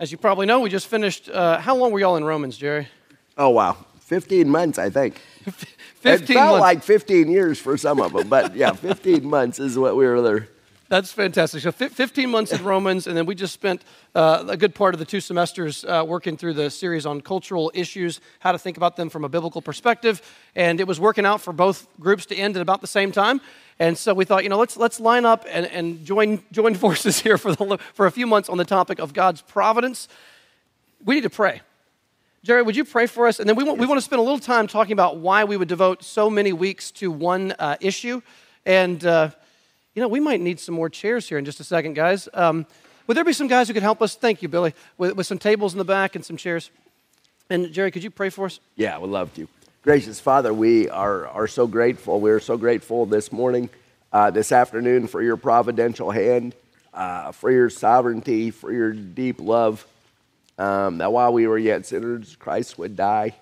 As 0.00 0.10
you 0.10 0.16
probably 0.16 0.46
know, 0.46 0.60
we 0.60 0.70
just 0.70 0.86
finished. 0.86 1.28
Uh, 1.28 1.58
how 1.58 1.76
long 1.76 1.92
were 1.92 2.00
y'all 2.00 2.16
in 2.16 2.24
Romans, 2.24 2.56
Jerry? 2.56 2.88
Oh, 3.36 3.50
wow. 3.50 3.76
15 3.98 4.48
months, 4.48 4.78
I 4.78 4.88
think. 4.88 5.18
15 5.44 5.54
it 6.04 6.26
felt 6.26 6.52
months. 6.52 6.60
like 6.62 6.82
15 6.82 7.30
years 7.30 7.60
for 7.60 7.76
some 7.76 8.00
of 8.00 8.14
them, 8.14 8.26
but 8.26 8.56
yeah, 8.56 8.72
15 8.72 9.28
months 9.28 9.60
is 9.60 9.78
what 9.78 9.96
we 9.96 10.06
were 10.06 10.22
there. 10.22 10.48
That's 10.90 11.12
fantastic. 11.12 11.62
So, 11.62 11.70
15 11.70 12.28
months 12.28 12.50
in 12.50 12.64
Romans, 12.64 13.06
and 13.06 13.16
then 13.16 13.24
we 13.24 13.36
just 13.36 13.54
spent 13.54 13.84
uh, 14.12 14.44
a 14.48 14.56
good 14.56 14.74
part 14.74 14.92
of 14.92 14.98
the 14.98 15.04
two 15.04 15.20
semesters 15.20 15.84
uh, 15.84 16.04
working 16.04 16.36
through 16.36 16.54
the 16.54 16.68
series 16.68 17.06
on 17.06 17.20
cultural 17.20 17.70
issues, 17.76 18.20
how 18.40 18.50
to 18.50 18.58
think 18.58 18.76
about 18.76 18.96
them 18.96 19.08
from 19.08 19.22
a 19.22 19.28
biblical 19.28 19.62
perspective. 19.62 20.20
And 20.56 20.80
it 20.80 20.88
was 20.88 20.98
working 20.98 21.24
out 21.24 21.42
for 21.42 21.52
both 21.52 21.86
groups 22.00 22.26
to 22.26 22.34
end 22.34 22.56
at 22.56 22.62
about 22.62 22.80
the 22.80 22.88
same 22.88 23.12
time. 23.12 23.40
And 23.78 23.96
so 23.96 24.12
we 24.14 24.24
thought, 24.24 24.42
you 24.42 24.48
know, 24.48 24.58
let's, 24.58 24.76
let's 24.76 24.98
line 24.98 25.24
up 25.24 25.46
and, 25.48 25.64
and 25.66 26.04
join, 26.04 26.42
join 26.50 26.74
forces 26.84 27.20
here 27.20 27.38
for, 27.38 27.54
the, 27.54 27.78
for 27.94 28.06
a 28.06 28.10
few 28.10 28.26
months 28.26 28.48
on 28.48 28.58
the 28.58 28.64
topic 28.64 28.98
of 28.98 29.14
God's 29.14 29.42
providence. 29.42 30.08
We 31.04 31.14
need 31.14 31.22
to 31.22 31.30
pray. 31.30 31.60
Jerry, 32.42 32.62
would 32.62 32.74
you 32.74 32.84
pray 32.84 33.06
for 33.06 33.28
us? 33.28 33.38
And 33.38 33.48
then 33.48 33.54
we 33.54 33.62
want, 33.62 33.78
we 33.78 33.86
want 33.86 33.98
to 33.98 34.04
spend 34.04 34.18
a 34.18 34.24
little 34.24 34.40
time 34.40 34.66
talking 34.66 34.94
about 34.94 35.18
why 35.18 35.44
we 35.44 35.56
would 35.56 35.68
devote 35.68 36.02
so 36.02 36.28
many 36.28 36.52
weeks 36.52 36.90
to 36.92 37.12
one 37.12 37.54
uh, 37.60 37.76
issue. 37.80 38.22
And, 38.66 39.04
uh, 39.06 39.30
you 39.94 40.02
know, 40.02 40.08
we 40.08 40.20
might 40.20 40.40
need 40.40 40.60
some 40.60 40.74
more 40.74 40.88
chairs 40.88 41.28
here 41.28 41.38
in 41.38 41.44
just 41.44 41.60
a 41.60 41.64
second, 41.64 41.94
guys. 41.94 42.28
Um, 42.32 42.66
would 43.06 43.16
there 43.16 43.24
be 43.24 43.32
some 43.32 43.48
guys 43.48 43.66
who 43.66 43.74
could 43.74 43.82
help 43.82 44.02
us? 44.02 44.14
Thank 44.14 44.40
you, 44.42 44.48
Billy, 44.48 44.74
with, 44.96 45.16
with 45.16 45.26
some 45.26 45.38
tables 45.38 45.72
in 45.72 45.78
the 45.78 45.84
back 45.84 46.14
and 46.14 46.24
some 46.24 46.36
chairs. 46.36 46.70
And 47.48 47.72
Jerry, 47.72 47.90
could 47.90 48.04
you 48.04 48.10
pray 48.10 48.30
for 48.30 48.46
us? 48.46 48.60
Yeah, 48.76 48.96
would 48.98 49.10
love 49.10 49.34
to. 49.34 49.48
Gracious 49.82 50.20
Father, 50.20 50.54
we 50.54 50.88
are, 50.88 51.26
are 51.26 51.48
so 51.48 51.66
grateful. 51.66 52.20
We 52.20 52.30
are 52.30 52.38
so 52.38 52.56
grateful 52.56 53.06
this 53.06 53.32
morning, 53.32 53.68
uh, 54.12 54.30
this 54.30 54.52
afternoon, 54.52 55.08
for 55.08 55.22
your 55.22 55.36
providential 55.36 56.12
hand, 56.12 56.54
uh, 56.94 57.32
for 57.32 57.50
your 57.50 57.68
sovereignty, 57.68 58.52
for 58.52 58.72
your 58.72 58.92
deep 58.92 59.40
love. 59.40 59.84
Um, 60.58 60.98
that 60.98 61.10
while 61.10 61.32
we 61.32 61.46
were 61.46 61.58
yet 61.58 61.86
sinners, 61.86 62.36
Christ 62.36 62.78
would 62.78 62.94
die. 62.94 63.34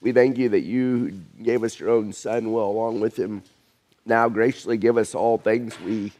We 0.00 0.12
thank 0.12 0.38
you 0.38 0.50
that 0.50 0.60
you 0.60 1.20
gave 1.42 1.62
us 1.62 1.78
your 1.78 1.90
own 1.90 2.14
Son, 2.14 2.52
will 2.52 2.70
along 2.70 3.00
with 3.00 3.18
him 3.18 3.42
now 4.06 4.28
graciously 4.28 4.76
give 4.76 4.96
us 4.96 5.14
all 5.14 5.38
things. 5.38 5.78
We 5.80 6.12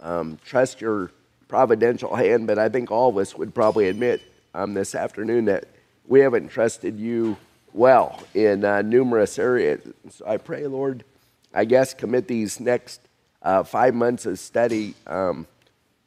um, 0.00 0.38
trust 0.44 0.80
your 0.80 1.10
providential 1.48 2.14
hand, 2.14 2.46
but 2.46 2.58
I 2.58 2.68
think 2.68 2.90
all 2.90 3.10
of 3.10 3.16
us 3.18 3.36
would 3.36 3.54
probably 3.54 3.88
admit 3.88 4.22
um, 4.54 4.74
this 4.74 4.94
afternoon 4.94 5.46
that 5.46 5.66
we 6.06 6.20
haven't 6.20 6.48
trusted 6.48 6.98
you 6.98 7.36
well 7.72 8.22
in 8.34 8.64
uh, 8.64 8.82
numerous 8.82 9.38
areas. 9.38 9.80
So 10.10 10.26
I 10.26 10.38
pray, 10.38 10.66
Lord, 10.66 11.04
I 11.52 11.64
guess 11.64 11.94
commit 11.94 12.26
these 12.26 12.58
next 12.58 13.00
uh, 13.42 13.62
five 13.62 13.94
months 13.94 14.26
of 14.26 14.38
study 14.38 14.94
um, 15.06 15.46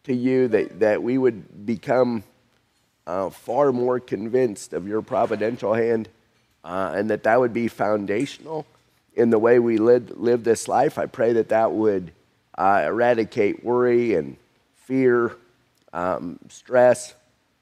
to 0.03 0.13
you 0.13 0.47
that, 0.49 0.79
that 0.79 1.03
we 1.03 1.17
would 1.17 1.65
become 1.65 2.23
uh, 3.07 3.29
far 3.29 3.71
more 3.71 3.99
convinced 3.99 4.73
of 4.73 4.87
your 4.87 5.01
providential 5.01 5.73
hand 5.73 6.09
uh, 6.63 6.93
and 6.95 7.09
that 7.09 7.23
that 7.23 7.39
would 7.39 7.53
be 7.53 7.67
foundational 7.67 8.65
in 9.15 9.29
the 9.29 9.39
way 9.39 9.59
we 9.59 9.77
live, 9.77 10.11
live 10.17 10.43
this 10.43 10.67
life. 10.67 10.97
I 10.97 11.05
pray 11.05 11.33
that 11.33 11.49
that 11.49 11.71
would 11.71 12.11
uh, 12.57 12.83
eradicate 12.85 13.63
worry 13.63 14.15
and 14.15 14.37
fear, 14.75 15.35
um, 15.93 16.39
stress, 16.49 17.13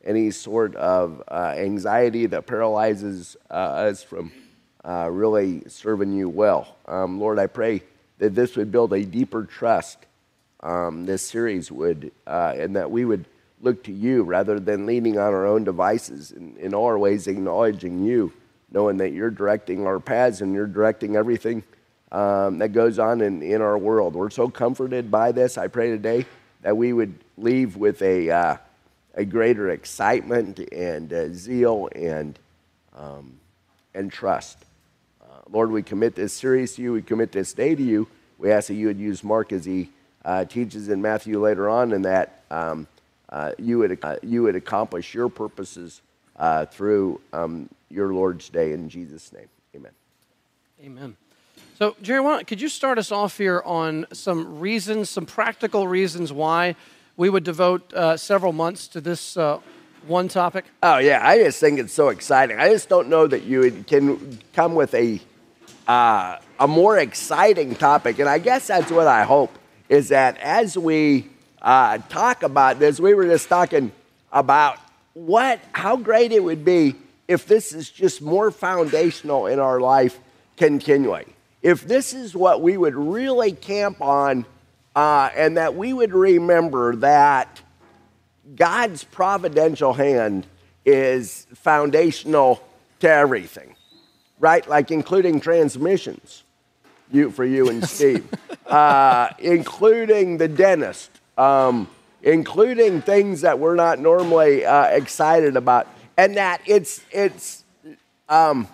any 0.04 0.32
sort 0.32 0.76
of 0.76 1.22
uh, 1.28 1.54
anxiety 1.58 2.26
that 2.28 2.48
paralyzes 2.48 3.36
uh, 3.50 3.54
us 3.54 4.04
from 4.04 4.32
uh, 4.86 5.10
really 5.12 5.64
serving 5.68 6.14
you 6.14 6.30
well. 6.30 6.76
Um, 6.88 7.20
Lord, 7.20 7.40
I 7.40 7.48
pray 7.48 7.84
that 8.20 8.34
this 8.34 8.56
would 8.56 8.72
build 8.72 8.94
a 8.94 9.04
deeper 9.04 9.44
trust. 9.44 9.98
Um, 10.62 11.06
this 11.06 11.22
series 11.22 11.72
would, 11.72 12.12
uh, 12.26 12.54
and 12.56 12.76
that 12.76 12.90
we 12.90 13.06
would 13.06 13.26
look 13.62 13.84
to 13.84 13.92
you 13.92 14.24
rather 14.24 14.60
than 14.60 14.86
leaning 14.86 15.18
on 15.20 15.34
our 15.34 15.46
own 15.46 15.64
devices, 15.64 16.32
in, 16.32 16.56
in 16.58 16.74
all 16.74 16.86
our 16.86 16.98
ways 16.98 17.28
acknowledging 17.28 18.04
you 18.04 18.32
knowing 18.72 18.98
that 18.98 19.12
you're 19.12 19.32
directing 19.32 19.86
our 19.88 20.00
paths 20.00 20.42
and 20.42 20.54
you're 20.54 20.68
directing 20.68 21.16
everything 21.16 21.64
um, 22.12 22.60
that 22.60 22.70
goes 22.70 23.00
on 23.00 23.22
in, 23.22 23.42
in 23.42 23.62
our 23.62 23.78
world. 23.78 24.16
We're 24.16 24.30
so 24.30 24.50
comforted 24.50 25.12
by 25.12 25.32
this. 25.32 25.58
I 25.58 25.68
pray 25.68 25.90
today 25.90 26.26
that 26.62 26.76
we 26.76 26.94
would 26.94 27.16
leave 27.38 27.78
with 27.78 28.02
a, 28.02 28.30
uh, 28.30 28.58
a 29.14 29.26
greater 29.26 29.70
excitement 29.70 30.60
and 30.72 31.12
uh, 31.12 31.34
zeal 31.34 31.90
and, 31.96 32.38
um, 32.96 33.40
and 33.94 34.12
trust. 34.12 34.58
Uh, 35.22 35.40
Lord, 35.50 35.72
we 35.72 35.84
commit 35.84 36.16
this 36.16 36.34
series 36.34 36.76
to 36.76 36.82
you. 36.82 36.94
We 36.94 37.02
commit 37.02 37.32
this 37.32 37.54
day 37.54 37.76
to 37.76 37.84
you. 37.84 38.08
We 38.38 38.52
ask 38.52 38.68
that 38.68 38.76
you 38.76 38.88
would 38.88 39.00
use 39.00 39.24
Mark 39.24 39.52
as 39.52 39.66
he 39.66 39.90
uh, 40.24 40.46
teaches 40.46 40.90
in 40.90 41.02
Matthew 41.02 41.40
later 41.40 41.70
on, 41.70 41.94
and 41.94 42.06
that 42.06 42.44
um, 42.52 42.88
uh, 43.30 43.52
you, 43.58 43.80
would, 43.80 43.98
uh, 44.04 44.18
you 44.22 44.44
would 44.44 44.56
accomplish 44.56 45.14
your 45.14 45.30
purposes 45.30 46.02
through 46.72 47.20
um, 47.34 47.70
your 47.90 48.14
Lord's 48.14 48.50
day 48.50 48.74
in 48.74 48.90
Jesus' 48.90 49.32
name. 49.34 49.48
Amen. 49.76 49.92
Amen. 50.84 51.18
So, 51.78 51.96
Jerry, 52.02 52.22
why 52.22 52.44
could 52.44 52.60
you 52.60 52.70
start 52.70 52.98
us 52.98 53.12
off 53.12 53.38
here 53.38 53.62
on 53.64 54.08
some 54.12 54.60
reasons, 54.60 55.12
some 55.12 55.28
practical 55.28 55.88
reasons 55.88 56.34
why 56.34 56.76
we 57.18 57.30
would 57.30 57.44
devote 57.44 57.94
uh, 57.94 58.18
several 58.18 58.52
months 58.52 58.88
to 58.90 59.02
this 59.02 59.38
uh, 59.38 59.60
one 60.08 60.28
topic? 60.28 60.66
Oh, 60.82 60.98
yeah. 60.98 61.20
I 61.28 61.38
just 61.38 61.60
think 61.60 61.80
it's 61.80 61.94
so 61.94 62.10
exciting. 62.10 62.60
I 62.60 62.70
just 62.70 62.90
don't 62.90 63.10
know 63.10 63.28
that 63.28 63.44
you 63.44 63.84
can 63.88 64.40
come 64.54 64.74
with 64.74 64.94
a, 64.96 65.20
uh, 65.88 66.40
a 66.60 66.68
more 66.68 66.98
exciting 66.98 67.76
topic. 67.76 68.18
And 68.18 68.28
I 68.28 68.40
guess 68.40 68.68
that's 68.68 68.92
what 68.92 69.06
I 69.06 69.24
hope 69.24 69.56
is 69.88 70.10
that 70.10 70.38
as 70.40 70.78
we 70.78 71.28
uh, 71.62 72.00
talk 72.10 72.42
about 72.42 72.80
this, 72.80 73.00
we 73.00 73.14
were 73.14 73.26
just 73.26 73.50
talking 73.50 73.92
about 74.32 74.80
what, 75.18 75.60
how 75.72 75.98
great 75.98 76.32
it 76.32 76.44
would 76.44 76.64
be 76.64 76.96
if 77.28 77.48
this 77.48 77.74
is 77.74 77.90
just 77.90 78.22
more 78.22 78.52
foundational 78.52 79.48
in 79.48 79.60
our 79.60 79.80
life 79.80 80.20
continually. 80.58 81.26
If 81.64 81.88
this 81.88 82.14
is 82.14 82.36
what 82.36 82.62
we 82.62 82.78
would 82.78 82.96
really 82.96 83.52
camp 83.52 84.00
on, 84.00 84.46
uh, 84.96 85.30
and 85.36 85.58
that 85.58 85.76
we 85.76 85.92
would 85.92 86.14
remember 86.14 86.96
that 86.98 87.62
God's 88.56 89.04
providential 89.04 89.94
hand 89.94 90.46
is 90.86 91.48
foundational 91.56 92.64
to 93.00 93.10
everything, 93.10 93.76
right? 94.40 94.68
Like 94.68 94.92
including 94.92 95.40
transmissions 95.40 96.44
you, 97.12 97.32
for 97.32 97.44
you 97.44 97.70
and 97.70 97.88
Steve, 97.88 98.28
uh, 98.68 99.30
including 99.40 100.38
the 100.38 100.48
dentist, 100.48 101.10
um, 101.38 101.88
including 102.28 103.02
things 103.02 103.40
that 103.40 103.58
we're 103.58 103.76
not 103.76 104.00
normally 104.00 104.66
uh, 104.66 104.84
excited 104.88 105.56
about 105.56 105.88
and 106.18 106.36
that 106.36 106.62
it's 106.66 107.02
it's 107.10 107.64
um, 108.28 108.68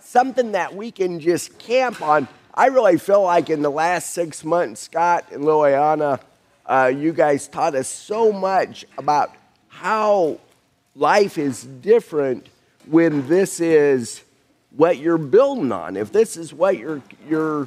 something 0.00 0.52
that 0.52 0.74
we 0.74 0.90
can 0.90 1.18
just 1.18 1.58
camp 1.58 2.02
on. 2.02 2.28
I 2.52 2.66
really 2.66 2.98
feel 2.98 3.22
like 3.22 3.48
in 3.48 3.62
the 3.62 3.70
last 3.70 4.12
six 4.12 4.44
months, 4.44 4.82
Scott 4.82 5.24
and 5.32 5.44
Liliana, 5.44 6.20
uh, 6.66 6.92
you 6.94 7.14
guys 7.14 7.48
taught 7.48 7.74
us 7.74 7.88
so 7.88 8.32
much 8.32 8.84
about 8.98 9.32
how 9.68 10.38
life 10.94 11.38
is 11.38 11.62
different 11.64 12.48
when 12.86 13.26
this 13.28 13.60
is 13.60 14.22
what 14.76 14.98
you're 14.98 15.16
building 15.16 15.72
on. 15.72 15.96
If 15.96 16.12
this 16.12 16.36
is 16.36 16.52
what 16.52 16.76
your 16.76 17.00
your 17.30 17.66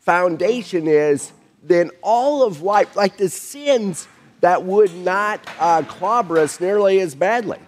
foundation 0.00 0.88
is, 0.88 1.30
then 1.62 1.92
all 2.02 2.42
of 2.42 2.62
life, 2.62 2.96
like 2.96 3.16
the 3.16 3.28
sins 3.28 4.08
that 4.40 4.64
would 4.64 4.94
not 4.94 5.40
uh, 5.58 5.82
clobber 5.82 6.38
us 6.38 6.60
nearly 6.60 7.00
as 7.00 7.14
badly. 7.14 7.58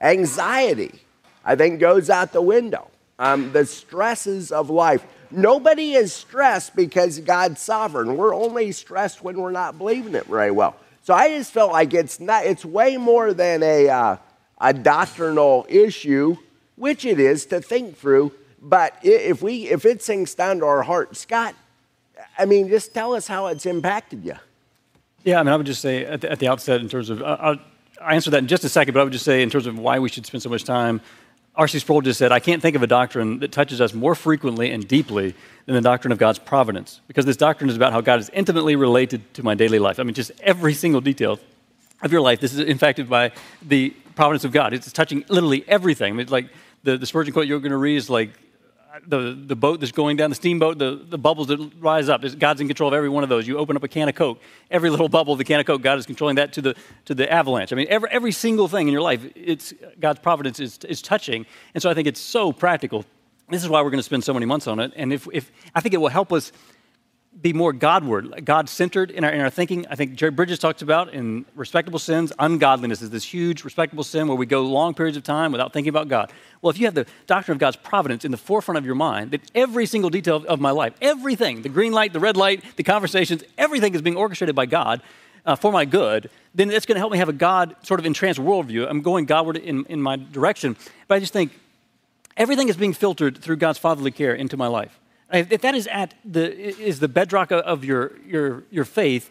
Anxiety, 0.00 1.00
I 1.44 1.56
think, 1.56 1.80
goes 1.80 2.10
out 2.10 2.32
the 2.32 2.42
window. 2.42 2.88
Um, 3.18 3.52
the 3.52 3.64
stresses 3.66 4.50
of 4.50 4.68
life. 4.68 5.04
Nobody 5.30 5.92
is 5.94 6.12
stressed 6.12 6.74
because 6.74 7.20
God's 7.20 7.60
sovereign. 7.60 8.16
We're 8.16 8.34
only 8.34 8.72
stressed 8.72 9.22
when 9.22 9.40
we're 9.40 9.52
not 9.52 9.78
believing 9.78 10.14
it 10.14 10.26
very 10.26 10.50
well. 10.50 10.76
So 11.04 11.14
I 11.14 11.28
just 11.28 11.52
felt 11.52 11.72
like 11.72 11.94
it's 11.94 12.20
not. 12.20 12.46
It's 12.46 12.64
way 12.64 12.96
more 12.96 13.32
than 13.32 13.62
a 13.62 13.88
uh, 13.88 14.16
a 14.60 14.72
doctrinal 14.72 15.66
issue, 15.68 16.36
which 16.76 17.04
it 17.04 17.20
is 17.20 17.46
to 17.46 17.60
think 17.60 17.96
through. 17.96 18.32
But 18.60 18.96
if 19.02 19.42
we 19.42 19.68
if 19.68 19.84
it 19.84 20.02
sinks 20.02 20.34
down 20.34 20.60
to 20.60 20.66
our 20.66 20.82
heart, 20.82 21.16
Scott, 21.16 21.54
I 22.38 22.44
mean, 22.44 22.68
just 22.68 22.94
tell 22.94 23.14
us 23.14 23.26
how 23.26 23.48
it's 23.48 23.66
impacted 23.66 24.24
you. 24.24 24.36
Yeah, 25.24 25.38
I 25.38 25.42
mean, 25.42 25.52
I 25.52 25.56
would 25.56 25.66
just 25.66 25.80
say 25.80 26.04
at 26.04 26.20
the, 26.20 26.32
at 26.32 26.38
the 26.40 26.48
outset, 26.48 26.80
in 26.80 26.88
terms 26.88 27.08
of, 27.10 27.22
uh, 27.22 27.56
I 28.00 28.14
answer 28.14 28.30
that 28.30 28.38
in 28.38 28.48
just 28.48 28.64
a 28.64 28.68
second, 28.68 28.94
but 28.94 29.00
I 29.00 29.04
would 29.04 29.12
just 29.12 29.24
say, 29.24 29.42
in 29.42 29.50
terms 29.50 29.66
of 29.66 29.78
why 29.78 29.98
we 30.00 30.08
should 30.08 30.26
spend 30.26 30.42
so 30.42 30.48
much 30.48 30.64
time, 30.64 31.00
R.C. 31.54 31.78
Sproul 31.78 32.00
just 32.00 32.18
said, 32.18 32.32
I 32.32 32.40
can't 32.40 32.62
think 32.62 32.74
of 32.74 32.82
a 32.82 32.86
doctrine 32.86 33.38
that 33.40 33.52
touches 33.52 33.80
us 33.80 33.92
more 33.92 34.14
frequently 34.14 34.72
and 34.72 34.88
deeply 34.88 35.34
than 35.66 35.74
the 35.74 35.80
doctrine 35.80 36.10
of 36.10 36.18
God's 36.18 36.38
providence, 36.38 37.00
because 37.06 37.24
this 37.26 37.36
doctrine 37.36 37.70
is 37.70 37.76
about 37.76 37.92
how 37.92 38.00
God 38.00 38.20
is 38.20 38.30
intimately 38.30 38.74
related 38.74 39.32
to 39.34 39.42
my 39.42 39.54
daily 39.54 39.78
life. 39.78 40.00
I 40.00 40.02
mean, 40.02 40.14
just 40.14 40.32
every 40.40 40.74
single 40.74 41.00
detail 41.00 41.38
of 42.00 42.10
your 42.10 42.20
life. 42.20 42.40
This 42.40 42.54
is 42.54 42.60
impacted 42.60 43.08
by 43.08 43.32
the 43.60 43.90
providence 44.16 44.44
of 44.44 44.52
God. 44.52 44.72
It's 44.72 44.90
touching 44.92 45.24
literally 45.28 45.64
everything. 45.68 46.14
I 46.14 46.16
mean, 46.16 46.26
like 46.28 46.48
the, 46.82 46.96
the 46.96 47.06
Spurgeon 47.06 47.32
quote 47.32 47.46
you're 47.46 47.60
going 47.60 47.70
to 47.70 47.76
read 47.76 47.96
is 47.96 48.10
like, 48.10 48.30
the, 49.06 49.38
the 49.46 49.56
boat 49.56 49.80
that's 49.80 49.92
going 49.92 50.16
down, 50.16 50.30
the 50.30 50.36
steamboat, 50.36 50.78
the, 50.78 51.00
the 51.08 51.18
bubbles 51.18 51.46
that 51.48 51.58
rise 51.80 52.08
up. 52.08 52.22
God's 52.38 52.60
in 52.60 52.66
control 52.66 52.88
of 52.88 52.94
every 52.94 53.08
one 53.08 53.22
of 53.22 53.28
those. 53.28 53.48
You 53.48 53.58
open 53.58 53.76
up 53.76 53.82
a 53.82 53.88
can 53.88 54.08
of 54.08 54.14
Coke, 54.14 54.40
every 54.70 54.90
little 54.90 55.08
bubble 55.08 55.32
of 55.32 55.38
the 55.38 55.44
can 55.44 55.60
of 55.60 55.66
Coke, 55.66 55.82
God 55.82 55.98
is 55.98 56.06
controlling 56.06 56.36
that 56.36 56.52
to 56.54 56.62
the, 56.62 56.74
to 57.06 57.14
the 57.14 57.30
avalanche. 57.32 57.72
I 57.72 57.76
mean, 57.76 57.86
every, 57.88 58.08
every 58.10 58.32
single 58.32 58.68
thing 58.68 58.88
in 58.88 58.92
your 58.92 59.02
life, 59.02 59.24
it's, 59.34 59.72
God's 59.98 60.20
providence 60.20 60.60
is, 60.60 60.78
is 60.84 61.00
touching. 61.00 61.46
And 61.74 61.82
so 61.82 61.90
I 61.90 61.94
think 61.94 62.06
it's 62.06 62.20
so 62.20 62.52
practical. 62.52 63.04
This 63.48 63.62
is 63.62 63.68
why 63.68 63.82
we're 63.82 63.90
going 63.90 63.98
to 63.98 64.04
spend 64.04 64.24
so 64.24 64.34
many 64.34 64.46
months 64.46 64.66
on 64.66 64.78
it. 64.80 64.92
And 64.96 65.12
if, 65.12 65.26
if 65.32 65.50
I 65.74 65.80
think 65.80 65.94
it 65.94 65.98
will 65.98 66.08
help 66.08 66.32
us 66.32 66.52
be 67.40 67.52
more 67.52 67.72
Godward, 67.72 68.44
God 68.44 68.68
centered 68.68 69.10
in 69.10 69.24
our, 69.24 69.30
in 69.30 69.40
our 69.40 69.50
thinking. 69.50 69.86
I 69.88 69.96
think 69.96 70.14
Jerry 70.14 70.30
Bridges 70.30 70.58
talks 70.58 70.82
about 70.82 71.12
in 71.12 71.44
respectable 71.54 71.98
sins, 71.98 72.32
ungodliness 72.38 73.02
is 73.02 73.10
this 73.10 73.24
huge 73.24 73.64
respectable 73.64 74.04
sin 74.04 74.28
where 74.28 74.36
we 74.36 74.46
go 74.46 74.62
long 74.62 74.94
periods 74.94 75.16
of 75.16 75.24
time 75.24 75.50
without 75.50 75.72
thinking 75.72 75.88
about 75.88 76.08
God. 76.08 76.30
Well, 76.60 76.70
if 76.70 76.78
you 76.78 76.86
have 76.86 76.94
the 76.94 77.06
doctrine 77.26 77.56
of 77.56 77.58
God's 77.58 77.76
providence 77.76 78.24
in 78.24 78.30
the 78.30 78.36
forefront 78.36 78.78
of 78.78 78.86
your 78.86 78.94
mind, 78.94 79.32
that 79.32 79.40
every 79.54 79.86
single 79.86 80.10
detail 80.10 80.44
of, 80.46 80.60
my 80.60 80.70
life, 80.70 80.94
everything, 81.00 81.62
the 81.62 81.68
green 81.68 81.92
light, 81.92 82.12
the 82.12 82.20
red 82.20 82.36
light, 82.36 82.62
the 82.76 82.84
conversations, 82.84 83.42
everything 83.58 83.94
is 83.94 84.02
being 84.02 84.16
orchestrated 84.16 84.54
by 84.54 84.66
God 84.66 85.02
uh, 85.44 85.56
for 85.56 85.72
my 85.72 85.84
good, 85.84 86.30
then 86.54 86.70
it's 86.70 86.86
going 86.86 86.96
to 86.96 87.00
help 87.00 87.10
me 87.10 87.18
have 87.18 87.28
a 87.28 87.32
God 87.32 87.74
sort 87.82 87.98
of 87.98 88.06
entranced 88.06 88.38
worldview. 88.38 88.88
I'm 88.88 89.02
going 89.02 89.24
Godward 89.24 89.56
in, 89.56 89.84
in 89.86 90.00
my 90.00 90.16
direction. 90.16 90.76
But 91.08 91.16
I 91.16 91.18
just 91.18 91.32
think 91.32 91.58
everything 92.36 92.68
is 92.68 92.76
being 92.76 92.92
filtered 92.92 93.38
through 93.38 93.56
God's 93.56 93.78
fatherly 93.78 94.12
care 94.12 94.34
into 94.34 94.56
my 94.56 94.68
life. 94.68 95.00
If 95.32 95.62
that 95.62 95.74
is 95.74 95.86
at 95.86 96.14
the 96.24 96.54
is 96.54 97.00
the 97.00 97.08
bedrock 97.08 97.50
of 97.50 97.84
your 97.84 98.18
your 98.26 98.64
your 98.70 98.84
faith, 98.84 99.30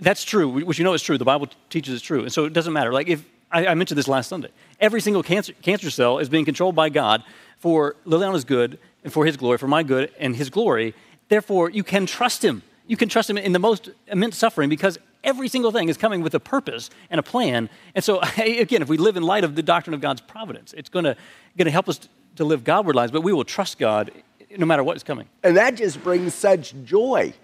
that's 0.00 0.24
true. 0.24 0.48
Which 0.48 0.78
you 0.78 0.84
know 0.84 0.94
is 0.94 1.02
true. 1.02 1.18
The 1.18 1.24
Bible 1.24 1.48
teaches 1.68 1.94
it's 1.94 2.02
true, 2.02 2.22
and 2.22 2.32
so 2.32 2.46
it 2.46 2.52
doesn't 2.52 2.72
matter. 2.72 2.92
Like 2.92 3.08
if 3.08 3.24
I, 3.50 3.66
I 3.66 3.74
mentioned 3.74 3.98
this 3.98 4.08
last 4.08 4.28
Sunday, 4.28 4.48
every 4.80 5.00
single 5.00 5.22
cancer 5.22 5.52
cancer 5.62 5.90
cell 5.90 6.18
is 6.18 6.28
being 6.28 6.44
controlled 6.44 6.74
by 6.74 6.88
God 6.88 7.22
for 7.58 7.96
Liliana's 8.06 8.44
good 8.44 8.78
and 9.04 9.12
for 9.12 9.26
His 9.26 9.36
glory, 9.36 9.58
for 9.58 9.68
my 9.68 9.82
good 9.82 10.10
and 10.18 10.34
His 10.34 10.48
glory. 10.48 10.94
Therefore, 11.28 11.70
you 11.70 11.84
can 11.84 12.06
trust 12.06 12.44
Him. 12.44 12.62
You 12.86 12.96
can 12.96 13.08
trust 13.08 13.28
Him 13.28 13.38
in 13.38 13.52
the 13.52 13.58
most 13.58 13.90
immense 14.08 14.36
suffering 14.36 14.68
because 14.68 14.98
every 15.22 15.48
single 15.48 15.72
thing 15.72 15.88
is 15.88 15.96
coming 15.96 16.22
with 16.22 16.34
a 16.34 16.40
purpose 16.40 16.90
and 17.10 17.18
a 17.18 17.22
plan. 17.22 17.68
And 17.94 18.04
so, 18.04 18.20
again, 18.38 18.82
if 18.82 18.88
we 18.88 18.96
live 18.96 19.16
in 19.16 19.22
light 19.22 19.44
of 19.44 19.56
the 19.56 19.62
doctrine 19.62 19.94
of 19.94 20.00
God's 20.00 20.20
providence, 20.20 20.72
it's 20.72 20.88
going 20.88 21.04
to 21.04 21.16
going 21.56 21.66
to 21.66 21.70
help 21.70 21.88
us 21.88 22.00
to 22.36 22.44
live 22.44 22.64
Godward 22.64 22.96
lives. 22.96 23.12
But 23.12 23.22
we 23.22 23.32
will 23.32 23.44
trust 23.44 23.78
God 23.78 24.10
no 24.58 24.66
matter 24.66 24.82
what 24.82 24.96
is 24.96 25.02
coming. 25.02 25.28
And 25.42 25.56
that 25.56 25.76
just 25.76 26.02
brings 26.02 26.34
such 26.34 26.74
joy. 26.84 27.34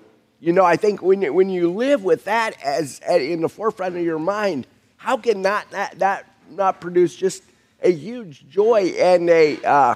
You 0.41 0.53
know, 0.53 0.65
I 0.65 0.77
think 0.77 1.03
when 1.03 1.23
you, 1.23 1.33
when 1.33 1.51
you 1.51 1.71
live 1.71 2.03
with 2.03 2.25
that 2.25 2.61
as, 2.63 3.01
as 3.01 3.21
in 3.23 3.43
the 3.43 3.49
forefront 3.49 3.97
of 3.97 4.03
your 4.03 4.19
mind, 4.19 4.67
how 4.97 5.17
can 5.17 5.43
not 5.43 5.71
that, 5.71 5.99
that 5.99 6.27
not 6.51 6.81
produce 6.81 7.15
just 7.15 7.43
a 7.83 7.91
huge 7.91 8.49
joy 8.49 8.93
and 8.99 9.29
a 9.31 9.63
uh, 9.63 9.95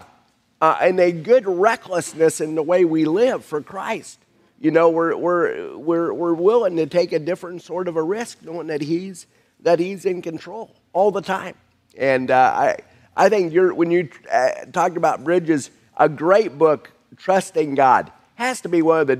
uh, 0.60 0.76
and 0.80 0.98
a 0.98 1.12
good 1.12 1.46
recklessness 1.46 2.40
in 2.40 2.54
the 2.54 2.62
way 2.62 2.84
we 2.84 3.04
live 3.04 3.44
for 3.44 3.60
Christ? 3.60 4.18
You 4.60 4.70
know, 4.70 4.88
we're 4.90 5.16
we're 5.16 5.76
we're 5.76 6.12
we're 6.12 6.34
willing 6.34 6.76
to 6.76 6.86
take 6.86 7.12
a 7.12 7.18
different 7.18 7.62
sort 7.62 7.88
of 7.88 7.96
a 7.96 8.02
risk, 8.02 8.42
knowing 8.42 8.68
that 8.68 8.80
He's 8.80 9.26
that 9.60 9.78
He's 9.78 10.04
in 10.04 10.22
control 10.22 10.74
all 10.92 11.10
the 11.10 11.20
time. 11.20 11.54
And 11.96 12.30
uh, 12.30 12.36
I 12.36 12.76
I 13.16 13.28
think 13.28 13.52
you're 13.52 13.74
when 13.74 13.90
you 13.90 14.08
uh, 14.32 14.64
talked 14.72 14.96
about 14.96 15.22
bridges, 15.24 15.70
a 15.96 16.08
great 16.08 16.56
book 16.56 16.90
Trusting 17.16 17.74
God 17.74 18.12
has 18.36 18.60
to 18.62 18.68
be 18.68 18.82
one 18.82 19.00
of 19.00 19.06
the 19.06 19.16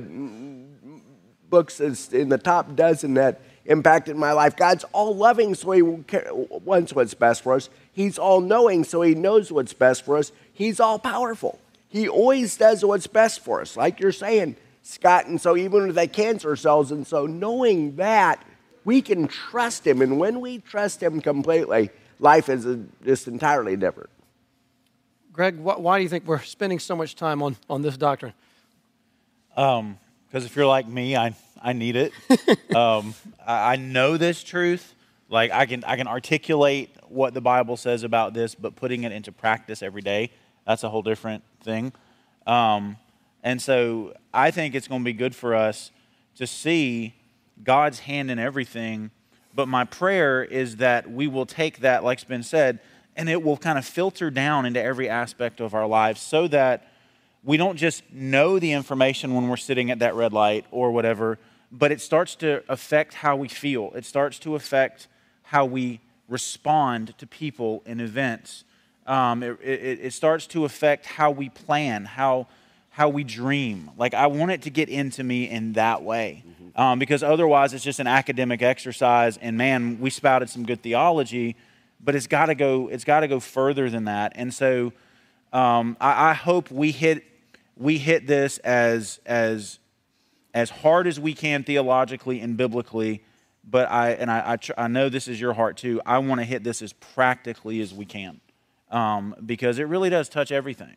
books 1.50 1.78
that's 1.78 2.12
in 2.12 2.28
the 2.28 2.38
top 2.38 2.74
dozen 2.74 3.14
that 3.14 3.40
impacted 3.66 4.16
my 4.16 4.32
life. 4.32 4.56
God's 4.56 4.84
all 4.92 5.14
loving, 5.14 5.54
so 5.54 5.70
He 5.70 5.82
wants 5.82 6.92
what's 6.92 7.14
best 7.14 7.42
for 7.42 7.54
us. 7.54 7.68
He's 7.92 8.18
all 8.18 8.40
knowing, 8.40 8.84
so 8.84 9.02
He 9.02 9.14
knows 9.14 9.52
what's 9.52 9.72
best 9.72 10.04
for 10.04 10.16
us. 10.16 10.32
He's 10.52 10.80
all 10.80 10.98
powerful. 10.98 11.58
He 11.88 12.08
always 12.08 12.56
does 12.56 12.84
what's 12.84 13.06
best 13.06 13.40
for 13.40 13.60
us, 13.60 13.76
like 13.76 14.00
you're 14.00 14.12
saying, 14.12 14.56
Scott. 14.82 15.26
And 15.26 15.40
so, 15.40 15.56
even 15.56 15.86
with 15.86 15.94
the 15.94 16.08
cancer 16.08 16.56
cells, 16.56 16.90
and 16.90 17.06
so 17.06 17.26
knowing 17.26 17.96
that, 17.96 18.44
we 18.84 19.00
can 19.00 19.28
trust 19.28 19.86
Him. 19.86 20.02
And 20.02 20.18
when 20.18 20.40
we 20.40 20.58
trust 20.58 21.02
Him 21.02 21.20
completely, 21.20 21.90
life 22.18 22.48
is 22.48 22.66
just 23.04 23.28
entirely 23.28 23.76
different. 23.76 24.10
Greg, 25.34 25.56
wh- 25.56 25.80
why 25.80 25.98
do 25.98 26.04
you 26.04 26.08
think 26.08 26.26
we're 26.26 26.40
spending 26.42 26.78
so 26.78 26.94
much 26.94 27.16
time 27.16 27.42
on, 27.42 27.56
on 27.68 27.82
this 27.82 27.96
doctrine? 27.96 28.32
Because 29.48 29.80
um, 29.80 29.98
if 30.32 30.54
you're 30.54 30.64
like 30.64 30.86
me, 30.86 31.16
I, 31.16 31.34
I 31.60 31.72
need 31.72 31.96
it. 31.96 32.12
um, 32.74 33.14
I, 33.44 33.72
I 33.72 33.76
know 33.76 34.16
this 34.16 34.44
truth. 34.44 34.94
Like 35.28 35.50
I 35.50 35.66
can 35.66 35.82
I 35.84 35.96
can 35.96 36.06
articulate 36.06 36.90
what 37.08 37.34
the 37.34 37.40
Bible 37.40 37.76
says 37.76 38.04
about 38.04 38.32
this, 38.32 38.54
but 38.54 38.76
putting 38.76 39.02
it 39.02 39.10
into 39.10 39.32
practice 39.32 39.82
every 39.82 40.02
day, 40.02 40.30
that's 40.64 40.84
a 40.84 40.88
whole 40.88 41.02
different 41.02 41.42
thing. 41.62 41.92
Um, 42.46 42.96
and 43.42 43.60
so 43.60 44.14
I 44.32 44.52
think 44.52 44.76
it's 44.76 44.86
going 44.86 45.00
to 45.00 45.04
be 45.04 45.12
good 45.12 45.34
for 45.34 45.54
us 45.54 45.90
to 46.36 46.46
see 46.46 47.14
God's 47.64 48.00
hand 48.00 48.30
in 48.30 48.38
everything. 48.38 49.10
But 49.52 49.66
my 49.66 49.84
prayer 49.84 50.44
is 50.44 50.76
that 50.76 51.10
we 51.10 51.26
will 51.26 51.46
take 51.46 51.78
that, 51.80 52.04
like's 52.04 52.24
been 52.24 52.42
said, 52.42 52.78
and 53.16 53.28
it 53.28 53.42
will 53.42 53.56
kind 53.56 53.78
of 53.78 53.84
filter 53.84 54.30
down 54.30 54.66
into 54.66 54.82
every 54.82 55.08
aspect 55.08 55.60
of 55.60 55.74
our 55.74 55.86
lives 55.86 56.20
so 56.20 56.48
that 56.48 56.88
we 57.44 57.56
don't 57.56 57.76
just 57.76 58.02
know 58.12 58.58
the 58.58 58.72
information 58.72 59.34
when 59.34 59.48
we're 59.48 59.56
sitting 59.56 59.90
at 59.90 59.98
that 59.98 60.14
red 60.14 60.32
light 60.32 60.64
or 60.70 60.90
whatever, 60.90 61.38
but 61.70 61.92
it 61.92 62.00
starts 62.00 62.34
to 62.36 62.62
affect 62.68 63.14
how 63.14 63.36
we 63.36 63.48
feel. 63.48 63.92
It 63.94 64.04
starts 64.04 64.38
to 64.40 64.54
affect 64.54 65.08
how 65.42 65.66
we 65.66 66.00
respond 66.28 67.16
to 67.18 67.26
people 67.26 67.82
and 67.84 68.00
events. 68.00 68.64
Um, 69.06 69.42
it, 69.42 69.58
it, 69.62 70.00
it, 70.02 70.12
starts 70.14 70.46
to 70.48 70.64
affect 70.64 71.04
how 71.04 71.30
we 71.30 71.50
plan, 71.50 72.06
how, 72.06 72.46
how 72.88 73.10
we 73.10 73.22
dream. 73.22 73.90
Like, 73.98 74.14
I 74.14 74.28
want 74.28 74.50
it 74.52 74.62
to 74.62 74.70
get 74.70 74.88
into 74.88 75.22
me 75.22 75.50
in 75.50 75.74
that 75.74 76.02
way. 76.02 76.42
Mm-hmm. 76.46 76.80
Um, 76.80 76.98
because 76.98 77.22
otherwise, 77.22 77.74
it's 77.74 77.84
just 77.84 78.00
an 78.00 78.06
academic 78.06 78.62
exercise, 78.62 79.36
and 79.36 79.58
man, 79.58 80.00
we 80.00 80.08
spouted 80.08 80.48
some 80.48 80.64
good 80.64 80.82
theology 80.82 81.54
but 82.04 82.14
it's 82.14 82.26
got 82.26 82.46
to 82.46 82.54
go. 82.54 82.88
It's 82.88 83.04
got 83.04 83.20
to 83.20 83.28
go 83.28 83.40
further 83.40 83.88
than 83.88 84.04
that. 84.04 84.32
And 84.34 84.52
so, 84.52 84.92
um, 85.52 85.96
I, 86.00 86.30
I, 86.30 86.32
hope 86.34 86.70
we 86.70 86.90
hit 86.90 87.24
we 87.76 87.98
hit 87.98 88.26
this 88.26 88.58
as 88.58 89.20
as 89.24 89.78
as 90.52 90.70
hard 90.70 91.06
as 91.06 91.18
we 91.18 91.32
can 91.32 91.64
theologically 91.64 92.40
and 92.40 92.56
biblically. 92.56 93.22
But 93.68 93.90
I 93.90 94.10
and 94.10 94.30
I 94.30 94.52
I, 94.52 94.56
tr- 94.56 94.72
I 94.76 94.88
know 94.88 95.08
this 95.08 95.28
is 95.28 95.40
your 95.40 95.54
heart 95.54 95.76
too. 95.76 96.00
I 96.04 96.18
want 96.18 96.40
to 96.40 96.44
hit 96.44 96.62
this 96.62 96.82
as 96.82 96.92
practically 96.92 97.80
as 97.80 97.94
we 97.94 98.04
can, 98.04 98.40
um, 98.90 99.34
because 99.44 99.78
it 99.78 99.84
really 99.84 100.10
does 100.10 100.28
touch 100.28 100.52
everything. 100.52 100.96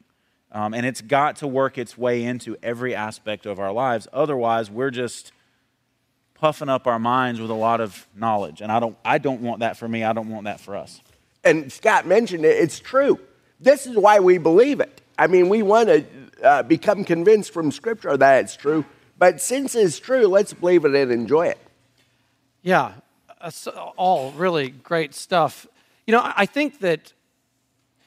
Um, 0.52 0.74
and 0.74 0.86
it's 0.86 1.02
got 1.02 1.38
to 1.38 1.48
work 1.48 1.78
its 1.78 1.98
way 1.98 2.24
into 2.24 2.56
every 2.64 2.96
aspect 2.96 3.46
of 3.46 3.60
our 3.60 3.72
lives. 3.72 4.08
Otherwise, 4.14 4.72
we're 4.72 4.92
just 4.92 5.34
puffing 6.40 6.70
up 6.70 6.88
our 6.88 7.00
minds 7.00 7.40
with 7.40 7.50
a 7.50 7.56
lot 7.56 7.82
of 7.82 8.08
knowledge. 8.16 8.62
And 8.62 8.72
I 8.72 8.80
don't, 8.80 8.98
I 9.04 9.18
don't 9.18 9.42
want 9.42 9.62
that 9.62 9.78
for 9.78 9.88
me. 9.88 10.04
I 10.04 10.14
don't 10.14 10.30
want 10.30 10.46
that 10.46 10.60
for 10.60 10.76
us. 10.76 11.02
And 11.44 11.72
Scott 11.72 12.06
mentioned 12.06 12.46
it, 12.46 12.58
it's 12.58 12.80
true. 12.80 13.20
This 13.60 13.88
is 13.88 13.96
why 13.96 14.20
we 14.20 14.38
believe 14.38 14.80
it. 14.80 15.02
I 15.18 15.28
mean, 15.28 15.50
we 15.50 15.64
want 15.64 15.90
to 15.90 16.06
uh, 16.44 16.64
become 16.64 17.04
convinced 17.04 17.52
from 17.52 17.72
Scripture 17.72 18.16
that 18.16 18.44
it's 18.44 18.56
true. 18.56 18.86
But 19.18 19.42
since 19.42 19.74
it's 19.74 19.98
true, 19.98 20.28
let's 20.28 20.54
believe 20.54 20.86
it 20.86 20.94
and 20.94 21.12
enjoy 21.12 21.48
it. 21.48 21.58
Yeah, 22.62 22.94
all 23.96 24.32
really 24.32 24.70
great 24.70 25.16
stuff. 25.16 25.66
You 26.06 26.12
know, 26.12 26.22
I 26.24 26.46
think 26.46 26.80
that, 26.80 27.14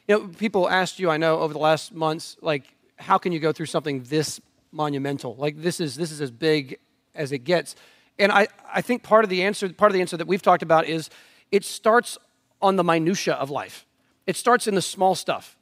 you 0.07 0.19
know, 0.19 0.29
people 0.29 0.69
asked 0.69 0.99
you, 0.99 1.11
I 1.11 1.17
know, 1.17 1.41
over 1.41 1.53
the 1.53 1.59
last 1.59 1.93
months, 1.93 2.37
like, 2.41 2.65
how 2.97 3.19
can 3.19 3.33
you 3.33 3.41
go 3.41 3.53
through 3.53 3.67
something 3.67 4.03
this 4.05 4.41
monumental? 4.71 5.35
Like, 5.37 5.61
this 5.61 5.81
is, 5.81 5.97
this 5.97 6.13
is 6.13 6.21
as 6.21 6.31
big 6.31 6.79
as 7.15 7.33
it 7.33 7.41
gets. 7.41 7.75
And 8.21 8.31
I, 8.31 8.49
I 8.73 8.83
think 8.83 9.03
part 9.03 9.25
of 9.25 9.31
the 9.31 9.43
answer, 9.43 9.69
part 9.71 9.91
of 9.91 9.95
the 9.95 10.01
answer 10.01 10.17
that 10.17 10.29
we've 10.29 10.43
talked 10.43 10.63
about 10.63 10.87
is 10.87 11.09
it 11.51 11.65
starts 11.65 12.19
on 12.63 12.77
the 12.77 12.85
minutia 12.85 13.35
of 13.35 13.51
life. 13.51 13.87
It 14.27 14.37
starts 14.37 14.67
in 14.67 14.75
the 14.75 14.83
small 14.83 15.15
stuff. 15.15 15.57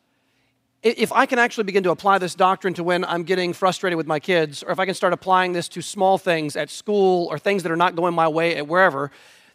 If 0.82 1.12
I 1.12 1.26
can 1.26 1.38
actually 1.38 1.64
begin 1.64 1.82
to 1.84 1.90
apply 1.90 2.18
this 2.18 2.34
doctrine 2.34 2.74
to 2.74 2.84
when 2.84 3.04
I'm 3.04 3.22
getting 3.22 3.52
frustrated 3.52 3.96
with 3.96 4.06
my 4.06 4.20
kids, 4.20 4.62
or 4.62 4.70
if 4.70 4.78
I 4.78 4.86
can 4.86 4.94
start 4.94 5.12
applying 5.12 5.52
this 5.52 5.68
to 5.70 5.82
small 5.82 6.18
things 6.18 6.56
at 6.56 6.70
school 6.70 7.26
or 7.30 7.38
things 7.38 7.62
that 7.62 7.72
are 7.72 7.76
not 7.76 7.96
going 7.96 8.14
my 8.14 8.28
way 8.28 8.56
at 8.56 8.66
wherever, 8.66 9.10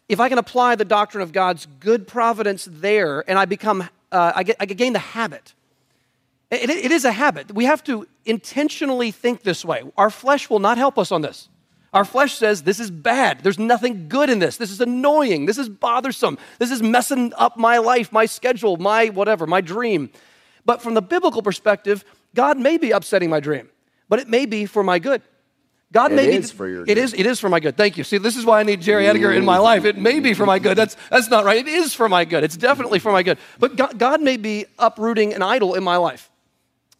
if 0.08 0.20
I 0.20 0.28
can 0.28 0.38
apply 0.38 0.74
the 0.74 0.84
doctrine 0.84 1.22
of 1.22 1.32
God's 1.32 1.66
good 1.80 2.06
providence 2.06 2.68
there 2.70 3.28
and 3.28 3.38
I 3.38 3.44
become, 3.44 3.88
uh, 4.12 4.32
I, 4.34 4.42
get, 4.42 4.56
I 4.60 4.66
gain 4.66 4.92
the 4.92 4.98
habit. 4.98 5.54
It, 6.50 6.68
it 6.68 6.92
is 6.92 7.04
a 7.04 7.12
habit. 7.12 7.52
We 7.52 7.64
have 7.64 7.82
to 7.84 8.06
intentionally 8.24 9.10
think 9.10 9.42
this 9.42 9.64
way. 9.64 9.82
Our 9.96 10.10
flesh 10.10 10.50
will 10.50 10.58
not 10.58 10.76
help 10.78 10.98
us 10.98 11.10
on 11.10 11.22
this. 11.22 11.48
Our 11.94 12.04
flesh 12.04 12.34
says 12.34 12.64
this 12.64 12.80
is 12.80 12.90
bad. 12.90 13.40
There's 13.44 13.58
nothing 13.58 14.08
good 14.08 14.28
in 14.28 14.40
this. 14.40 14.56
This 14.56 14.72
is 14.72 14.80
annoying. 14.80 15.46
This 15.46 15.58
is 15.58 15.68
bothersome. 15.68 16.38
This 16.58 16.72
is 16.72 16.82
messing 16.82 17.32
up 17.36 17.56
my 17.56 17.78
life, 17.78 18.10
my 18.10 18.26
schedule, 18.26 18.76
my 18.76 19.06
whatever, 19.10 19.46
my 19.46 19.60
dream. 19.60 20.10
But 20.66 20.82
from 20.82 20.94
the 20.94 21.02
biblical 21.02 21.40
perspective, 21.40 22.04
God 22.34 22.58
may 22.58 22.78
be 22.78 22.90
upsetting 22.90 23.30
my 23.30 23.38
dream, 23.38 23.68
but 24.08 24.18
it 24.18 24.28
may 24.28 24.44
be 24.44 24.66
for 24.66 24.82
my 24.82 24.98
good. 24.98 25.22
God 25.92 26.10
it 26.10 26.16
may 26.16 26.34
is 26.34 26.50
be 26.50 26.56
for 26.56 26.68
your 26.68 26.82
it 26.82 26.86
good. 26.86 26.98
is 26.98 27.14
it 27.14 27.26
is 27.26 27.38
for 27.38 27.48
my 27.48 27.60
good. 27.60 27.76
Thank 27.76 27.96
you. 27.96 28.02
See, 28.02 28.18
this 28.18 28.36
is 28.36 28.44
why 28.44 28.58
I 28.58 28.64
need 28.64 28.80
Jerry 28.80 29.06
Edgar 29.06 29.30
in 29.30 29.44
my 29.44 29.58
life. 29.58 29.84
It 29.84 29.96
may 29.96 30.18
be 30.18 30.34
for 30.34 30.44
my 30.44 30.58
good. 30.58 30.76
That's 30.76 30.96
that's 31.08 31.30
not 31.30 31.44
right. 31.44 31.58
It 31.58 31.68
is 31.68 31.94
for 31.94 32.08
my 32.08 32.24
good. 32.24 32.42
It's 32.42 32.56
definitely 32.56 32.98
for 32.98 33.12
my 33.12 33.22
good. 33.22 33.38
But 33.60 33.76
God, 33.76 33.96
God 33.96 34.20
may 34.20 34.36
be 34.36 34.66
uprooting 34.80 35.32
an 35.32 35.42
idol 35.42 35.74
in 35.74 35.84
my 35.84 35.96
life. 35.96 36.28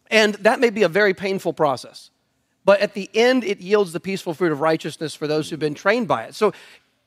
And 0.09 0.35
that 0.35 0.61
may 0.61 0.69
be 0.69 0.83
a 0.83 0.87
very 0.87 1.13
painful 1.13 1.51
process. 1.51 2.11
But 2.65 2.81
at 2.81 2.95
the 2.95 3.09
end, 3.13 3.43
it 3.43 3.61
yields 3.61 3.93
the 3.93 3.99
peaceful 3.99 4.33
fruit 4.33 4.51
of 4.51 4.59
righteousness 4.59 5.15
for 5.15 5.27
those 5.27 5.49
who've 5.49 5.59
been 5.59 5.75
trained 5.75 6.07
by 6.07 6.23
it. 6.23 6.35
So 6.35 6.51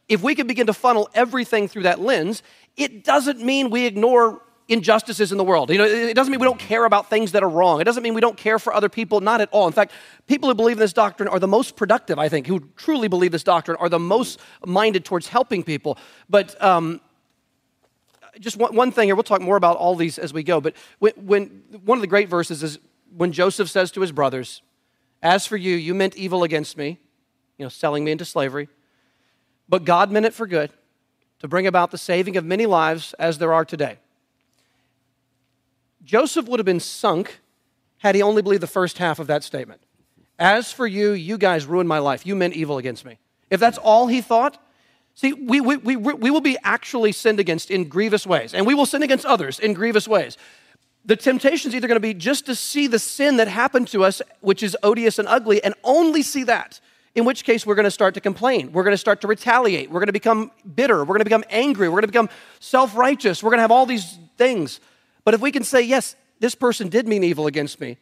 if 0.08 0.22
we 0.22 0.34
could 0.34 0.46
begin 0.46 0.68
to 0.68 0.72
funnel 0.72 1.10
everything 1.14 1.68
through 1.68 1.82
that 1.82 2.00
lens, 2.00 2.42
it 2.76 3.04
doesn't 3.04 3.44
mean 3.44 3.68
we 3.68 3.84
ignore 3.84 4.40
injustices 4.68 5.32
in 5.32 5.38
the 5.38 5.44
world. 5.44 5.70
You 5.70 5.78
know, 5.78 5.84
it 5.84 6.14
doesn't 6.14 6.30
mean 6.30 6.40
we 6.40 6.46
don't 6.46 6.60
care 6.60 6.84
about 6.84 7.08
things 7.08 7.32
that 7.32 7.42
are 7.42 7.48
wrong. 7.48 7.80
It 7.80 7.84
doesn't 7.84 8.02
mean 8.02 8.14
we 8.14 8.20
don't 8.20 8.36
care 8.36 8.58
for 8.58 8.72
other 8.72 8.88
people, 8.88 9.20
not 9.20 9.40
at 9.40 9.48
all. 9.50 9.66
In 9.66 9.72
fact, 9.72 9.92
people 10.26 10.48
who 10.48 10.54
believe 10.54 10.76
in 10.76 10.80
this 10.80 10.92
doctrine 10.92 11.28
are 11.28 11.38
the 11.38 11.48
most 11.48 11.74
productive, 11.74 12.18
I 12.18 12.28
think, 12.28 12.46
who 12.46 12.60
truly 12.76 13.08
believe 13.08 13.32
this 13.32 13.42
doctrine 13.42 13.78
are 13.80 13.88
the 13.88 13.98
most 13.98 14.38
minded 14.64 15.04
towards 15.04 15.28
helping 15.28 15.62
people. 15.62 15.96
But 16.28 16.62
um, 16.62 17.00
just 18.38 18.58
one, 18.58 18.74
one, 18.74 18.92
thing 18.92 19.08
here, 19.08 19.14
we'll 19.14 19.22
talk 19.22 19.40
more 19.40 19.56
about 19.56 19.78
all 19.78 19.94
these 19.94 20.18
as 20.18 20.34
we 20.34 20.42
go. 20.42 20.60
But 20.60 20.74
when, 20.98 21.12
when 21.14 21.62
one 21.84 21.96
of 21.96 22.02
the 22.02 22.06
great 22.06 22.28
verses 22.28 22.62
is 22.62 22.78
when 23.16 23.32
Joseph 23.32 23.70
says 23.70 23.90
to 23.92 24.02
his 24.02 24.12
brothers, 24.12 24.60
As 25.22 25.46
for 25.46 25.56
you, 25.56 25.74
you 25.74 25.94
meant 25.94 26.16
evil 26.16 26.42
against 26.42 26.76
me, 26.76 26.98
you 27.56 27.64
know, 27.64 27.68
selling 27.68 28.04
me 28.04 28.12
into 28.12 28.24
slavery, 28.24 28.68
but 29.68 29.84
God 29.84 30.10
meant 30.10 30.26
it 30.26 30.34
for 30.34 30.46
good 30.46 30.70
to 31.40 31.48
bring 31.48 31.66
about 31.66 31.90
the 31.90 31.98
saving 31.98 32.36
of 32.36 32.44
many 32.44 32.66
lives 32.66 33.14
as 33.14 33.38
there 33.38 33.52
are 33.52 33.64
today. 33.64 33.98
Joseph 36.04 36.46
would 36.46 36.58
have 36.58 36.66
been 36.66 36.80
sunk 36.80 37.40
had 37.98 38.14
he 38.14 38.22
only 38.22 38.42
believed 38.42 38.62
the 38.62 38.66
first 38.66 38.98
half 38.98 39.18
of 39.18 39.26
that 39.26 39.44
statement. 39.44 39.80
As 40.38 40.72
for 40.72 40.86
you, 40.86 41.12
you 41.12 41.36
guys 41.36 41.66
ruined 41.66 41.88
my 41.88 41.98
life. 41.98 42.24
You 42.24 42.36
meant 42.36 42.54
evil 42.54 42.78
against 42.78 43.04
me. 43.04 43.18
If 43.50 43.60
that's 43.60 43.78
all 43.78 44.06
he 44.06 44.20
thought, 44.20 44.62
see, 45.14 45.32
we, 45.32 45.60
we, 45.60 45.76
we, 45.76 45.96
we 45.96 46.30
will 46.30 46.40
be 46.40 46.56
actually 46.62 47.12
sinned 47.12 47.40
against 47.40 47.70
in 47.70 47.88
grievous 47.88 48.26
ways, 48.26 48.54
and 48.54 48.66
we 48.66 48.74
will 48.74 48.86
sin 48.86 49.02
against 49.02 49.26
others 49.26 49.58
in 49.58 49.74
grievous 49.74 50.06
ways. 50.06 50.36
The 51.08 51.16
temptation 51.16 51.70
is 51.70 51.74
either 51.74 51.88
going 51.88 51.96
to 51.96 52.00
be 52.00 52.12
just 52.12 52.44
to 52.46 52.54
see 52.54 52.86
the 52.86 52.98
sin 52.98 53.38
that 53.38 53.48
happened 53.48 53.88
to 53.88 54.04
us, 54.04 54.20
which 54.40 54.62
is 54.62 54.76
odious 54.82 55.18
and 55.18 55.26
ugly, 55.26 55.64
and 55.64 55.72
only 55.82 56.20
see 56.20 56.44
that, 56.44 56.80
in 57.14 57.24
which 57.24 57.44
case 57.44 57.64
we're 57.64 57.76
going 57.76 57.84
to 57.84 57.90
start 57.90 58.12
to 58.14 58.20
complain. 58.20 58.72
We're 58.72 58.82
going 58.82 58.92
to 58.92 58.98
start 58.98 59.22
to 59.22 59.26
retaliate. 59.26 59.90
We're 59.90 60.00
going 60.00 60.08
to 60.08 60.12
become 60.12 60.50
bitter. 60.74 60.98
We're 60.98 61.14
going 61.14 61.20
to 61.20 61.24
become 61.24 61.44
angry. 61.48 61.88
We're 61.88 62.02
going 62.02 62.02
to 62.02 62.08
become 62.08 62.28
self 62.60 62.94
righteous. 62.94 63.42
We're 63.42 63.48
going 63.48 63.56
to 63.56 63.62
have 63.62 63.70
all 63.70 63.86
these 63.86 64.18
things. 64.36 64.80
But 65.24 65.32
if 65.32 65.40
we 65.40 65.50
can 65.50 65.64
say, 65.64 65.80
yes, 65.80 66.14
this 66.40 66.54
person 66.54 66.90
did 66.90 67.08
mean 67.08 67.24
evil 67.24 67.46
against 67.46 67.80
me, 67.80 67.96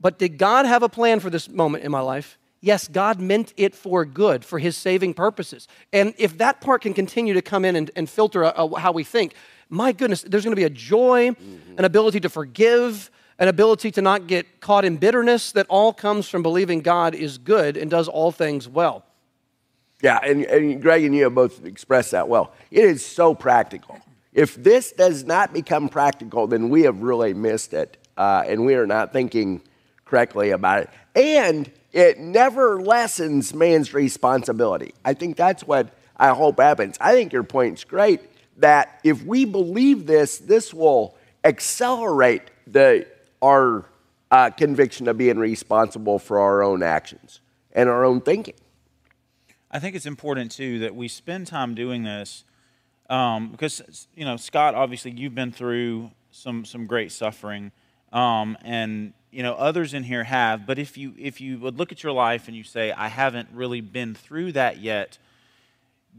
but 0.00 0.18
did 0.18 0.38
God 0.38 0.64
have 0.64 0.82
a 0.82 0.88
plan 0.88 1.20
for 1.20 1.28
this 1.28 1.50
moment 1.50 1.84
in 1.84 1.90
my 1.90 2.00
life? 2.00 2.38
Yes, 2.62 2.88
God 2.88 3.20
meant 3.20 3.52
it 3.58 3.74
for 3.74 4.06
good, 4.06 4.42
for 4.42 4.58
his 4.58 4.74
saving 4.74 5.12
purposes. 5.12 5.68
And 5.92 6.14
if 6.16 6.38
that 6.38 6.62
part 6.62 6.80
can 6.80 6.94
continue 6.94 7.34
to 7.34 7.42
come 7.42 7.66
in 7.66 7.76
and, 7.76 7.90
and 7.94 8.08
filter 8.08 8.42
a, 8.42 8.48
a, 8.48 8.80
how 8.80 8.92
we 8.92 9.04
think, 9.04 9.34
my 9.68 9.92
goodness, 9.92 10.22
there's 10.22 10.44
going 10.44 10.52
to 10.52 10.60
be 10.60 10.64
a 10.64 10.70
joy, 10.70 11.28
an 11.76 11.84
ability 11.84 12.20
to 12.20 12.28
forgive, 12.28 13.10
an 13.38 13.48
ability 13.48 13.90
to 13.92 14.02
not 14.02 14.26
get 14.26 14.60
caught 14.60 14.84
in 14.84 14.96
bitterness 14.96 15.52
that 15.52 15.66
all 15.68 15.92
comes 15.92 16.28
from 16.28 16.42
believing 16.42 16.80
God 16.80 17.14
is 17.14 17.38
good 17.38 17.76
and 17.76 17.90
does 17.90 18.08
all 18.08 18.32
things 18.32 18.68
well. 18.68 19.04
Yeah, 20.02 20.18
and, 20.22 20.44
and 20.44 20.80
Greg 20.80 21.04
and 21.04 21.14
you 21.14 21.24
have 21.24 21.34
both 21.34 21.64
expressed 21.64 22.12
that 22.12 22.28
well. 22.28 22.52
It 22.70 22.84
is 22.84 23.04
so 23.04 23.34
practical. 23.34 23.98
If 24.32 24.54
this 24.54 24.92
does 24.92 25.24
not 25.24 25.52
become 25.52 25.88
practical, 25.88 26.46
then 26.46 26.68
we 26.68 26.82
have 26.82 27.02
really 27.02 27.34
missed 27.34 27.74
it, 27.74 27.96
uh, 28.16 28.44
and 28.46 28.64
we 28.64 28.74
are 28.74 28.86
not 28.86 29.12
thinking 29.12 29.62
correctly 30.04 30.50
about 30.50 30.82
it. 30.82 30.90
And 31.14 31.70
it 31.92 32.18
never 32.18 32.80
lessens 32.80 33.52
man's 33.52 33.92
responsibility. 33.92 34.94
I 35.04 35.14
think 35.14 35.36
that's 35.36 35.64
what 35.64 35.88
I 36.16 36.28
hope 36.28 36.60
happens. 36.60 36.96
I 37.00 37.12
think 37.12 37.32
your 37.32 37.42
point's 37.42 37.84
great 37.84 38.20
that 38.58 39.00
if 39.04 39.24
we 39.24 39.44
believe 39.44 40.06
this, 40.06 40.38
this 40.38 40.74
will 40.74 41.16
accelerate 41.44 42.42
the, 42.66 43.06
our 43.40 43.86
uh, 44.30 44.50
conviction 44.50 45.08
of 45.08 45.16
being 45.16 45.38
responsible 45.38 46.18
for 46.18 46.38
our 46.38 46.62
own 46.62 46.82
actions 46.82 47.40
and 47.72 47.88
our 47.88 48.04
own 48.04 48.20
thinking. 48.20 48.54
I 49.70 49.78
think 49.78 49.94
it's 49.96 50.06
important 50.06 50.50
too 50.50 50.80
that 50.80 50.94
we 50.94 51.08
spend 51.08 51.46
time 51.46 51.74
doing 51.74 52.02
this 52.02 52.44
um, 53.10 53.50
because 53.50 54.06
you 54.14 54.24
know 54.24 54.36
Scott, 54.36 54.74
obviously 54.74 55.12
you've 55.12 55.34
been 55.34 55.52
through 55.52 56.10
some 56.30 56.64
some 56.64 56.86
great 56.86 57.10
suffering, 57.12 57.72
um, 58.12 58.56
and 58.62 59.12
you 59.30 59.42
know 59.42 59.54
others 59.54 59.94
in 59.94 60.02
here 60.02 60.24
have. 60.24 60.66
But 60.66 60.78
if 60.78 60.98
you 60.98 61.14
if 61.18 61.40
you 61.40 61.58
would 61.58 61.78
look 61.78 61.92
at 61.92 62.02
your 62.02 62.12
life 62.12 62.48
and 62.48 62.56
you 62.56 62.64
say 62.64 62.92
I 62.92 63.08
haven't 63.08 63.48
really 63.52 63.80
been 63.80 64.14
through 64.14 64.52
that 64.52 64.78
yet, 64.78 65.18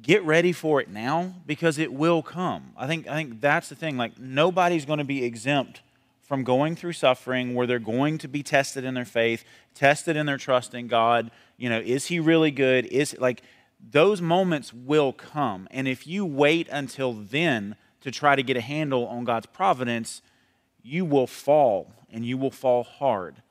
get 0.02 0.24
ready 0.24 0.52
for 0.52 0.82
it 0.82 0.90
now 0.90 1.34
because 1.46 1.78
it 1.78 1.92
will 1.94 2.22
come. 2.22 2.72
I 2.78 2.88
think 2.88 3.08
I 3.08 3.16
think 3.16 3.42
that's 3.42 3.70
the 3.70 3.76
thing. 3.76 3.98
Like 3.98 4.18
nobody's 4.18 4.86
going 4.86 5.00
to 5.00 5.06
be 5.06 5.24
exempt 5.24 5.82
from 6.22 6.44
going 6.44 6.76
through 6.76 6.94
suffering 6.94 7.56
where 7.56 7.66
they're 7.66 7.80
going 7.80 8.18
to 8.20 8.28
be 8.28 8.44
tested 8.44 8.84
in 8.84 8.94
their 8.94 9.06
faith, 9.06 9.44
tested 9.74 10.16
in 10.16 10.26
their 10.26 10.38
trust 10.38 10.74
in 10.74 10.88
God. 10.88 11.32
You 11.58 11.70
know, 11.70 11.80
is 11.80 12.06
He 12.06 12.20
really 12.20 12.52
good? 12.52 12.86
Is 12.86 13.16
like 13.20 13.42
those 13.80 14.22
moments 14.22 14.74
will 14.74 15.14
come. 15.14 15.68
And 15.72 15.88
if 15.88 16.06
you 16.06 16.26
wait 16.26 16.68
until 16.70 17.14
then 17.14 17.76
to 18.02 18.12
try 18.12 18.36
to 18.36 18.44
get 18.44 18.58
a 18.58 18.62
handle 18.62 19.08
on 19.08 19.24
God's 19.24 19.48
providence, 19.48 20.22
you 20.84 21.06
will 21.06 21.28
fall 21.28 21.94
and 22.12 22.26
you 22.26 22.38
will 22.38 22.52
fall 22.52 22.84
hard. 22.84 23.42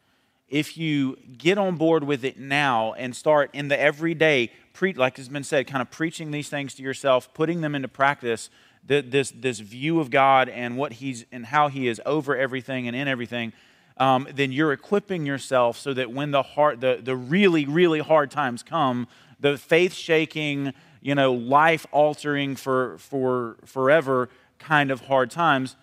If 0.49 0.79
you 0.79 1.19
get 1.37 1.59
on 1.59 1.77
board 1.77 2.05
with 2.05 2.25
it 2.25 2.39
now 2.39 2.95
and 2.95 3.15
start 3.15 3.51
in 3.53 3.69
the 3.69 3.79
everyday, 3.79 4.51
pre- 4.73 4.95
like 4.95 5.19
has 5.19 5.29
been 5.29 5.45
said, 5.45 5.67
kind 5.67 5.83
of 5.83 5.91
preaching 5.91 6.31
these 6.31 6.49
things 6.49 6.75
to 6.77 6.83
yourself, 6.83 7.33
putting 7.35 7.61
them 7.61 7.75
into 7.75 7.89
practice, 7.89 8.49
this, 8.87 9.31
this 9.31 9.61
view 9.61 10.01
of 10.01 10.11
God 10.11 10.49
and 10.49 10.79
what 10.79 10.95
He's 10.95 11.27
and 11.31 11.47
how 11.47 11.69
He 11.69 11.89
is 11.89 12.01
over 12.07 12.35
everything 12.37 12.89
and 12.89 12.97
in 12.97 13.07
everything, 13.07 13.53
um, 13.99 14.27
then 14.35 14.53
you're 14.53 14.73
equipping 14.73 15.27
yourself 15.27 15.77
so 15.77 15.93
that 15.93 16.13
when 16.13 16.31
the 16.31 16.43
hard, 16.43 16.81
the, 16.81 17.01
the 17.03 17.17
really, 17.17 17.67
really 17.67 17.99
hard 17.99 18.31
times 18.31 18.63
come, 18.63 19.09
the 19.41 19.59
faith 19.59 19.93
shaking, 19.93 20.73
you 21.01 21.15
know, 21.15 21.33
life 21.33 21.87
altering 21.93 22.57
for, 22.57 22.97
for 22.99 23.57
forever 23.65 24.31
kind 24.59 24.91
of 24.91 25.03
hard 25.03 25.31
times, 25.31 25.77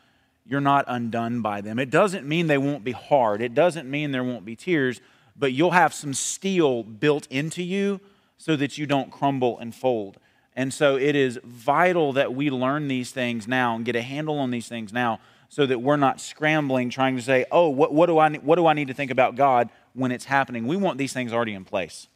you're 0.45 0.61
not 0.61 0.85
undone 0.87 1.41
by 1.41 1.61
them. 1.61 1.79
It 1.79 1.89
doesn't 1.89 2.25
mean 2.25 2.47
they 2.47 2.57
won't 2.57 2.83
be 2.83 2.91
hard, 2.91 3.41
it 3.41 3.53
doesn't 3.53 3.89
mean 3.89 4.11
there 4.11 4.23
won't 4.23 4.45
be 4.45 4.55
tears, 4.55 5.01
but 5.35 5.51
you'll 5.51 5.71
have 5.71 5.93
some 5.93 6.13
steel 6.13 6.83
built 6.83 7.27
into 7.29 7.63
you 7.63 7.99
so 8.37 8.55
that 8.55 8.77
you 8.77 8.85
don't 8.85 9.11
crumble 9.11 9.57
and 9.59 9.73
fold. 9.73 10.17
And 10.55 10.73
so 10.73 10.95
it 10.95 11.15
is 11.15 11.39
vital 11.43 12.13
that 12.13 12.33
we 12.33 12.49
learn 12.49 12.87
these 12.87 13.11
things 13.11 13.47
now 13.47 13.75
and 13.75 13.83
get 13.83 13.95
a 13.95 14.01
handle 14.01 14.39
on 14.39 14.51
these 14.51 14.69
things 14.69 14.93
now 14.93 15.19
so 15.49 15.65
that 15.65 15.79
we're 15.79 15.97
not 15.97 16.21
scrambling 16.21 16.89
trying 16.89 17.15
to 17.17 17.21
say, 17.21 17.45
oh, 17.51 17.69
what, 17.69 17.93
what, 17.93 18.05
do, 18.07 18.17
I, 18.17 18.33
what 18.35 18.55
do 18.55 18.65
I 18.65 18.73
need 18.73 18.87
to 18.87 18.93
think 18.93 19.11
about 19.11 19.35
God 19.35 19.69
when 19.93 20.11
it's 20.11 20.25
happening? 20.25 20.65
We 20.65 20.77
want 20.77 20.97
these 20.97 21.13
things 21.13 21.33
already 21.33 21.53
in 21.53 21.65
place. 21.65 22.07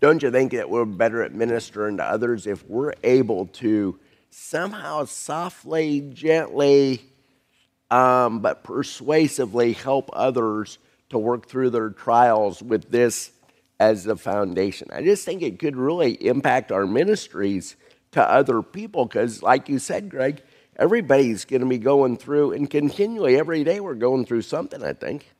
Don't 0.00 0.22
you 0.22 0.30
think 0.30 0.52
that 0.52 0.70
we're 0.70 0.84
better 0.84 1.22
at 1.22 1.34
ministering 1.34 1.98
to 1.98 2.04
others 2.04 2.46
if 2.46 2.66
we're 2.68 2.94
able 3.02 3.46
to 3.46 3.98
somehow 4.30 5.04
softly, 5.04 6.00
gently, 6.12 7.09
um, 7.90 8.40
but 8.40 8.64
persuasively 8.64 9.72
help 9.72 10.10
others 10.12 10.78
to 11.10 11.18
work 11.18 11.46
through 11.48 11.70
their 11.70 11.90
trials 11.90 12.62
with 12.62 12.90
this 12.90 13.32
as 13.78 14.04
the 14.04 14.16
foundation? 14.16 14.88
I 14.92 15.02
just 15.02 15.24
think 15.24 15.42
it 15.42 15.58
could 15.58 15.76
really 15.76 16.12
impact 16.26 16.72
our 16.72 16.86
ministries 16.86 17.76
to 18.12 18.22
other 18.22 18.62
people 18.62 19.04
because, 19.06 19.42
like 19.42 19.68
you 19.68 19.78
said, 19.78 20.08
Greg, 20.08 20.42
everybody's 20.76 21.44
going 21.44 21.60
to 21.62 21.68
be 21.68 21.78
going 21.78 22.16
through, 22.16 22.52
and 22.52 22.68
continually 22.68 23.38
every 23.38 23.64
day 23.64 23.80
we're 23.80 23.94
going 23.94 24.24
through 24.24 24.42
something, 24.42 24.82
I 24.82 24.92
think. 24.92 25.30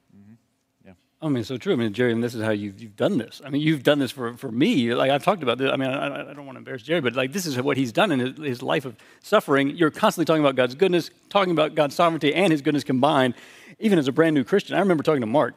I 1.22 1.28
mean, 1.28 1.44
so 1.44 1.58
true. 1.58 1.74
I 1.74 1.76
mean, 1.76 1.92
Jerry, 1.92 2.12
and 2.12 2.24
this 2.24 2.34
is 2.34 2.42
how 2.42 2.50
you've, 2.50 2.80
you've 2.80 2.96
done 2.96 3.18
this. 3.18 3.42
I 3.44 3.50
mean, 3.50 3.60
you've 3.60 3.82
done 3.82 3.98
this 3.98 4.10
for, 4.10 4.34
for 4.38 4.50
me. 4.50 4.94
Like, 4.94 5.10
I've 5.10 5.22
talked 5.22 5.42
about 5.42 5.58
this. 5.58 5.70
I 5.70 5.76
mean, 5.76 5.90
I, 5.90 6.30
I 6.30 6.32
don't 6.32 6.46
want 6.46 6.56
to 6.56 6.60
embarrass 6.60 6.82
Jerry, 6.82 7.02
but 7.02 7.14
like, 7.14 7.32
this 7.32 7.44
is 7.44 7.60
what 7.60 7.76
he's 7.76 7.92
done 7.92 8.10
in 8.10 8.20
his, 8.20 8.38
his, 8.38 8.62
life 8.62 8.86
of 8.86 8.96
suffering. 9.22 9.76
You're 9.76 9.90
constantly 9.90 10.24
talking 10.24 10.42
about 10.42 10.56
God's 10.56 10.74
goodness, 10.74 11.10
talking 11.28 11.52
about 11.52 11.74
God's 11.74 11.94
sovereignty 11.94 12.34
and 12.34 12.50
his 12.50 12.62
goodness 12.62 12.84
combined, 12.84 13.34
even 13.78 13.98
as 13.98 14.08
a 14.08 14.12
brand 14.12 14.34
new 14.34 14.44
Christian. 14.44 14.76
I 14.76 14.80
remember 14.80 15.02
talking 15.02 15.20
to 15.20 15.26
Mark 15.26 15.54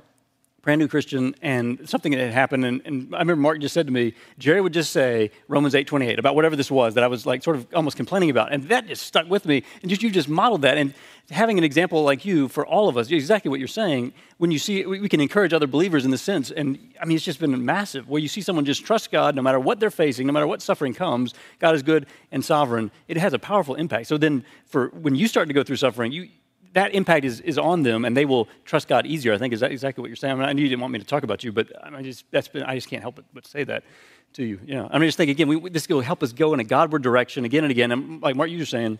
brand 0.64 0.80
new 0.80 0.88
Christian, 0.88 1.36
and 1.42 1.88
something 1.88 2.14
had 2.14 2.32
happened. 2.32 2.64
And, 2.64 2.82
and, 2.86 3.14
I 3.14 3.20
remember 3.20 3.42
Mark 3.42 3.60
just 3.60 3.74
said 3.74 3.86
to 3.86 3.92
me, 3.94 4.14
Jerry 4.40 4.62
would 4.62 4.74
just 4.74 4.92
say 4.92 5.30
Romans 5.50 5.76
8 5.76 5.86
28 5.86 6.18
about 6.18 6.36
whatever 6.36 6.56
this 6.56 6.72
was 6.72 6.94
that 6.96 7.04
I 7.04 7.08
was 7.08 7.26
like 7.26 7.44
sort 7.44 7.58
of 7.58 7.68
almost 7.76 7.98
complaining 7.98 8.30
about. 8.30 8.52
And 8.52 8.64
that 8.70 8.88
just 8.88 9.06
stuck 9.06 9.30
with 9.30 9.46
me. 9.46 9.64
And 9.82 9.90
just 9.90 10.02
you 10.02 10.10
just 10.10 10.30
modeled 10.30 10.62
that. 10.62 10.78
And 10.78 10.94
having 11.30 11.58
an 11.58 11.66
example 11.66 12.04
like 12.04 12.24
you 12.24 12.48
for 12.48 12.66
all 12.66 12.88
of 12.88 12.98
us, 12.98 13.12
exactly 13.12 13.50
what 13.50 13.60
you're 13.60 13.68
saying, 13.68 14.14
when 14.38 14.52
you 14.52 14.60
see 14.60 14.86
we 14.86 15.10
can 15.10 15.20
encourage 15.20 15.52
other 15.52 15.68
believers 15.68 16.06
in 16.06 16.12
the 16.12 16.18
sense. 16.18 16.50
And 16.50 16.94
I 17.02 17.06
mean, 17.06 17.18
it's 17.18 17.26
just 17.26 17.42
been 17.42 17.66
massive 17.66 18.08
where 18.08 18.22
you 18.22 18.30
see 18.30 18.42
someone 18.42 18.64
just 18.64 18.86
trust 18.86 19.12
God 19.12 19.36
no 19.36 19.42
matter 19.42 19.60
what 19.60 19.82
they're 19.82 19.92
facing, 19.92 20.28
no 20.28 20.34
matter 20.34 20.48
what 20.48 20.62
suffering 20.62 20.94
comes, 20.94 21.34
God 21.60 21.76
is 21.76 21.84
good 21.84 22.08
and 22.32 22.44
sovereign. 22.44 22.90
It 23.10 23.18
has 23.18 23.34
a 23.34 23.40
powerful 23.40 23.76
impact. 23.76 24.08
So 24.08 24.18
then, 24.18 24.46
for 24.66 24.88
when 24.90 25.16
you 25.16 25.28
start 25.28 25.50
to 25.50 25.54
go 25.54 25.64
through 25.64 25.76
suffering, 25.76 26.14
you 26.14 26.30
that 26.74 26.94
impact 26.94 27.26
is, 27.26 27.40
is 27.42 27.58
on 27.58 27.84
them 27.84 28.06
and 28.06 28.16
they 28.18 28.26
will 28.26 28.48
trust 28.66 28.88
God 28.88 29.06
easier. 29.06 29.34
I 29.34 29.38
think 29.38 29.54
is 29.54 29.62
that 29.62 29.72
exactly 29.72 30.02
what 30.02 30.08
you're 30.08 30.16
saying. 30.16 30.34
I, 30.34 30.36
mean, 30.36 30.50
I 30.50 30.54
knew 30.54 30.64
you 30.64 30.70
didn't 30.70 30.82
want 30.82 30.94
me 30.94 31.00
to 31.00 31.06
talk 31.06 31.24
about 31.24 31.44
you, 31.44 31.52
but 31.52 31.72
I, 31.82 32.02
just, 32.02 32.26
that's 32.32 32.48
been, 32.48 32.64
I 32.64 32.76
just 32.76 32.90
can't 32.90 33.02
help 33.02 33.16
but, 33.16 33.26
but 33.34 33.48
say 33.48 33.64
that 33.64 33.84
to 34.34 34.44
you. 34.44 34.60
You 34.66 34.76
know, 34.76 34.90
I 34.92 34.98
mean, 35.00 35.08
just 35.08 35.18
think 35.18 35.32
again, 35.32 35.48
we, 35.48 35.70
this 35.70 35.88
will 35.88 36.02
help 36.02 36.24
us 36.24 36.34
go 36.34 36.54
in 36.54 36.60
a 36.60 36.64
Godward 36.64 37.04
direction 37.04 37.46
again 37.46 37.64
and 37.64 37.72
again. 37.72 37.92
And 37.92 38.22
like 38.22 38.36
Mark, 38.36 38.50
you 38.50 38.60
were 38.60 38.66
saying, 38.66 39.00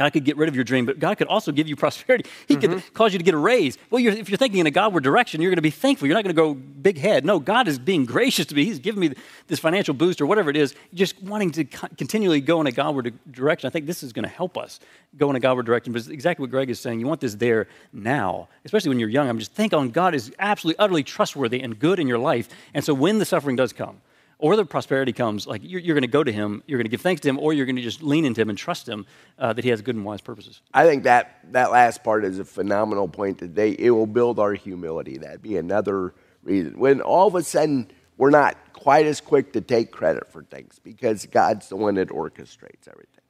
God 0.00 0.14
could 0.14 0.24
get 0.24 0.38
rid 0.38 0.48
of 0.48 0.54
your 0.54 0.64
dream, 0.64 0.86
but 0.86 0.98
God 0.98 1.18
could 1.18 1.26
also 1.26 1.52
give 1.52 1.68
you 1.68 1.76
prosperity. 1.76 2.24
He 2.48 2.56
mm-hmm. 2.56 2.72
could 2.72 2.94
cause 2.94 3.12
you 3.12 3.18
to 3.18 3.22
get 3.22 3.34
a 3.34 3.36
raise. 3.36 3.76
Well, 3.90 4.00
you're, 4.00 4.14
if 4.14 4.30
you're 4.30 4.38
thinking 4.38 4.60
in 4.60 4.66
a 4.66 4.70
Godward 4.70 5.02
direction, 5.02 5.42
you're 5.42 5.50
going 5.50 5.56
to 5.56 5.62
be 5.62 5.68
thankful. 5.68 6.08
You're 6.08 6.14
not 6.14 6.24
going 6.24 6.34
to 6.34 6.42
go 6.42 6.54
big 6.54 6.96
head. 6.96 7.26
No, 7.26 7.38
God 7.38 7.68
is 7.68 7.78
being 7.78 8.06
gracious 8.06 8.46
to 8.46 8.54
me. 8.54 8.64
He's 8.64 8.78
giving 8.78 8.98
me 8.98 9.12
this 9.48 9.58
financial 9.58 9.92
boost 9.92 10.22
or 10.22 10.24
whatever 10.24 10.48
it 10.48 10.56
is. 10.56 10.74
Just 10.94 11.22
wanting 11.22 11.50
to 11.50 11.64
continually 11.64 12.40
go 12.40 12.62
in 12.62 12.66
a 12.66 12.72
Godward 12.72 13.12
direction. 13.30 13.66
I 13.66 13.70
think 13.70 13.84
this 13.84 14.02
is 14.02 14.14
going 14.14 14.22
to 14.22 14.30
help 14.30 14.56
us 14.56 14.80
go 15.18 15.28
in 15.28 15.36
a 15.36 15.40
Godward 15.40 15.66
direction. 15.66 15.92
But 15.92 15.98
it's 15.98 16.08
exactly 16.08 16.44
what 16.44 16.50
Greg 16.50 16.70
is 16.70 16.80
saying. 16.80 16.98
You 16.98 17.06
want 17.06 17.20
this 17.20 17.34
there 17.34 17.68
now, 17.92 18.48
especially 18.64 18.88
when 18.88 19.00
you're 19.00 19.10
young. 19.10 19.28
I'm 19.28 19.38
just 19.38 19.52
think 19.52 19.74
on 19.74 19.90
God 19.90 20.14
is 20.14 20.32
absolutely, 20.38 20.78
utterly 20.78 21.02
trustworthy 21.02 21.60
and 21.60 21.78
good 21.78 21.98
in 21.98 22.08
your 22.08 22.18
life. 22.18 22.48
And 22.72 22.82
so 22.82 22.94
when 22.94 23.18
the 23.18 23.26
suffering 23.26 23.54
does 23.54 23.74
come, 23.74 24.00
or 24.40 24.56
the 24.56 24.64
prosperity 24.64 25.12
comes, 25.12 25.46
like 25.46 25.60
you're, 25.62 25.80
you're 25.80 25.94
going 25.94 26.02
to 26.02 26.08
go 26.08 26.24
to 26.24 26.32
him, 26.32 26.62
you're 26.66 26.78
going 26.78 26.86
to 26.86 26.90
give 26.90 27.00
thanks 27.00 27.20
to 27.22 27.28
him, 27.28 27.38
or 27.38 27.52
you're 27.52 27.66
going 27.66 27.76
to 27.76 27.82
just 27.82 28.02
lean 28.02 28.24
into 28.24 28.40
him 28.40 28.48
and 28.48 28.58
trust 28.58 28.88
him 28.88 29.06
uh, 29.38 29.52
that 29.52 29.64
he 29.64 29.70
has 29.70 29.82
good 29.82 29.94
and 29.94 30.04
wise 30.04 30.20
purposes. 30.20 30.62
I 30.72 30.86
think 30.86 31.04
that 31.04 31.40
that 31.52 31.70
last 31.70 32.02
part 32.02 32.24
is 32.24 32.38
a 32.38 32.44
phenomenal 32.44 33.06
point 33.06 33.38
today. 33.38 33.76
It 33.78 33.90
will 33.90 34.06
build 34.06 34.38
our 34.38 34.54
humility. 34.54 35.18
That'd 35.18 35.42
be 35.42 35.56
another 35.56 36.14
reason. 36.42 36.78
When 36.78 37.00
all 37.00 37.28
of 37.28 37.34
a 37.34 37.42
sudden 37.42 37.90
we're 38.20 38.28
not 38.28 38.56
quite 38.74 39.06
as 39.06 39.18
quick 39.18 39.54
to 39.54 39.62
take 39.62 39.90
credit 39.90 40.30
for 40.30 40.42
things 40.42 40.78
because 40.82 41.24
God's 41.24 41.70
the 41.70 41.76
one 41.76 41.94
that 41.94 42.10
orchestrates 42.10 42.86
everything. 42.86 43.24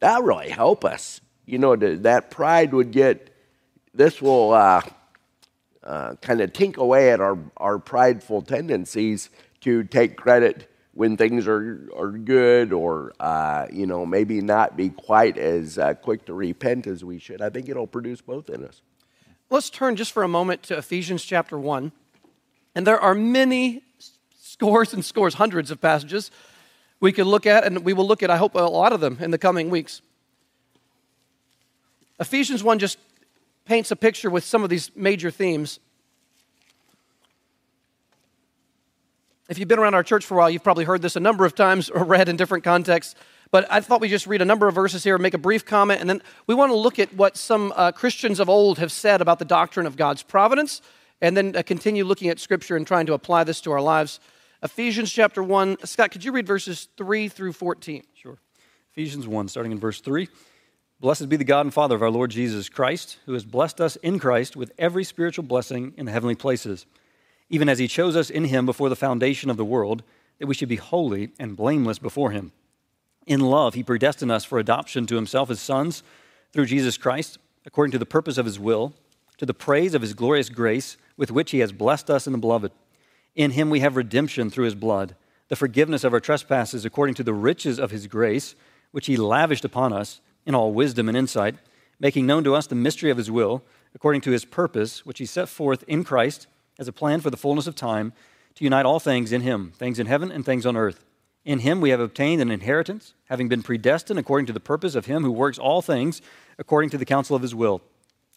That 0.00 0.24
really 0.24 0.48
help 0.48 0.84
us. 0.84 1.20
You 1.44 1.58
know, 1.58 1.76
that 1.76 2.30
pride 2.30 2.74
would 2.74 2.90
get. 2.90 3.32
This 3.94 4.20
will 4.20 4.52
uh, 4.52 4.82
uh, 5.82 6.16
kind 6.16 6.40
of 6.40 6.52
tink 6.52 6.76
away 6.76 7.12
at 7.12 7.20
our, 7.20 7.38
our 7.56 7.78
prideful 7.78 8.42
tendencies 8.42 9.30
to 9.66 9.82
take 9.82 10.16
credit 10.16 10.70
when 10.94 11.16
things 11.16 11.48
are, 11.48 11.90
are 11.96 12.12
good 12.12 12.72
or, 12.72 13.12
uh, 13.18 13.66
you 13.72 13.84
know, 13.84 14.06
maybe 14.06 14.40
not 14.40 14.76
be 14.76 14.90
quite 14.90 15.36
as 15.36 15.76
uh, 15.76 15.92
quick 15.92 16.24
to 16.24 16.32
repent 16.32 16.86
as 16.86 17.04
we 17.04 17.18
should. 17.18 17.42
I 17.42 17.50
think 17.50 17.68
it'll 17.68 17.88
produce 17.88 18.20
both 18.20 18.48
in 18.48 18.64
us. 18.64 18.80
Let's 19.50 19.68
turn 19.68 19.96
just 19.96 20.12
for 20.12 20.22
a 20.22 20.28
moment 20.28 20.62
to 20.64 20.78
Ephesians 20.78 21.24
chapter 21.24 21.58
1. 21.58 21.90
And 22.76 22.86
there 22.86 23.00
are 23.00 23.12
many 23.12 23.82
scores 24.40 24.94
and 24.94 25.04
scores, 25.04 25.34
hundreds 25.34 25.72
of 25.72 25.80
passages 25.80 26.30
we 27.00 27.10
could 27.10 27.26
look 27.26 27.44
at, 27.44 27.64
and 27.64 27.84
we 27.84 27.92
will 27.92 28.06
look 28.06 28.22
at, 28.22 28.30
I 28.30 28.36
hope, 28.36 28.54
a 28.54 28.60
lot 28.60 28.92
of 28.92 29.00
them 29.00 29.18
in 29.20 29.32
the 29.32 29.38
coming 29.38 29.68
weeks. 29.68 30.00
Ephesians 32.20 32.62
1 32.62 32.78
just 32.78 32.98
paints 33.64 33.90
a 33.90 33.96
picture 33.96 34.30
with 34.30 34.44
some 34.44 34.62
of 34.62 34.70
these 34.70 34.94
major 34.94 35.32
themes. 35.32 35.80
If 39.48 39.58
you've 39.58 39.68
been 39.68 39.78
around 39.78 39.94
our 39.94 40.02
church 40.02 40.26
for 40.26 40.34
a 40.34 40.38
while, 40.38 40.50
you've 40.50 40.64
probably 40.64 40.84
heard 40.84 41.02
this 41.02 41.14
a 41.14 41.20
number 41.20 41.44
of 41.44 41.54
times 41.54 41.88
or 41.88 42.02
read 42.04 42.28
in 42.28 42.36
different 42.36 42.64
contexts. 42.64 43.14
But 43.52 43.70
I 43.70 43.80
thought 43.80 44.00
we'd 44.00 44.08
just 44.08 44.26
read 44.26 44.42
a 44.42 44.44
number 44.44 44.66
of 44.66 44.74
verses 44.74 45.04
here, 45.04 45.18
make 45.18 45.34
a 45.34 45.38
brief 45.38 45.64
comment, 45.64 46.00
and 46.00 46.10
then 46.10 46.20
we 46.48 46.54
want 46.56 46.72
to 46.72 46.76
look 46.76 46.98
at 46.98 47.14
what 47.14 47.36
some 47.36 47.72
uh, 47.76 47.92
Christians 47.92 48.40
of 48.40 48.48
old 48.48 48.80
have 48.80 48.90
said 48.90 49.20
about 49.20 49.38
the 49.38 49.44
doctrine 49.44 49.86
of 49.86 49.96
God's 49.96 50.24
providence, 50.24 50.82
and 51.20 51.36
then 51.36 51.54
uh, 51.54 51.62
continue 51.62 52.04
looking 52.04 52.28
at 52.28 52.40
Scripture 52.40 52.76
and 52.76 52.84
trying 52.84 53.06
to 53.06 53.12
apply 53.12 53.44
this 53.44 53.60
to 53.60 53.70
our 53.70 53.80
lives. 53.80 54.18
Ephesians 54.64 55.12
chapter 55.12 55.44
1. 55.44 55.76
Scott, 55.84 56.10
could 56.10 56.24
you 56.24 56.32
read 56.32 56.46
verses 56.46 56.88
3 56.96 57.28
through 57.28 57.52
14? 57.52 58.02
Sure. 58.14 58.38
Ephesians 58.90 59.28
1, 59.28 59.46
starting 59.46 59.70
in 59.70 59.78
verse 59.78 60.00
3. 60.00 60.28
Blessed 60.98 61.28
be 61.28 61.36
the 61.36 61.44
God 61.44 61.66
and 61.66 61.72
Father 61.72 61.94
of 61.94 62.02
our 62.02 62.10
Lord 62.10 62.32
Jesus 62.32 62.68
Christ, 62.68 63.18
who 63.26 63.34
has 63.34 63.44
blessed 63.44 63.80
us 63.80 63.94
in 63.96 64.18
Christ 64.18 64.56
with 64.56 64.72
every 64.76 65.04
spiritual 65.04 65.44
blessing 65.44 65.94
in 65.96 66.06
the 66.06 66.12
heavenly 66.12 66.34
places 66.34 66.86
even 67.48 67.68
as 67.68 67.78
he 67.78 67.88
chose 67.88 68.16
us 68.16 68.30
in 68.30 68.46
him 68.46 68.66
before 68.66 68.88
the 68.88 68.96
foundation 68.96 69.50
of 69.50 69.56
the 69.56 69.64
world, 69.64 70.02
that 70.38 70.46
we 70.46 70.54
should 70.54 70.68
be 70.68 70.76
holy 70.76 71.30
and 71.38 71.56
blameless 71.56 71.98
before 71.98 72.30
him. 72.30 72.52
In 73.26 73.40
love, 73.40 73.74
he 73.74 73.82
predestined 73.82 74.30
us 74.30 74.44
for 74.44 74.58
adoption 74.58 75.06
to 75.06 75.16
himself 75.16 75.50
as 75.50 75.60
sons 75.60 76.02
through 76.52 76.66
Jesus 76.66 76.96
Christ, 76.96 77.38
according 77.64 77.92
to 77.92 77.98
the 77.98 78.06
purpose 78.06 78.38
of 78.38 78.46
his 78.46 78.58
will, 78.58 78.92
to 79.38 79.46
the 79.46 79.54
praise 79.54 79.94
of 79.94 80.02
his 80.02 80.14
glorious 80.14 80.48
grace, 80.48 80.96
with 81.16 81.30
which 81.30 81.50
he 81.50 81.58
has 81.58 81.72
blessed 81.72 82.10
us 82.10 82.26
in 82.26 82.32
the 82.32 82.38
beloved. 82.38 82.72
In 83.34 83.52
him 83.52 83.70
we 83.70 83.80
have 83.80 83.96
redemption 83.96 84.50
through 84.50 84.64
his 84.64 84.74
blood, 84.74 85.14
the 85.48 85.56
forgiveness 85.56 86.04
of 86.04 86.12
our 86.12 86.20
trespasses, 86.20 86.84
according 86.84 87.14
to 87.16 87.22
the 87.22 87.34
riches 87.34 87.78
of 87.78 87.90
his 87.90 88.06
grace, 88.06 88.54
which 88.92 89.06
he 89.06 89.16
lavished 89.16 89.64
upon 89.64 89.92
us 89.92 90.20
in 90.44 90.54
all 90.54 90.72
wisdom 90.72 91.08
and 91.08 91.16
insight, 91.16 91.56
making 91.98 92.26
known 92.26 92.44
to 92.44 92.54
us 92.54 92.66
the 92.66 92.74
mystery 92.74 93.10
of 93.10 93.16
his 93.16 93.30
will, 93.30 93.62
according 93.94 94.20
to 94.22 94.30
his 94.30 94.44
purpose, 94.44 95.04
which 95.04 95.18
he 95.18 95.26
set 95.26 95.48
forth 95.48 95.84
in 95.86 96.04
Christ 96.04 96.46
as 96.78 96.88
a 96.88 96.92
plan 96.92 97.20
for 97.20 97.30
the 97.30 97.36
fullness 97.36 97.66
of 97.66 97.74
time 97.74 98.12
to 98.54 98.64
unite 98.64 98.86
all 98.86 99.00
things 99.00 99.32
in 99.32 99.42
Him, 99.42 99.72
things 99.76 99.98
in 99.98 100.06
heaven 100.06 100.30
and 100.30 100.44
things 100.44 100.66
on 100.66 100.76
earth. 100.76 101.04
In 101.44 101.60
Him 101.60 101.80
we 101.80 101.90
have 101.90 102.00
obtained 102.00 102.42
an 102.42 102.50
inheritance, 102.50 103.14
having 103.26 103.48
been 103.48 103.62
predestined 103.62 104.18
according 104.18 104.46
to 104.46 104.52
the 104.52 104.60
purpose 104.60 104.94
of 104.94 105.06
Him 105.06 105.22
who 105.22 105.30
works 105.30 105.58
all 105.58 105.82
things 105.82 106.20
according 106.58 106.90
to 106.90 106.98
the 106.98 107.04
counsel 107.04 107.36
of 107.36 107.42
His 107.42 107.54
will, 107.54 107.82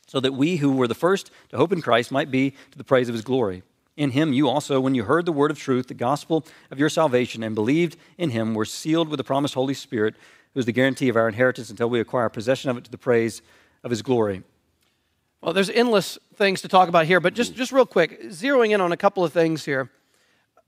so 0.08 0.20
that 0.20 0.34
we 0.34 0.58
who 0.58 0.72
were 0.72 0.88
the 0.88 0.96
first 0.96 1.32
to 1.50 1.58
hope 1.58 1.72
in 1.72 1.82
Christ 1.82 2.12
might 2.12 2.30
be 2.30 2.52
to 2.72 2.78
the 2.78 2.84
praise 2.84 3.10
of 3.10 3.14
His 3.14 3.24
glory. 3.24 3.64
In 3.98 4.12
Him 4.12 4.32
you 4.32 4.48
also, 4.48 4.80
when 4.80 4.96
you 4.96 5.04
heard 5.04 5.26
the 5.26 5.32
word 5.32 5.52
of 5.52 5.60
truth, 5.60 5.88
the 5.88 5.94
gospel 5.94 6.46
of 6.70 6.80
your 6.80 6.90
salvation, 6.90 7.44
and 7.44 7.56
believed 7.56 7.98
in 8.18 8.30
Him, 8.30 8.54
were 8.54 8.66
sealed 8.66 9.10
with 9.10 9.18
the 9.18 9.24
promised 9.24 9.56
Holy 9.56 9.74
Spirit, 9.74 10.16
who 10.54 10.60
is 10.60 10.66
the 10.66 10.72
guarantee 10.72 11.10
of 11.10 11.16
our 11.16 11.28
inheritance 11.28 11.70
until 11.70 11.90
we 11.90 12.00
acquire 12.00 12.30
possession 12.30 12.70
of 12.70 12.78
it 12.78 12.84
to 12.86 12.92
the 12.92 12.98
praise 12.98 13.42
of 13.84 13.90
His 13.90 14.02
glory. 14.02 14.44
Well, 15.42 15.54
there's 15.54 15.70
endless 15.70 16.18
things 16.36 16.62
to 16.62 16.68
talk 16.68 16.90
about 16.90 17.06
here, 17.06 17.20
but 17.20 17.34
just, 17.34 17.56
just 17.56 17.72
real 17.72 17.86
quick, 17.86 18.24
zeroing 18.24 18.72
in 18.72 18.82
on 18.82 18.92
a 18.92 18.98
couple 18.98 19.24
of 19.24 19.32
things 19.32 19.64
here. 19.64 19.90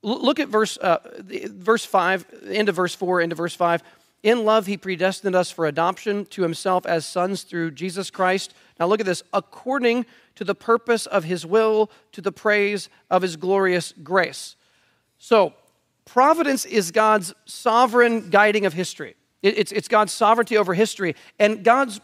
L- 0.04 0.24
look 0.24 0.40
at 0.40 0.48
verse, 0.48 0.78
uh, 0.78 1.00
verse 1.20 1.84
5, 1.84 2.26
end 2.48 2.70
of 2.70 2.76
verse 2.76 2.96
4, 2.96 3.22
into 3.22 3.36
verse 3.36 3.54
5. 3.54 3.84
In 4.24 4.46
love, 4.46 4.68
he 4.68 4.78
predestined 4.78 5.36
us 5.36 5.52
for 5.52 5.66
adoption 5.66 6.26
to 6.28 6.44
himself 6.44 6.86
as 6.86 7.06
sons 7.06 7.42
through 7.44 7.72
Jesus 7.72 8.10
Christ. 8.10 8.54
Now, 8.80 8.86
look 8.86 9.00
at 9.00 9.06
this 9.06 9.24
according 9.34 10.06
to 10.36 10.44
the 10.44 10.56
purpose 10.56 11.06
of 11.06 11.26
his 11.26 11.46
will, 11.46 11.92
to 12.14 12.22
the 12.22 12.32
praise 12.32 12.88
of 13.10 13.24
his 13.24 13.36
glorious 13.36 13.94
grace. 14.04 14.56
So, 15.18 15.54
providence 16.06 16.66
is 16.66 16.92
God's 16.92 17.34
sovereign 17.46 18.30
guiding 18.30 18.66
of 18.66 18.74
history, 18.74 19.16
it, 19.42 19.58
it's, 19.58 19.72
it's 19.74 19.88
God's 19.90 20.14
sovereignty 20.14 20.56
over 20.56 20.74
history, 20.74 21.16
and 21.40 21.64
God's 21.64 22.00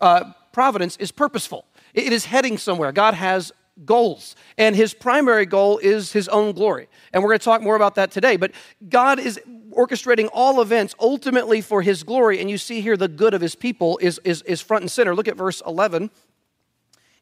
uh, 0.00 0.32
providence 0.52 0.96
is 0.96 1.12
purposeful. 1.12 1.66
It 1.94 2.12
is 2.12 2.26
heading 2.26 2.58
somewhere. 2.58 2.92
God 2.92 3.14
has 3.14 3.52
goals, 3.84 4.36
and 4.58 4.76
his 4.76 4.94
primary 4.94 5.46
goal 5.46 5.78
is 5.78 6.12
his 6.12 6.28
own 6.28 6.52
glory. 6.52 6.88
And 7.12 7.22
we're 7.22 7.30
going 7.30 7.38
to 7.38 7.44
talk 7.44 7.62
more 7.62 7.76
about 7.76 7.94
that 7.94 8.10
today. 8.10 8.36
But 8.36 8.52
God 8.88 9.18
is 9.18 9.40
orchestrating 9.70 10.28
all 10.32 10.60
events 10.60 10.94
ultimately 11.00 11.60
for 11.60 11.82
his 11.82 12.02
glory, 12.02 12.40
and 12.40 12.50
you 12.50 12.58
see 12.58 12.80
here 12.80 12.96
the 12.96 13.08
good 13.08 13.34
of 13.34 13.40
his 13.40 13.54
people 13.54 13.98
is, 14.02 14.20
is, 14.24 14.42
is 14.42 14.60
front 14.60 14.82
and 14.82 14.90
center. 14.90 15.14
Look 15.14 15.28
at 15.28 15.36
verse 15.36 15.62
11. 15.66 16.10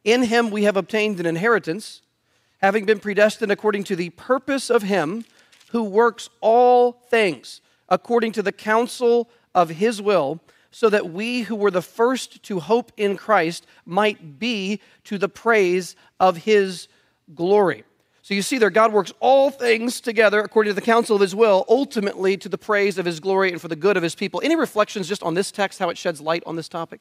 In 0.04 0.24
him 0.24 0.50
we 0.50 0.64
have 0.64 0.76
obtained 0.76 1.20
an 1.20 1.26
inheritance, 1.26 2.02
having 2.58 2.84
been 2.84 2.98
predestined 2.98 3.52
according 3.52 3.84
to 3.84 3.96
the 3.96 4.10
purpose 4.10 4.70
of 4.70 4.82
him 4.82 5.24
who 5.70 5.84
works 5.84 6.30
all 6.40 6.92
things 6.92 7.60
according 7.88 8.32
to 8.32 8.42
the 8.42 8.52
counsel 8.52 9.30
of 9.54 9.70
his 9.70 10.00
will 10.00 10.40
so 10.70 10.88
that 10.90 11.10
we 11.10 11.42
who 11.42 11.56
were 11.56 11.70
the 11.70 11.82
first 11.82 12.42
to 12.44 12.60
hope 12.60 12.92
in 12.96 13.16
Christ 13.16 13.66
might 13.84 14.38
be 14.38 14.80
to 15.04 15.18
the 15.18 15.28
praise 15.28 15.96
of 16.20 16.38
his 16.38 16.88
glory. 17.34 17.84
So 18.22 18.34
you 18.34 18.42
see 18.42 18.58
there, 18.58 18.68
God 18.68 18.92
works 18.92 19.12
all 19.20 19.50
things 19.50 20.02
together 20.02 20.40
according 20.40 20.70
to 20.70 20.74
the 20.74 20.82
counsel 20.82 21.16
of 21.16 21.22
his 21.22 21.34
will, 21.34 21.64
ultimately 21.66 22.36
to 22.36 22.48
the 22.48 22.58
praise 22.58 22.98
of 22.98 23.06
his 23.06 23.20
glory 23.20 23.50
and 23.50 23.60
for 23.60 23.68
the 23.68 23.76
good 23.76 23.96
of 23.96 24.02
his 24.02 24.14
people. 24.14 24.42
Any 24.44 24.54
reflections 24.54 25.08
just 25.08 25.22
on 25.22 25.32
this 25.32 25.50
text, 25.50 25.78
how 25.78 25.88
it 25.88 25.96
sheds 25.96 26.20
light 26.20 26.42
on 26.44 26.54
this 26.54 26.68
topic? 26.68 27.00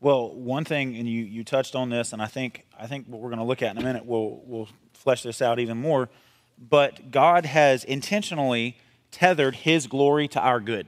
Well, 0.00 0.32
one 0.32 0.64
thing, 0.64 0.96
and 0.96 1.08
you, 1.08 1.24
you 1.24 1.42
touched 1.42 1.74
on 1.74 1.90
this, 1.90 2.12
and 2.12 2.22
I 2.22 2.26
think 2.26 2.64
I 2.78 2.86
think 2.86 3.06
what 3.08 3.20
we're 3.20 3.30
going 3.30 3.40
to 3.40 3.44
look 3.44 3.62
at 3.62 3.74
in 3.74 3.82
a 3.82 3.84
minute 3.84 4.06
will 4.06 4.44
will 4.46 4.68
flesh 4.92 5.24
this 5.24 5.42
out 5.42 5.58
even 5.58 5.76
more. 5.76 6.08
But 6.56 7.10
God 7.10 7.44
has 7.44 7.82
intentionally 7.82 8.78
tethered 9.10 9.56
His 9.56 9.88
glory 9.88 10.28
to 10.28 10.40
our 10.40 10.60
good. 10.60 10.86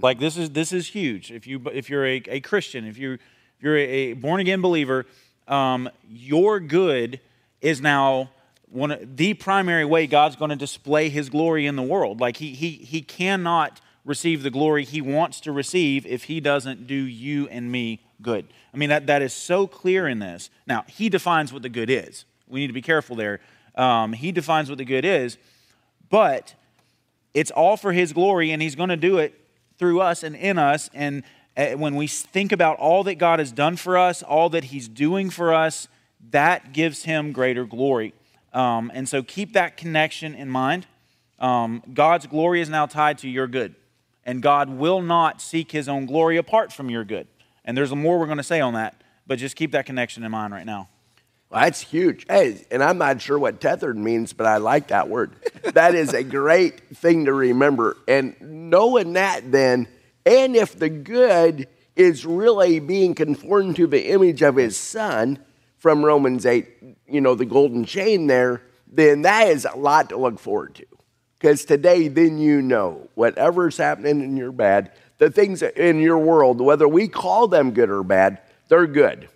Like 0.00 0.18
this 0.18 0.36
is 0.36 0.50
this 0.50 0.72
is 0.72 0.88
huge. 0.88 1.32
If 1.32 1.46
you 1.46 1.62
if 1.72 1.88
you're 1.88 2.06
a, 2.06 2.22
a 2.28 2.40
Christian, 2.40 2.86
if 2.86 2.98
you 2.98 3.14
if 3.14 3.62
you're 3.62 3.76
a 3.76 4.12
born 4.12 4.40
again 4.40 4.60
believer, 4.60 5.06
um, 5.48 5.88
your 6.08 6.60
good 6.60 7.20
is 7.60 7.80
now 7.80 8.30
one 8.68 8.96
the 9.14 9.34
primary 9.34 9.84
way 9.84 10.06
God's 10.06 10.36
going 10.36 10.50
to 10.50 10.56
display 10.56 11.08
His 11.08 11.30
glory 11.30 11.66
in 11.66 11.76
the 11.76 11.82
world. 11.82 12.20
Like 12.20 12.36
he 12.36 12.52
he 12.52 12.72
he 12.72 13.00
cannot 13.00 13.80
receive 14.04 14.42
the 14.42 14.50
glory 14.50 14.84
He 14.84 15.00
wants 15.00 15.40
to 15.40 15.52
receive 15.52 16.04
if 16.04 16.24
He 16.24 16.40
doesn't 16.40 16.86
do 16.86 16.94
you 16.94 17.48
and 17.48 17.72
me 17.72 18.02
good. 18.20 18.46
I 18.74 18.76
mean 18.76 18.90
that 18.90 19.06
that 19.06 19.22
is 19.22 19.32
so 19.32 19.66
clear 19.66 20.06
in 20.06 20.18
this. 20.18 20.50
Now 20.66 20.84
He 20.88 21.08
defines 21.08 21.52
what 21.52 21.62
the 21.62 21.70
good 21.70 21.88
is. 21.88 22.26
We 22.46 22.60
need 22.60 22.66
to 22.68 22.74
be 22.74 22.82
careful 22.82 23.16
there. 23.16 23.40
Um, 23.74 24.12
he 24.12 24.32
defines 24.32 24.68
what 24.68 24.78
the 24.78 24.84
good 24.84 25.04
is, 25.04 25.36
but 26.08 26.54
it's 27.34 27.50
all 27.50 27.76
for 27.76 27.92
His 27.92 28.12
glory, 28.12 28.50
and 28.50 28.60
He's 28.60 28.74
going 28.74 28.88
to 28.90 28.96
do 28.96 29.18
it 29.18 29.38
through 29.78 30.00
us 30.00 30.22
and 30.22 30.34
in 30.36 30.58
us. 30.58 30.90
And 30.94 31.22
uh, 31.56 31.70
when 31.72 31.96
we 31.96 32.06
think 32.06 32.52
about 32.52 32.78
all 32.78 33.04
that 33.04 33.16
God 33.16 33.38
has 33.38 33.52
done 33.52 33.76
for 33.76 33.96
us, 33.96 34.22
all 34.22 34.48
that 34.50 34.64
He's 34.64 34.88
doing 34.88 35.30
for 35.30 35.54
us, 35.54 35.88
that 36.30 36.72
gives 36.72 37.04
Him 37.04 37.32
greater 37.32 37.64
glory. 37.64 38.14
Um, 38.52 38.90
and 38.94 39.08
so 39.08 39.22
keep 39.22 39.52
that 39.52 39.76
connection 39.76 40.34
in 40.34 40.48
mind. 40.48 40.86
Um, 41.38 41.82
God's 41.92 42.26
glory 42.26 42.60
is 42.60 42.68
now 42.68 42.86
tied 42.86 43.18
to 43.18 43.28
your 43.28 43.46
good, 43.46 43.74
and 44.24 44.42
God 44.42 44.70
will 44.70 45.02
not 45.02 45.40
seek 45.40 45.72
His 45.72 45.88
own 45.88 46.06
glory 46.06 46.36
apart 46.36 46.72
from 46.72 46.88
your 46.88 47.04
good. 47.04 47.28
And 47.64 47.76
there's 47.76 47.94
more 47.94 48.18
we're 48.18 48.26
going 48.26 48.38
to 48.38 48.42
say 48.42 48.60
on 48.60 48.74
that, 48.74 49.02
but 49.26 49.38
just 49.38 49.56
keep 49.56 49.72
that 49.72 49.86
connection 49.86 50.24
in 50.24 50.30
mind 50.30 50.52
right 50.54 50.64
now. 50.64 50.88
That's 51.56 51.80
huge. 51.80 52.26
Hey, 52.28 52.66
and 52.70 52.82
I'm 52.82 52.98
not 52.98 53.22
sure 53.22 53.38
what 53.38 53.62
tethered 53.62 53.96
means, 53.96 54.34
but 54.34 54.46
I 54.46 54.58
like 54.58 54.88
that 54.88 55.08
word. 55.08 55.32
that 55.62 55.94
is 55.94 56.12
a 56.12 56.22
great 56.22 56.94
thing 56.98 57.24
to 57.24 57.32
remember. 57.32 57.96
And 58.06 58.36
knowing 58.42 59.14
that, 59.14 59.50
then, 59.50 59.88
and 60.26 60.54
if 60.54 60.78
the 60.78 60.90
good 60.90 61.66
is 61.96 62.26
really 62.26 62.78
being 62.78 63.14
conformed 63.14 63.76
to 63.76 63.86
the 63.86 64.08
image 64.10 64.42
of 64.42 64.56
his 64.56 64.76
son 64.76 65.38
from 65.78 66.04
Romans 66.04 66.44
8, 66.44 66.68
you 67.08 67.22
know, 67.22 67.34
the 67.34 67.46
golden 67.46 67.86
chain 67.86 68.26
there, 68.26 68.60
then 68.86 69.22
that 69.22 69.48
is 69.48 69.64
a 69.64 69.78
lot 69.78 70.10
to 70.10 70.18
look 70.18 70.38
forward 70.38 70.74
to. 70.74 70.86
Because 71.38 71.64
today, 71.64 72.08
then 72.08 72.36
you 72.36 72.60
know 72.60 73.08
whatever's 73.14 73.78
happening 73.78 74.20
in 74.20 74.36
your 74.36 74.52
bad, 74.52 74.92
the 75.16 75.30
things 75.30 75.62
in 75.62 76.00
your 76.00 76.18
world, 76.18 76.60
whether 76.60 76.86
we 76.86 77.08
call 77.08 77.48
them 77.48 77.70
good 77.70 77.88
or 77.88 78.02
bad, 78.02 78.42
they're 78.68 78.86
good. 78.86 79.30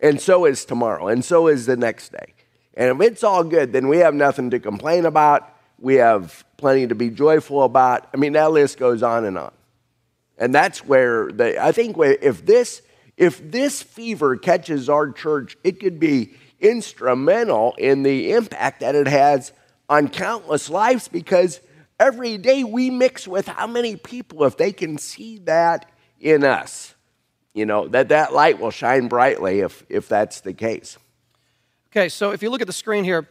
And 0.00 0.20
so 0.20 0.44
is 0.44 0.64
tomorrow, 0.64 1.08
and 1.08 1.24
so 1.24 1.48
is 1.48 1.66
the 1.66 1.76
next 1.76 2.12
day. 2.12 2.34
And 2.74 2.90
if 2.90 3.10
it's 3.10 3.24
all 3.24 3.42
good, 3.42 3.72
then 3.72 3.88
we 3.88 3.98
have 3.98 4.14
nothing 4.14 4.50
to 4.50 4.60
complain 4.60 5.04
about. 5.06 5.52
We 5.80 5.96
have 5.96 6.44
plenty 6.56 6.86
to 6.86 6.94
be 6.94 7.10
joyful 7.10 7.64
about. 7.64 8.08
I 8.14 8.16
mean, 8.16 8.34
that 8.34 8.52
list 8.52 8.78
goes 8.78 9.02
on 9.02 9.24
and 9.24 9.36
on. 9.36 9.52
And 10.38 10.54
that's 10.54 10.84
where 10.84 11.30
I 11.60 11.72
think 11.72 11.96
if 11.98 12.46
this, 12.46 12.82
if 13.16 13.50
this 13.50 13.82
fever 13.82 14.36
catches 14.36 14.88
our 14.88 15.10
church, 15.10 15.56
it 15.64 15.80
could 15.80 15.98
be 15.98 16.34
instrumental 16.60 17.74
in 17.78 18.04
the 18.04 18.32
impact 18.32 18.80
that 18.80 18.94
it 18.94 19.08
has 19.08 19.52
on 19.88 20.08
countless 20.08 20.70
lives 20.70 21.08
because 21.08 21.60
every 21.98 22.38
day 22.38 22.62
we 22.62 22.90
mix 22.90 23.26
with 23.26 23.48
how 23.48 23.66
many 23.66 23.96
people, 23.96 24.44
if 24.44 24.56
they 24.56 24.72
can 24.72 24.98
see 24.98 25.38
that 25.38 25.90
in 26.20 26.44
us, 26.44 26.94
you 27.58 27.66
know, 27.66 27.88
that 27.88 28.08
that 28.08 28.32
light 28.32 28.60
will 28.60 28.70
shine 28.70 29.08
brightly 29.08 29.60
if, 29.60 29.84
if 29.88 30.08
that's 30.08 30.40
the 30.40 30.52
case. 30.52 30.96
Okay, 31.90 32.08
so 32.08 32.30
if 32.30 32.42
you 32.42 32.50
look 32.50 32.60
at 32.60 32.66
the 32.66 32.72
screen 32.72 33.02
here, 33.02 33.28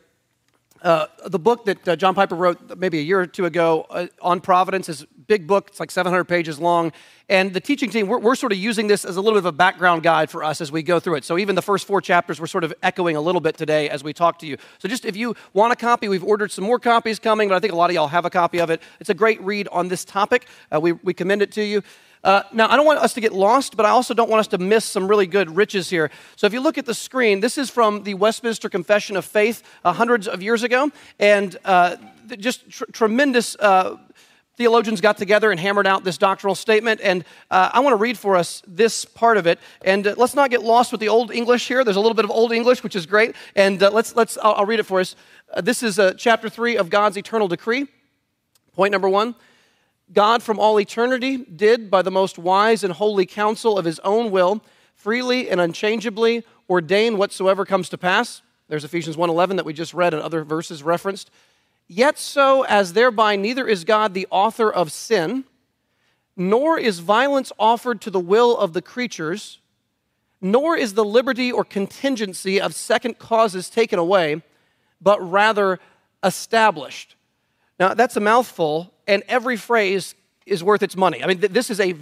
uh, 0.82 1.08
the 1.26 1.40
book 1.40 1.66
that 1.66 1.88
uh, 1.88 1.96
John 1.96 2.14
Piper 2.14 2.36
wrote 2.36 2.78
maybe 2.78 3.00
a 3.00 3.02
year 3.02 3.22
or 3.22 3.26
two 3.26 3.46
ago 3.46 3.88
uh, 3.90 4.08
on 4.22 4.42
Providence 4.42 4.90
is 4.90 5.06
big 5.26 5.48
book. 5.48 5.70
It's 5.70 5.80
like 5.80 5.92
700 5.92 6.26
pages 6.26 6.60
long. 6.60 6.92
And 7.30 7.54
the 7.54 7.60
teaching 7.60 7.90
team, 7.90 8.08
we're, 8.08 8.20
we're, 8.20 8.36
sort 8.36 8.52
of 8.52 8.58
using 8.58 8.88
this 8.88 9.04
as 9.04 9.18
a 9.18 9.22
little 9.22 9.36
bit 9.38 9.46
of 9.46 9.46
a 9.48 9.52
background 9.52 10.04
guide 10.04 10.30
for 10.30 10.44
us 10.44 10.62
as 10.62 10.72
we 10.72 10.84
go 10.84 11.00
through 11.00 11.16
it. 11.16 11.26
So 11.26 11.38
even 11.38 11.56
the 11.56 11.62
first 11.62 11.86
four 11.86 12.00
chapters, 12.00 12.40
we're 12.40 12.48
sort 12.48 12.64
of 12.64 12.74
echoing 12.84 13.16
a 13.16 13.22
little 13.22 13.42
bit 13.42 13.58
today 13.58 13.90
as 13.90 14.04
we 14.04 14.14
talk 14.14 14.40
to 14.40 14.48
you. 14.48 14.58
So 14.78 14.88
just 14.88 15.04
if 15.04 15.18
you 15.18 15.36
want 15.54 15.74
a 15.74 15.76
copy, 15.76 16.08
we've 16.08 16.24
ordered 16.24 16.52
some 16.52 16.64
more 16.64 16.80
copies 16.80 17.20
coming, 17.20 17.50
but 17.50 17.56
I 17.56 17.60
think 17.60 17.74
a 17.74 17.76
lot 17.76 17.90
of 17.90 17.96
y'all 17.96 18.08
have 18.08 18.26
a 18.26 18.30
copy 18.30 18.60
of 18.60 18.70
it. 18.70 18.82
It's 19.00 19.10
a 19.10 19.16
great 19.16 19.42
read 19.42 19.68
on 19.70 19.88
this 19.88 20.06
topic. 20.06 20.48
Uh, 20.74 20.80
we, 20.80 20.94
we 20.94 21.14
commend 21.14 21.42
it 21.42 21.52
to 21.54 21.64
you. 21.64 21.84
Uh, 22.28 22.44
now, 22.52 22.70
I 22.70 22.76
don't 22.76 22.86
want 22.86 23.00
us 23.00 23.14
to 23.14 23.22
get 23.22 23.32
lost, 23.32 23.78
but 23.78 23.86
I 23.86 23.90
also 23.92 24.14
don't 24.14 24.30
want 24.30 24.42
us 24.42 24.48
to 24.48 24.58
miss 24.58 24.84
some 24.84 25.08
really 25.08 25.28
good 25.28 25.56
riches 25.56 25.90
here. 25.90 26.12
So, 26.36 26.46
if 26.46 26.52
you 26.52 26.60
look 26.60 26.78
at 26.78 26.86
the 26.86 26.94
screen, 26.94 27.40
this 27.40 27.58
is 27.58 27.70
from 27.70 28.04
the 28.04 28.16
Westminster 28.16 28.68
Confession 28.68 29.16
of 29.16 29.24
Faith 29.24 29.64
uh, 29.86 29.94
hundreds 29.94 30.28
of 30.28 30.44
years 30.44 30.62
ago, 30.62 30.92
and 31.20 31.56
uh, 31.64 31.96
just 32.38 32.70
tr- 32.70 32.84
tremendous 32.92 33.56
uh, 33.56 33.96
theologians 34.58 35.00
got 35.00 35.18
together 35.18 35.52
and 35.52 35.60
hammered 35.62 35.88
out 35.88 36.04
this 36.04 36.18
doctrinal 36.18 36.54
statement. 36.54 37.00
And 37.02 37.24
uh, 37.50 37.70
I 37.72 37.80
want 37.80 37.94
to 37.94 37.98
read 37.98 38.18
for 38.18 38.36
us 38.36 38.62
this 38.68 39.06
part 39.06 39.38
of 39.38 39.48
it. 39.48 39.58
And 39.82 40.06
uh, 40.06 40.16
let's 40.18 40.36
not 40.36 40.50
get 40.50 40.62
lost 40.62 40.92
with 40.92 41.00
the 41.00 41.08
old 41.08 41.32
English 41.32 41.66
here. 41.66 41.86
There's 41.86 41.96
a 41.96 42.02
little 42.02 42.14
bit 42.14 42.26
of 42.26 42.32
old 42.32 42.52
English, 42.52 42.84
which 42.84 42.98
is 42.98 43.06
great. 43.06 43.38
And 43.56 43.82
uh, 43.82 43.90
let's, 43.90 44.18
let's, 44.18 44.38
I'll, 44.40 44.56
I'll, 44.56 44.66
read 44.66 44.82
it 44.82 44.86
for 44.86 45.00
us. 45.00 45.16
this 45.64 45.82
is 45.82 45.98
chapter 46.18 46.50
three 46.50 46.76
of 46.76 46.90
God's 46.90 47.18
eternal 47.18 47.48
decree. 47.48 47.88
Point 48.74 48.92
number 48.92 49.08
one 49.08 49.34
God 50.14 50.42
from 50.42 50.60
all 50.60 50.80
eternity 50.80 51.38
did, 51.38 51.92
by 51.92 52.02
the 52.02 52.12
most 52.12 52.38
wise 52.38 52.84
and 52.84 52.94
holy 52.94 53.26
counsel 53.26 53.78
of 53.78 53.86
his 53.86 54.00
own 54.00 54.32
will, 54.32 54.64
freely 54.96 55.50
and 55.50 55.60
unchangeably 55.60 56.46
ordain 56.70 57.18
whatsoever 57.18 57.66
comes 57.66 57.90
to 57.90 57.98
pass. 57.98 58.42
There's 58.68 58.84
Ephesians 58.84 59.18
1:11 59.18 59.58
that 59.58 59.66
we 59.66 59.74
just 59.74 59.94
read 59.94 60.14
and 60.14 60.24
other 60.24 60.44
verses 60.44 60.84
referenced. 60.84 61.30
Yet 61.88 62.18
so 62.18 62.64
as 62.64 62.94
thereby 62.94 63.36
neither 63.36 63.68
is 63.68 63.84
God 63.84 64.14
the 64.14 64.28
author 64.30 64.72
of 64.72 64.92
sin, 64.92 65.46
nor 66.36 66.78
is 66.78 67.00
violence 67.00 67.52
offered 67.58 68.02
to 68.02 68.12
the 68.12 68.20
will 68.20 68.58
of 68.58 68.74
the 68.74 68.82
creatures, 68.82 69.60
nor 70.40 70.76
is 70.78 70.94
the 70.94 71.06
liberty 71.06 71.52
or 71.52 71.64
contingency 71.64 72.62
of 72.62 72.76
second 72.76 73.18
causes 73.20 73.70
taken 73.70 74.00
away, 74.00 74.42
but 75.02 75.20
rather 75.20 75.80
established. 76.24 77.16
Now, 77.80 77.94
that's 77.94 78.16
a 78.16 78.20
mouthful, 78.20 78.92
and 79.08 79.24
every 79.28 79.58
phrase 79.58 80.16
is 80.46 80.64
worth 80.64 80.82
its 80.82 80.96
money. 80.96 81.24
I 81.24 81.28
mean, 81.28 81.40
th- 81.40 81.52
this 81.52 81.70
is 81.70 81.80
a 81.80 81.94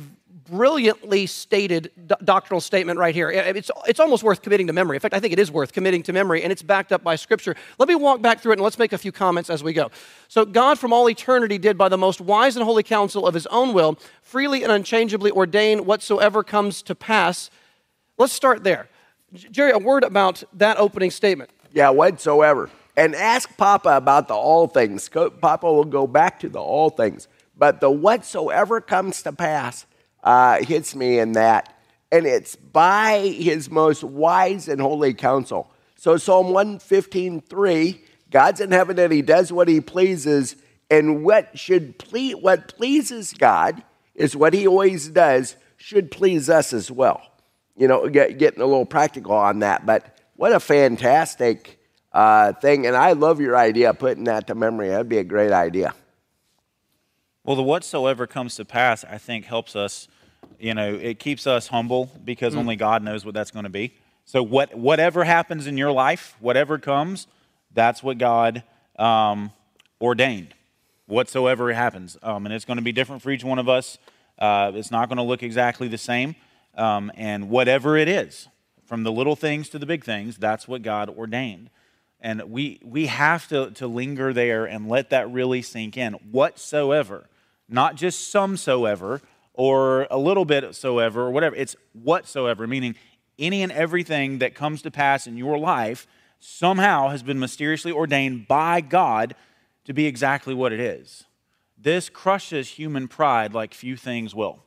brilliantly 0.46 1.26
stated 1.26 1.92
do- 2.08 2.16
doctrinal 2.24 2.62
statement 2.62 3.00
right 3.00 3.16
here. 3.16 3.30
It's, 3.30 3.72
it's 3.88 4.00
almost 4.00 4.24
worth 4.24 4.42
committing 4.42 4.68
to 4.68 4.74
memory. 4.74 4.96
In 4.96 5.02
fact, 5.02 5.14
I 5.14 5.20
think 5.20 5.34
it 5.34 5.40
is 5.40 5.52
worth 5.52 5.74
committing 5.74 6.04
to 6.04 6.14
memory, 6.14 6.44
and 6.44 6.52
it's 6.52 6.62
backed 6.62 6.92
up 6.92 7.04
by 7.04 7.16
Scripture. 7.16 7.56
Let 7.78 7.90
me 7.90 7.96
walk 7.96 8.22
back 8.22 8.40
through 8.40 8.54
it 8.54 8.56
and 8.56 8.64
let's 8.64 8.80
make 8.80 8.94
a 8.94 8.98
few 8.98 9.12
comments 9.12 9.50
as 9.50 9.64
we 9.64 9.74
go. 9.74 9.92
So, 10.28 10.46
God 10.46 10.80
from 10.80 10.94
all 10.94 11.10
eternity 11.10 11.58
did 11.58 11.78
by 11.78 11.90
the 11.90 11.98
most 11.98 12.22
wise 12.22 12.56
and 12.56 12.64
holy 12.64 12.84
counsel 12.84 13.28
of 13.28 13.34
his 13.34 13.48
own 13.48 13.74
will 13.74 13.98
freely 14.22 14.64
and 14.64 14.72
unchangeably 14.72 15.32
ordain 15.32 15.86
whatsoever 15.86 16.44
comes 16.44 16.82
to 16.84 16.96
pass. 16.96 17.50
Let's 18.18 18.34
start 18.34 18.64
there. 18.64 18.88
Jerry, 19.34 19.72
a 19.72 19.80
word 19.80 20.04
about 20.04 20.44
that 20.54 20.78
opening 20.78 21.12
statement. 21.12 21.50
Yeah, 21.74 21.90
whatsoever 21.90 22.70
and 22.98 23.16
ask 23.16 23.56
Papa 23.58 23.98
about 23.98 24.28
the 24.28 24.34
all 24.34 24.68
things. 24.68 25.10
Papa 25.10 25.66
will 25.72 25.86
go 25.86 26.08
back 26.08 26.40
to 26.42 26.50
the 26.50 26.60
all 26.60 26.90
things. 26.90 27.28
But 27.58 27.80
the 27.80 27.92
whatsoever 27.92 28.82
comes 28.82 29.24
to 29.24 29.32
pass 29.32 29.86
uh, 30.24 30.64
hits 30.64 30.96
me 30.96 31.20
in 31.20 31.34
that. 31.34 31.74
And 32.12 32.26
it's 32.26 32.56
by 32.56 33.20
his 33.20 33.70
most 33.70 34.04
wise 34.04 34.68
and 34.68 34.80
holy 34.80 35.14
counsel. 35.14 35.72
So 35.98 36.18
Psalm 36.18 36.48
115, 36.52 37.42
3, 37.42 38.02
God's 38.32 38.62
in 38.62 38.72
heaven 38.72 39.00
and 39.00 39.12
he 39.12 39.22
does 39.22 39.52
what 39.52 39.68
he 39.68 39.82
pleases. 39.82 40.56
And 40.90 41.24
what 41.24 41.58
should 41.58 41.98
ple- 41.98 42.40
what 42.40 42.76
pleases 42.76 43.34
God 43.34 43.84
is 44.14 44.36
what 44.36 44.54
he 44.54 44.68
always 44.68 45.10
does 45.10 45.56
should 45.78 46.12
please 46.12 46.50
us 46.50 46.74
as 46.74 46.90
well. 46.90 47.22
You 47.76 47.88
know, 47.88 48.08
get, 48.08 48.38
getting 48.38 48.62
a 48.62 48.66
little 48.66 48.86
practical 48.86 49.34
on 49.34 49.60
that. 49.60 49.86
But 49.86 50.18
what 50.36 50.54
a 50.54 50.60
fantastic 50.60 51.80
uh, 52.16 52.54
thing. 52.54 52.88
And 52.88 52.96
I 52.96 53.12
love 53.12 53.42
your 53.42 53.58
idea 53.58 53.90
of 53.90 54.00
putting 54.00 54.24
that 54.24 54.48
to 54.48 54.56
memory. 54.56 54.88
That'd 54.88 55.10
be 55.10 55.18
a 55.18 55.24
great 55.24 55.52
idea. 55.52 55.94
Well, 57.44 57.58
the 57.58 57.64
whatsoever 57.64 58.26
comes 58.26 58.56
to 58.56 58.66
pass, 58.66 59.04
I 59.04 59.18
think, 59.18 59.46
helps 59.46 59.76
us. 59.76 60.08
You 60.58 60.74
know, 60.74 60.96
it 60.96 61.20
keeps 61.20 61.46
us 61.46 61.68
humble 61.68 62.10
because 62.24 62.56
mm. 62.56 62.60
only 62.60 62.78
God 62.78 63.04
knows 63.04 63.26
what 63.26 63.34
that's 63.34 63.52
going 63.52 63.66
to 63.66 63.70
be. 63.70 63.94
So, 64.24 64.42
what 64.42 64.74
whatever 64.74 65.26
happens 65.26 65.68
in 65.68 65.78
your 65.78 65.92
life, 65.92 66.36
whatever 66.40 66.80
comes, 66.80 67.28
that's 67.74 68.02
what 68.02 68.18
God 68.18 68.64
um, 68.98 69.52
ordained. 70.02 70.56
Whatsoever 71.08 71.72
happens, 71.74 72.18
um, 72.24 72.48
and 72.48 72.56
it's 72.56 72.66
going 72.66 72.78
to 72.78 72.84
be 72.84 72.92
different 72.92 73.22
for 73.22 73.30
each 73.30 73.44
one 73.44 73.60
of 73.60 73.70
us. 73.70 74.00
Uh, 74.40 74.72
it's 74.74 74.90
not 74.90 75.10
going 75.10 75.18
to 75.18 75.24
look 75.24 75.44
exactly 75.44 75.88
the 75.88 76.00
same. 76.00 76.36
Um, 76.76 77.12
and 77.16 77.50
whatever 77.50 77.96
it 77.96 78.08
is, 78.08 78.48
from 78.86 79.04
the 79.04 79.12
little 79.12 79.36
things 79.36 79.70
to 79.70 79.80
the 79.80 79.86
big 79.86 80.04
things, 80.04 80.38
that's 80.38 80.68
what 80.68 80.82
God 80.82 81.10
ordained. 81.10 81.70
And 82.26 82.42
we, 82.50 82.80
we 82.84 83.06
have 83.06 83.48
to, 83.50 83.70
to 83.76 83.86
linger 83.86 84.34
there 84.34 84.66
and 84.66 84.90
let 84.90 85.12
that 85.12 85.32
really 85.32 85.62
sink 85.62 85.96
in. 85.96 86.14
Whatsoever, 86.32 87.30
not 87.70 87.94
just 87.94 88.32
some 88.32 88.58
soever 88.58 89.22
or 89.54 90.08
a 90.10 90.18
little 90.18 90.44
bit 90.44 90.74
soever 90.74 91.22
or 91.22 91.30
whatever. 91.30 91.56
It's 91.56 91.76
whatsoever, 91.94 92.66
meaning 92.66 92.96
any 93.38 93.62
and 93.62 93.72
everything 93.72 94.40
that 94.40 94.56
comes 94.56 94.82
to 94.82 94.90
pass 94.90 95.28
in 95.28 95.38
your 95.38 95.60
life 95.60 96.08
somehow 96.40 97.10
has 97.10 97.22
been 97.22 97.40
mysteriously 97.40 97.92
ordained 97.92 98.48
by 98.48 98.82
God 98.82 99.36
to 99.84 99.94
be 99.94 100.08
exactly 100.08 100.56
what 100.56 100.74
it 100.74 100.80
is. 100.80 101.26
This 101.78 102.10
crushes 102.10 102.70
human 102.70 103.08
pride 103.08 103.54
like 103.54 103.76
few 103.76 103.96
things 103.96 104.34
will. 104.34 104.64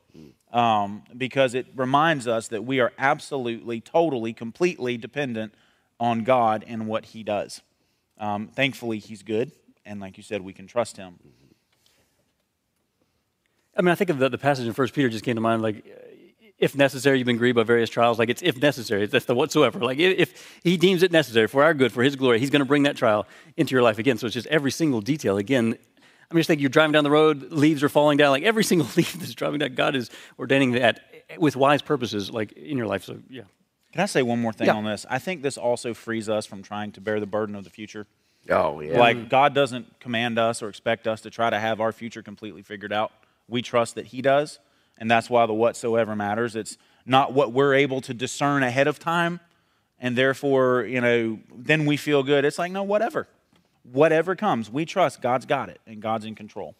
Um, 0.52 1.02
because 1.16 1.54
it 1.54 1.66
reminds 1.74 2.28
us 2.28 2.46
that 2.48 2.64
we 2.64 2.78
are 2.78 2.92
absolutely, 2.98 3.80
totally, 3.80 4.32
completely 4.32 4.96
dependent 4.96 5.52
on 6.00 6.24
God 6.24 6.64
and 6.66 6.86
what 6.86 7.06
He 7.06 7.22
does. 7.22 7.62
Um, 8.18 8.48
thankfully, 8.48 8.98
He's 8.98 9.22
good, 9.22 9.52
and 9.84 10.00
like 10.00 10.16
you 10.16 10.22
said, 10.22 10.40
we 10.42 10.52
can 10.52 10.66
trust 10.66 10.96
Him. 10.96 11.18
I 13.76 13.82
mean, 13.82 13.90
I 13.90 13.94
think 13.94 14.10
of 14.10 14.18
the, 14.18 14.28
the 14.28 14.38
passage 14.38 14.66
in 14.66 14.72
First 14.72 14.94
Peter 14.94 15.08
just 15.08 15.24
came 15.24 15.36
to 15.36 15.40
mind. 15.40 15.62
Like, 15.62 15.84
if 16.58 16.74
necessary, 16.74 17.18
you've 17.18 17.26
been 17.26 17.36
grieved 17.36 17.54
by 17.54 17.62
various 17.62 17.88
trials. 17.88 18.18
Like, 18.18 18.28
it's 18.28 18.42
if 18.42 18.60
necessary. 18.60 19.06
That's 19.06 19.26
the 19.26 19.34
whatsoever. 19.34 19.78
Like, 19.78 19.98
if 19.98 20.60
He 20.64 20.76
deems 20.76 21.02
it 21.02 21.12
necessary 21.12 21.46
for 21.46 21.62
our 21.62 21.74
good, 21.74 21.92
for 21.92 22.02
His 22.02 22.16
glory, 22.16 22.40
He's 22.40 22.50
going 22.50 22.60
to 22.60 22.66
bring 22.66 22.82
that 22.84 22.96
trial 22.96 23.26
into 23.56 23.72
your 23.72 23.82
life 23.82 23.98
again. 23.98 24.18
So 24.18 24.26
it's 24.26 24.34
just 24.34 24.48
every 24.48 24.72
single 24.72 25.00
detail. 25.00 25.36
Again, 25.36 25.78
I'm 26.30 26.36
just 26.36 26.46
thinking 26.46 26.62
you're 26.62 26.70
driving 26.70 26.92
down 26.92 27.04
the 27.04 27.10
road, 27.10 27.52
leaves 27.52 27.82
are 27.82 27.88
falling 27.88 28.18
down. 28.18 28.30
Like 28.30 28.42
every 28.42 28.64
single 28.72 28.88
leaf 28.96 29.14
that's 29.14 29.34
driving 29.34 29.60
down, 29.60 29.74
God 29.74 29.96
is 29.96 30.10
ordaining 30.38 30.72
that 30.72 31.00
with 31.38 31.56
wise 31.56 31.82
purposes, 31.82 32.30
like 32.30 32.52
in 32.52 32.76
your 32.76 32.86
life. 32.86 33.04
So 33.04 33.18
yeah. 33.30 33.42
Can 33.98 34.04
I 34.04 34.06
say 34.06 34.22
one 34.22 34.40
more 34.40 34.52
thing 34.52 34.68
yeah. 34.68 34.76
on 34.76 34.84
this? 34.84 35.06
I 35.10 35.18
think 35.18 35.42
this 35.42 35.58
also 35.58 35.92
frees 35.92 36.28
us 36.28 36.46
from 36.46 36.62
trying 36.62 36.92
to 36.92 37.00
bear 37.00 37.18
the 37.18 37.26
burden 37.26 37.56
of 37.56 37.64
the 37.64 37.70
future. 37.70 38.06
Oh, 38.48 38.78
yeah. 38.78 38.96
Like, 38.96 39.16
mm. 39.16 39.28
God 39.28 39.56
doesn't 39.56 39.98
command 39.98 40.38
us 40.38 40.62
or 40.62 40.68
expect 40.68 41.08
us 41.08 41.20
to 41.22 41.30
try 41.30 41.50
to 41.50 41.58
have 41.58 41.80
our 41.80 41.90
future 41.90 42.22
completely 42.22 42.62
figured 42.62 42.92
out. 42.92 43.10
We 43.48 43.60
trust 43.60 43.96
that 43.96 44.06
He 44.06 44.22
does, 44.22 44.60
and 44.98 45.10
that's 45.10 45.28
why 45.28 45.46
the 45.46 45.52
whatsoever 45.52 46.14
matters. 46.14 46.54
It's 46.54 46.78
not 47.06 47.32
what 47.32 47.52
we're 47.52 47.74
able 47.74 48.00
to 48.02 48.14
discern 48.14 48.62
ahead 48.62 48.86
of 48.86 49.00
time. 49.00 49.40
And 49.98 50.14
therefore, 50.16 50.84
you 50.84 51.00
know, 51.00 51.40
then 51.52 51.84
we 51.84 51.96
feel 51.96 52.22
good. 52.22 52.44
It's 52.44 52.56
like, 52.56 52.70
no, 52.70 52.84
whatever. 52.84 53.26
Whatever 53.82 54.36
comes, 54.36 54.70
we 54.70 54.84
trust 54.84 55.20
God's 55.20 55.44
got 55.44 55.70
it 55.70 55.80
and 55.88 56.00
God's 56.00 56.24
in 56.24 56.36
control. 56.36 56.76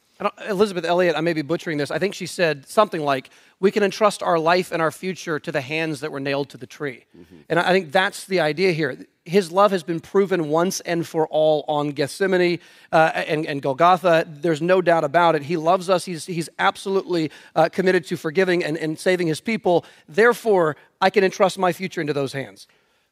Elisabeth 0.49 0.85
Elliot, 0.85 1.15
I 1.17 1.21
may 1.21 1.33
be 1.33 1.43
butchering 1.43 1.79
this. 1.79 1.91
I 1.91 1.99
think 1.99 2.15
she 2.15 2.27
said 2.27 2.67
something 2.69 3.01
like, 3.01 3.31
"We 3.61 3.71
can 3.71 3.83
entrust 3.83 4.23
our 4.23 4.39
life 4.39 4.73
and 4.73 4.83
our 4.83 4.91
future 4.91 5.39
to 5.39 5.53
the 5.53 5.61
hands 5.61 6.01
that 6.01 6.11
were 6.11 6.21
nailed 6.21 6.49
to 6.51 6.57
the 6.57 6.67
tree," 6.67 7.05
mm-hmm. 7.17 7.37
and 7.49 7.61
I 7.61 7.73
think 7.73 7.93
that's 7.93 8.25
the 8.25 8.41
idea 8.41 8.73
here. 8.73 8.99
His 9.25 9.53
love 9.53 9.71
has 9.73 9.83
been 9.83 10.01
proven 10.01 10.49
once 10.49 10.81
and 10.81 11.07
for 11.07 11.29
all 11.29 11.65
on 11.69 11.91
Gethsemane 11.91 12.59
uh, 12.91 13.13
and, 13.15 13.45
and, 13.45 13.61
Golgotha. 13.61 14.27
There's 14.27 14.63
no 14.63 14.81
doubt 14.81 15.05
about 15.05 15.35
it. 15.35 15.43
He 15.43 15.59
loves 15.59 15.91
us. 15.91 16.07
He's, 16.07 16.25
he's 16.25 16.49
absolutely 16.59 17.31
uh, 17.55 17.69
committed 17.69 18.07
to 18.07 18.17
forgiving 18.17 18.65
and, 18.65 18.79
and 18.79 18.99
saving 18.99 19.27
his 19.27 19.43
people. 19.43 19.85
Therefore, 20.09 20.77
I 21.03 21.11
can 21.11 21.25
entrust 21.25 21.59
my 21.59 21.75
future 21.75 22.01
into 22.01 22.15
those 22.15 22.33
hands. 22.33 22.69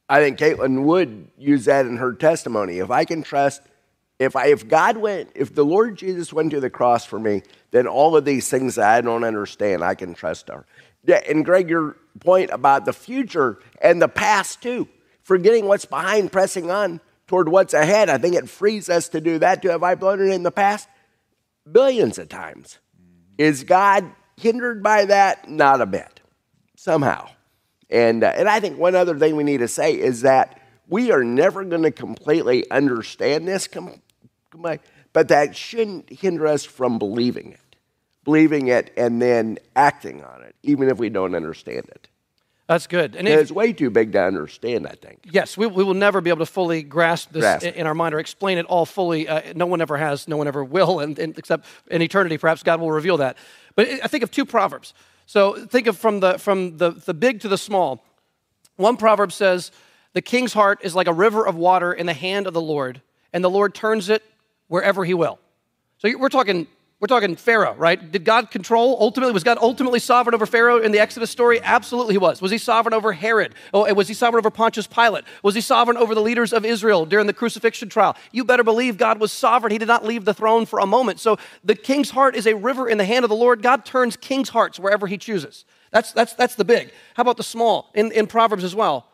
I 0.09 0.21
think 0.21 0.39
Caitlin 0.39 0.85
would 0.85 1.29
use 1.37 1.67
that 1.67 1.85
in 1.85 1.99
her 1.99 2.15
testimony. 2.15 2.79
If 2.79 2.91
I 2.91 3.05
can 3.05 3.23
trust 3.23 3.61
if 4.19 4.35
I, 4.35 4.47
if 4.47 4.67
God 4.67 4.97
went, 4.97 5.31
if 5.35 5.55
the 5.55 5.65
Lord 5.65 5.97
Jesus 5.97 6.33
went 6.33 6.51
to 6.53 6.61
the 6.61 6.71
cross 6.71 7.05
for 7.05 7.19
me, 7.19 7.43
then 7.71 7.87
all 7.87 8.17
of 8.17 8.25
these 8.25 8.49
things 8.49 8.77
that 8.77 8.89
I 8.89 9.01
don't 9.01 9.25
understand, 9.25 9.85
I 9.85 9.95
can 9.95 10.15
trust 10.15 10.49
her. 10.49 10.67
Yeah, 11.05 11.21
and 11.29 11.45
Greg, 11.45 11.69
your 11.69 11.97
point 12.21 12.51
about 12.51 12.85
the 12.85 12.93
future 12.93 13.59
and 13.81 14.01
the 14.01 14.09
past 14.09 14.63
too, 14.63 14.89
forgetting 15.23 15.67
what's 15.67 15.85
behind, 15.85 16.33
pressing 16.33 16.71
on 16.71 17.01
toward 17.27 17.49
what's 17.49 17.75
ahead. 17.75 18.09
I 18.09 18.19
think 18.19 18.35
it 18.35 18.49
frees 18.49 18.89
us 18.89 19.09
to 19.11 19.21
do 19.21 19.39
that 19.39 19.63
too. 19.63 19.69
Have 19.69 19.83
I 19.83 19.95
blown 19.95 20.21
it 20.21 20.33
in 20.33 20.43
the 20.43 20.51
past? 20.51 20.89
Billions 21.71 22.19
of 22.19 22.29
times. 22.29 22.79
Is 23.37 23.65
God 23.65 24.11
hindered 24.37 24.83
by 24.83 25.05
that? 25.07 25.49
Not 25.49 25.81
a 25.81 25.87
bit, 25.87 26.21
somehow. 26.77 27.29
And, 27.91 28.25
uh, 28.25 28.33
and 28.35 28.49
I 28.49 28.61
think 28.61 28.79
one 28.79 28.95
other 28.95 29.19
thing 29.19 29.37
we 29.37 29.45
need 29.45 29.59
to 29.59 29.69
say 29.69 29.93
is 29.93 30.23
that 30.23 30.61
we 30.89 31.13
are 31.13 31.25
never 31.25 31.65
going 31.65 31.83
to 31.83 31.91
completely 31.91 32.69
understand 32.71 33.47
this 33.47 33.67
com- 33.67 34.01
but 35.13 35.29
that 35.29 35.57
shouldn't 35.57 36.11
hinder 36.11 36.47
us 36.47 36.65
from 36.65 36.99
believing 36.99 37.53
it, 37.53 37.77
believing 38.25 38.69
it 38.69 38.93
and 38.97 39.21
then 39.21 39.59
acting 39.75 40.23
on 40.23 40.43
it, 40.43 40.55
even 40.63 40.89
if 40.89 40.99
we 40.99 41.09
don't 41.09 41.35
understand 41.35 41.87
it. 41.89 42.09
That's 42.67 42.89
good. 42.89 43.15
And, 43.15 43.29
it's 43.29 43.53
way 43.53 43.73
too 43.73 43.91
big 43.91 44.13
to 44.13 44.23
understand, 44.23 44.89
I 44.89 44.95
think. 44.95 45.21
Yes, 45.31 45.57
we, 45.57 45.69
we 45.69 45.85
will 45.85 45.95
never 45.95 46.21
be 46.21 46.31
able 46.31 46.41
to 46.41 46.47
fully 46.47 46.83
grasp 46.83 47.31
this 47.31 47.43
grasp. 47.43 47.65
in 47.65 47.87
our 47.87 47.95
mind 47.95 48.13
or 48.15 48.19
explain 48.19 48.59
it 48.59 48.67
all 48.67 48.85
fully. 48.85 49.29
Uh, 49.29 49.53
no 49.55 49.67
one 49.67 49.81
ever 49.81 49.97
has, 49.97 50.27
no 50.27 50.37
one 50.37 50.49
ever 50.49 50.65
will, 50.65 50.99
and, 50.99 51.17
and, 51.19 51.39
except 51.39 51.65
in 51.91 52.03
eternity, 52.03 52.39
perhaps 52.39 52.65
God 52.65 52.81
will 52.81 52.91
reveal 52.91 53.19
that. 53.19 53.37
But 53.77 53.89
I 54.03 54.09
think 54.09 54.25
of 54.25 54.33
two 54.33 54.45
proverbs. 54.45 54.95
So 55.27 55.65
think 55.67 55.87
of 55.87 55.97
from 55.97 56.21
the, 56.21 56.39
from 56.39 56.77
the, 56.79 56.91
the 56.91 57.15
big 57.15 57.41
to 57.41 57.49
the 57.49 57.59
small. 57.59 58.05
One 58.75 58.97
proverb 58.97 59.33
says, 59.33 59.71
The 60.15 60.23
king's 60.23 60.53
heart 60.53 60.81
is 60.83 60.95
like 60.95 61.07
a 61.07 61.13
river 61.13 61.47
of 61.47 61.55
water 61.55 61.93
in 61.93 62.07
the 62.07 62.15
hand 62.15 62.49
of 62.49 62.53
the 62.53 62.61
Lord, 62.61 63.01
and 63.33 63.45
the 63.45 63.51
Lord 63.51 63.75
turns 63.75 64.09
it 64.09 64.25
wherever 64.69 65.05
he 65.05 65.15
will. 65.15 65.39
So 65.99 66.17
we're 66.19 66.29
talking 66.29 66.67
we're 66.99 67.09
talking 67.09 67.37
Pharaoh, 67.37 67.75
right? 67.75 68.11
Did 68.11 68.25
God 68.25 68.51
control 68.51 68.97
ultimately? 68.99 69.35
Was 69.35 69.45
God 69.45 69.59
ultimately 69.61 69.99
sovereign 69.99 70.35
over 70.35 70.47
Pharaoh 70.47 70.79
in 70.79 70.93
the 70.93 70.99
Exodus 70.99 71.31
story? 71.31 71.61
Absolutely, 71.63 72.15
he 72.15 72.19
was. 72.19 72.41
Was 72.41 72.51
he 72.51 72.57
sovereign 72.57 72.95
over 72.95 73.13
Herod? 73.13 73.55
Oh, 73.75 73.93
was 73.93 74.09
he 74.09 74.15
sovereign 74.15 74.39
over 74.39 74.51
Pontius 74.51 74.87
Pilate? 74.87 75.25
Was 75.43 75.55
he 75.55 75.61
sovereign 75.61 75.99
over 75.99 76.15
the 76.15 76.23
leaders 76.23 76.55
of 76.55 76.65
Israel 76.65 77.05
during 77.05 77.27
the 77.27 77.35
crucifixion 77.35 77.91
trial? 77.91 78.17
You 78.33 78.45
better 78.45 78.65
believe 78.65 78.97
God 78.97 79.21
was 79.21 79.31
sovereign. 79.31 79.73
He 79.73 79.79
did 79.79 79.89
not 79.89 80.07
leave 80.07 80.25
the 80.25 80.33
throne 80.33 80.65
for 80.65 80.79
a 80.79 80.87
moment. 80.87 81.21
So 81.21 81.37
the 81.63 81.75
king's 81.75 82.09
heart 82.09 82.35
is 82.35 82.47
a 82.47 82.55
river 82.55 82.89
in 82.89 82.97
the 82.97 83.05
hand 83.05 83.27
of 83.27 83.29
the 83.29 83.37
Lord. 83.37 83.61
God 83.61 83.85
turns 83.85 84.17
king's 84.17 84.49
hearts 84.49 84.81
wherever 84.81 85.07
he 85.07 85.19
chooses. 85.19 85.67
That's, 85.91 86.13
that's, 86.13 86.33
that's 86.33 86.55
the 86.55 86.65
big. 86.65 86.93
How 87.13 87.21
about 87.21 87.37
the 87.37 87.43
small? 87.43 87.91
In, 87.95 88.11
in 88.13 88.27
Proverbs 88.27 88.65
as 88.65 88.75
well 88.75 89.07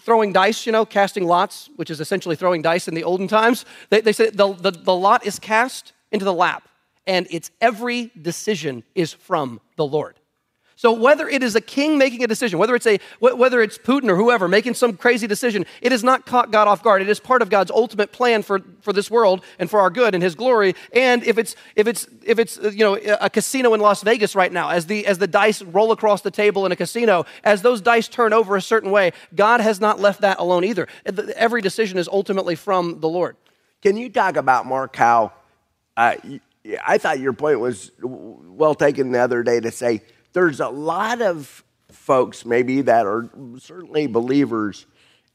throwing 0.00 0.32
dice, 0.32 0.66
you 0.66 0.72
know, 0.72 0.84
casting 0.84 1.26
lots, 1.26 1.68
which 1.76 1.90
is 1.90 2.00
essentially 2.00 2.36
throwing 2.36 2.62
dice 2.62 2.88
in 2.88 2.94
the 2.94 3.04
olden 3.04 3.28
times. 3.28 3.64
They, 3.90 4.00
they 4.00 4.12
say 4.12 4.30
the, 4.30 4.52
the, 4.54 4.70
the 4.70 4.94
lot 4.94 5.26
is 5.26 5.38
cast 5.38 5.92
into 6.12 6.24
the 6.24 6.32
lap, 6.32 6.68
and 7.06 7.26
its 7.30 7.50
every 7.60 8.10
decision 8.20 8.84
is 8.94 9.12
from 9.12 9.60
the 9.76 9.86
Lord. 9.86 10.18
So 10.76 10.92
whether 10.92 11.28
it 11.28 11.42
is 11.42 11.54
a 11.54 11.60
king 11.60 11.98
making 11.98 12.24
a 12.24 12.26
decision, 12.26 12.58
whether 12.58 12.74
it's 12.74 12.86
a 12.86 12.98
whether 13.20 13.62
it's 13.62 13.78
Putin 13.78 14.08
or 14.08 14.16
whoever 14.16 14.48
making 14.48 14.74
some 14.74 14.96
crazy 14.96 15.26
decision, 15.26 15.66
it 15.80 15.92
has 15.92 16.02
not 16.02 16.26
caught 16.26 16.50
God 16.50 16.66
off 16.66 16.82
guard. 16.82 17.00
It 17.00 17.08
is 17.08 17.20
part 17.20 17.42
of 17.42 17.50
God's 17.50 17.70
ultimate 17.70 18.10
plan 18.10 18.42
for, 18.42 18.60
for 18.80 18.92
this 18.92 19.10
world 19.10 19.44
and 19.58 19.70
for 19.70 19.80
our 19.80 19.90
good 19.90 20.14
and 20.14 20.22
His 20.22 20.34
glory. 20.34 20.74
And 20.92 21.22
if 21.22 21.38
it's 21.38 21.54
if 21.76 21.86
it's 21.86 22.08
if 22.24 22.38
it's 22.38 22.56
you 22.56 22.84
know 22.84 22.94
a 23.20 23.30
casino 23.30 23.72
in 23.74 23.80
Las 23.80 24.02
Vegas 24.02 24.34
right 24.34 24.52
now, 24.52 24.70
as 24.70 24.86
the 24.86 25.06
as 25.06 25.18
the 25.18 25.28
dice 25.28 25.62
roll 25.62 25.92
across 25.92 26.22
the 26.22 26.30
table 26.30 26.66
in 26.66 26.72
a 26.72 26.76
casino, 26.76 27.24
as 27.44 27.62
those 27.62 27.80
dice 27.80 28.08
turn 28.08 28.32
over 28.32 28.56
a 28.56 28.62
certain 28.62 28.90
way, 28.90 29.12
God 29.34 29.60
has 29.60 29.80
not 29.80 30.00
left 30.00 30.22
that 30.22 30.40
alone 30.40 30.64
either. 30.64 30.88
Every 31.36 31.62
decision 31.62 31.98
is 31.98 32.08
ultimately 32.08 32.56
from 32.56 33.00
the 33.00 33.08
Lord. 33.08 33.36
Can 33.80 33.96
you 33.96 34.08
talk 34.08 34.36
about 34.36 34.66
Mark 34.66 34.96
how? 34.96 35.32
Uh, 35.96 36.16
I 36.84 36.98
thought 36.98 37.20
your 37.20 37.34
point 37.34 37.60
was 37.60 37.92
well 38.00 38.74
taken 38.74 39.12
the 39.12 39.20
other 39.20 39.42
day 39.42 39.60
to 39.60 39.70
say 39.70 40.02
there's 40.34 40.60
a 40.60 40.68
lot 40.68 41.22
of 41.22 41.64
folks, 41.90 42.44
maybe 42.44 42.82
that 42.82 43.06
are 43.06 43.30
certainly 43.58 44.06
believers, 44.06 44.84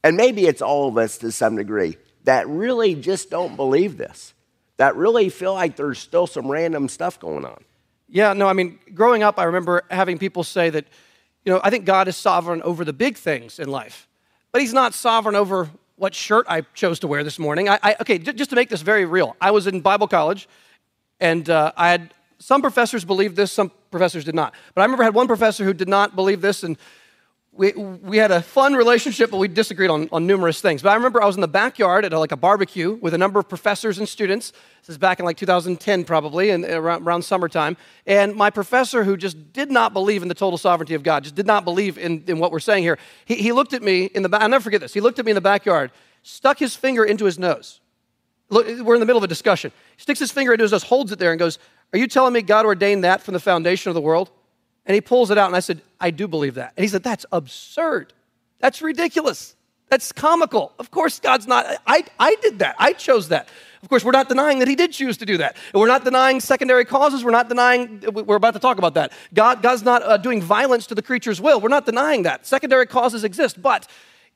and 0.04 0.16
maybe 0.16 0.46
it's 0.46 0.62
all 0.62 0.88
of 0.88 0.96
us 0.96 1.18
to 1.18 1.32
some 1.32 1.56
degree, 1.56 1.96
that 2.24 2.46
really 2.48 2.94
just 2.94 3.30
don't 3.30 3.56
believe 3.56 3.96
this, 3.96 4.34
that 4.76 4.94
really 4.94 5.28
feel 5.28 5.54
like 5.54 5.74
there's 5.74 5.98
still 5.98 6.26
some 6.26 6.50
random 6.50 6.88
stuff 6.88 7.18
going 7.18 7.44
on. 7.44 7.64
Yeah, 8.08 8.32
no, 8.34 8.46
I 8.46 8.52
mean, 8.52 8.78
growing 8.94 9.22
up, 9.22 9.38
I 9.38 9.44
remember 9.44 9.82
having 9.90 10.18
people 10.18 10.44
say 10.44 10.70
that, 10.70 10.84
you 11.44 11.52
know, 11.52 11.60
I 11.64 11.70
think 11.70 11.86
God 11.86 12.06
is 12.06 12.16
sovereign 12.16 12.62
over 12.62 12.84
the 12.84 12.92
big 12.92 13.16
things 13.16 13.58
in 13.58 13.70
life, 13.70 14.06
but 14.52 14.60
He's 14.60 14.74
not 14.74 14.94
sovereign 14.94 15.34
over 15.34 15.70
what 15.96 16.14
shirt 16.14 16.46
I 16.48 16.62
chose 16.74 16.98
to 17.00 17.06
wear 17.06 17.24
this 17.24 17.38
morning. 17.38 17.68
I, 17.68 17.78
I 17.82 17.96
okay, 18.00 18.18
j- 18.18 18.32
just 18.32 18.50
to 18.50 18.56
make 18.56 18.68
this 18.68 18.82
very 18.82 19.04
real, 19.06 19.36
I 19.40 19.50
was 19.50 19.66
in 19.66 19.80
Bible 19.80 20.08
college, 20.08 20.48
and 21.20 21.48
uh, 21.48 21.72
I 21.76 21.90
had 21.90 22.12
some 22.38 22.60
professors 22.60 23.04
believed 23.04 23.36
this, 23.36 23.52
some 23.52 23.70
professors 23.90 24.24
did 24.24 24.34
not. 24.34 24.54
But 24.74 24.82
I 24.82 24.84
remember 24.84 25.02
I 25.02 25.06
had 25.06 25.14
one 25.14 25.26
professor 25.26 25.64
who 25.64 25.74
did 25.74 25.88
not 25.88 26.14
believe 26.14 26.40
this, 26.40 26.62
and 26.62 26.76
we, 27.52 27.72
we 27.72 28.16
had 28.16 28.30
a 28.30 28.40
fun 28.40 28.74
relationship, 28.74 29.30
but 29.30 29.38
we 29.38 29.48
disagreed 29.48 29.90
on, 29.90 30.08
on 30.12 30.26
numerous 30.26 30.60
things. 30.60 30.82
But 30.82 30.90
I 30.90 30.94
remember 30.94 31.20
I 31.20 31.26
was 31.26 31.34
in 31.34 31.40
the 31.40 31.48
backyard 31.48 32.04
at 32.04 32.12
a, 32.12 32.18
like 32.18 32.30
a 32.30 32.36
barbecue 32.36 32.92
with 32.92 33.12
a 33.12 33.18
number 33.18 33.40
of 33.40 33.48
professors 33.48 33.98
and 33.98 34.08
students. 34.08 34.52
This 34.82 34.90
is 34.90 34.98
back 34.98 35.18
in 35.18 35.24
like 35.24 35.36
2010, 35.36 36.04
probably, 36.04 36.50
and 36.50 36.64
uh, 36.64 36.80
around, 36.80 37.02
around 37.02 37.22
summertime. 37.22 37.76
And 38.06 38.36
my 38.36 38.50
professor, 38.50 39.02
who 39.02 39.16
just 39.16 39.52
did 39.52 39.70
not 39.70 39.92
believe 39.92 40.22
in 40.22 40.28
the 40.28 40.34
total 40.34 40.58
sovereignty 40.58 40.94
of 40.94 41.02
God, 41.02 41.24
just 41.24 41.34
did 41.34 41.46
not 41.46 41.64
believe 41.64 41.98
in, 41.98 42.22
in 42.28 42.38
what 42.38 42.52
we're 42.52 42.60
saying 42.60 42.84
here, 42.84 42.98
he, 43.24 43.34
he 43.34 43.52
looked 43.52 43.72
at 43.72 43.82
me 43.82 44.04
in 44.04 44.22
the 44.22 44.28
back. 44.28 44.42
I'll 44.42 44.48
never 44.48 44.62
forget 44.62 44.80
this. 44.80 44.94
He 44.94 45.00
looked 45.00 45.18
at 45.18 45.24
me 45.24 45.32
in 45.32 45.36
the 45.36 45.40
backyard, 45.40 45.90
stuck 46.22 46.58
his 46.58 46.76
finger 46.76 47.04
into 47.04 47.24
his 47.24 47.38
nose. 47.38 47.80
Look, 48.48 48.66
we're 48.66 48.94
in 48.94 49.00
the 49.00 49.06
middle 49.06 49.18
of 49.18 49.24
a 49.24 49.28
discussion. 49.28 49.72
He 49.96 50.02
sticks 50.02 50.20
his 50.20 50.30
finger 50.32 50.52
into 50.52 50.62
his 50.62 50.72
nose, 50.72 50.82
holds 50.82 51.10
it 51.12 51.18
there, 51.18 51.32
and 51.32 51.38
goes, 51.38 51.58
Are 51.92 51.98
you 51.98 52.06
telling 52.06 52.32
me 52.32 52.42
God 52.42 52.66
ordained 52.66 53.04
that 53.04 53.22
from 53.22 53.34
the 53.34 53.40
foundation 53.40 53.90
of 53.90 53.94
the 53.94 54.00
world? 54.00 54.30
And 54.86 54.94
he 54.94 55.00
pulls 55.00 55.30
it 55.30 55.38
out, 55.38 55.46
and 55.46 55.56
I 55.56 55.60
said, 55.60 55.82
I 56.00 56.10
do 56.10 56.26
believe 56.26 56.54
that. 56.54 56.72
And 56.76 56.84
he 56.84 56.88
said, 56.88 57.02
That's 57.02 57.26
absurd. 57.32 58.12
That's 58.60 58.82
ridiculous. 58.82 59.56
That's 59.88 60.12
comical. 60.12 60.72
Of 60.78 60.90
course, 60.92 61.18
God's 61.18 61.48
not. 61.48 61.66
I, 61.86 62.04
I 62.18 62.36
did 62.42 62.60
that. 62.60 62.76
I 62.78 62.92
chose 62.92 63.28
that. 63.28 63.48
Of 63.82 63.88
course, 63.88 64.04
we're 64.04 64.12
not 64.12 64.28
denying 64.28 64.60
that 64.60 64.68
He 64.68 64.76
did 64.76 64.92
choose 64.92 65.16
to 65.18 65.26
do 65.26 65.38
that. 65.38 65.56
And 65.72 65.80
we're 65.80 65.88
not 65.88 66.04
denying 66.04 66.38
secondary 66.40 66.84
causes. 66.84 67.24
We're 67.24 67.32
not 67.32 67.48
denying, 67.48 68.04
we're 68.12 68.36
about 68.36 68.54
to 68.54 68.60
talk 68.60 68.78
about 68.78 68.94
that. 68.94 69.12
God, 69.34 69.62
God's 69.62 69.82
not 69.82 70.02
uh, 70.02 70.16
doing 70.16 70.40
violence 70.40 70.86
to 70.88 70.94
the 70.94 71.02
creature's 71.02 71.40
will. 71.40 71.60
We're 71.60 71.70
not 71.70 71.86
denying 71.86 72.22
that. 72.22 72.46
Secondary 72.46 72.86
causes 72.86 73.24
exist. 73.24 73.60
But 73.60 73.88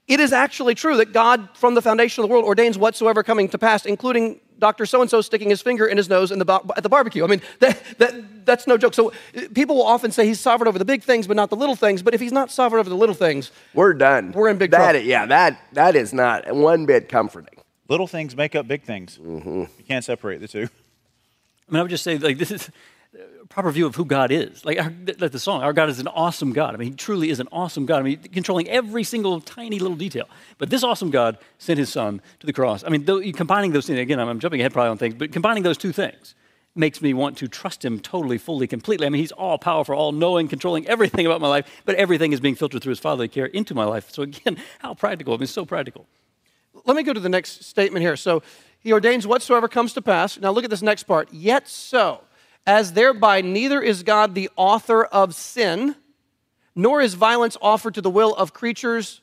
it 0.08 0.18
is 0.18 0.32
actually 0.32 0.74
true 0.74 0.96
that 0.96 1.12
God, 1.12 1.48
from 1.54 1.74
the 1.74 1.82
foundation 1.82 2.24
of 2.24 2.28
the 2.28 2.32
world, 2.32 2.44
ordains 2.44 2.76
whatsoever 2.76 3.22
coming 3.22 3.48
to 3.50 3.58
pass, 3.58 3.86
including 3.86 4.40
Dr. 4.58 4.86
So 4.86 5.00
and 5.00 5.10
so 5.10 5.20
sticking 5.20 5.50
his 5.50 5.60
finger 5.62 5.86
in 5.86 5.96
his 5.96 6.08
nose 6.08 6.30
in 6.30 6.38
the, 6.38 6.60
at 6.76 6.82
the 6.82 6.88
barbecue. 6.88 7.24
I 7.24 7.26
mean, 7.26 7.42
that, 7.60 7.82
that, 7.98 8.46
that's 8.46 8.66
no 8.66 8.76
joke. 8.78 8.94
So 8.94 9.12
people 9.54 9.76
will 9.76 9.86
often 9.86 10.10
say 10.10 10.26
he's 10.26 10.40
sovereign 10.40 10.68
over 10.68 10.78
the 10.78 10.84
big 10.84 11.02
things, 11.02 11.26
but 11.26 11.36
not 11.36 11.50
the 11.50 11.56
little 11.56 11.76
things. 11.76 12.02
But 12.02 12.14
if 12.14 12.20
he's 12.20 12.32
not 12.32 12.50
sovereign 12.50 12.80
over 12.80 12.88
the 12.88 12.96
little 12.96 13.14
things, 13.14 13.50
we're 13.74 13.94
done. 13.94 14.32
We're 14.32 14.48
in 14.48 14.58
big 14.58 14.70
that, 14.70 14.92
trouble. 14.92 15.00
Yeah, 15.00 15.26
that, 15.26 15.60
that 15.72 15.96
is 15.96 16.12
not 16.12 16.54
one 16.54 16.86
bit 16.86 17.08
comforting. 17.08 17.58
Little 17.88 18.06
things 18.06 18.36
make 18.36 18.54
up 18.54 18.66
big 18.66 18.82
things. 18.82 19.18
Mm-hmm. 19.22 19.60
You 19.60 19.84
can't 19.86 20.04
separate 20.04 20.40
the 20.40 20.48
two. 20.48 20.68
I 21.68 21.72
mean, 21.72 21.80
I 21.80 21.82
would 21.82 21.90
just 21.90 22.04
say, 22.04 22.18
like, 22.18 22.38
this 22.38 22.50
is 22.50 22.70
proper 23.48 23.70
view 23.70 23.86
of 23.86 23.94
who 23.94 24.04
God 24.04 24.30
is. 24.30 24.64
Like, 24.64 24.78
our, 24.78 24.92
like 25.18 25.30
the 25.30 25.38
song, 25.38 25.62
our 25.62 25.72
God 25.72 25.88
is 25.88 26.00
an 26.00 26.08
awesome 26.08 26.52
God. 26.52 26.74
I 26.74 26.76
mean, 26.76 26.90
he 26.90 26.96
truly 26.96 27.30
is 27.30 27.40
an 27.40 27.48
awesome 27.52 27.86
God. 27.86 28.00
I 28.00 28.02
mean, 28.02 28.18
controlling 28.18 28.68
every 28.68 29.04
single 29.04 29.40
tiny 29.40 29.78
little 29.78 29.96
detail. 29.96 30.28
But 30.58 30.70
this 30.70 30.82
awesome 30.82 31.10
God 31.10 31.38
sent 31.58 31.78
his 31.78 31.90
son 31.90 32.20
to 32.40 32.46
the 32.46 32.52
cross. 32.52 32.84
I 32.84 32.88
mean, 32.88 33.04
though, 33.04 33.20
combining 33.32 33.72
those 33.72 33.86
things, 33.86 33.98
again, 33.98 34.18
I'm, 34.18 34.40
jumping 34.40 34.60
ahead 34.60 34.72
probably 34.72 34.90
on 34.90 34.98
things, 34.98 35.14
but 35.14 35.32
combining 35.32 35.62
those 35.62 35.78
two 35.78 35.92
things 35.92 36.34
makes 36.74 37.00
me 37.00 37.14
want 37.14 37.38
to 37.38 37.46
trust 37.46 37.84
him 37.84 38.00
totally, 38.00 38.38
fully, 38.38 38.66
completely. 38.66 39.06
I 39.06 39.10
mean, 39.10 39.20
he's 39.20 39.32
all 39.32 39.58
powerful, 39.58 39.94
all 39.94 40.10
knowing, 40.10 40.48
controlling 40.48 40.86
everything 40.88 41.24
about 41.24 41.40
my 41.40 41.48
life, 41.48 41.82
but 41.84 41.94
everything 41.94 42.32
is 42.32 42.40
being 42.40 42.56
filtered 42.56 42.82
through 42.82 42.90
his 42.90 42.98
fatherly 42.98 43.28
care 43.28 43.46
into 43.46 43.74
my 43.74 43.84
life. 43.84 44.10
So, 44.10 44.22
again, 44.24 44.56
how 44.80 44.94
practical. 44.94 45.34
I 45.34 45.36
mean, 45.36 45.46
so 45.46 45.64
practical. 45.64 46.06
Let 46.84 46.96
me 46.96 47.04
go 47.04 47.12
to 47.12 47.20
the 47.20 47.28
next 47.28 47.64
statement 47.64 48.02
here. 48.02 48.16
So, 48.16 48.42
he 48.80 48.92
ordains 48.92 49.26
whatsoever 49.26 49.68
comes 49.68 49.94
to 49.94 50.02
pass. 50.02 50.38
Now, 50.38 50.50
look 50.50 50.64
at 50.64 50.70
this 50.70 50.82
next 50.82 51.04
part. 51.04 51.32
Yet 51.32 51.68
so 51.68 52.20
as 52.66 52.92
thereby 52.92 53.40
neither 53.40 53.80
is 53.80 54.02
God 54.02 54.34
the 54.34 54.50
author 54.56 55.04
of 55.04 55.34
sin, 55.34 55.96
nor 56.74 57.00
is 57.00 57.14
violence 57.14 57.56
offered 57.60 57.94
to 57.94 58.00
the 58.00 58.10
will 58.10 58.34
of 58.34 58.52
creatures, 58.52 59.20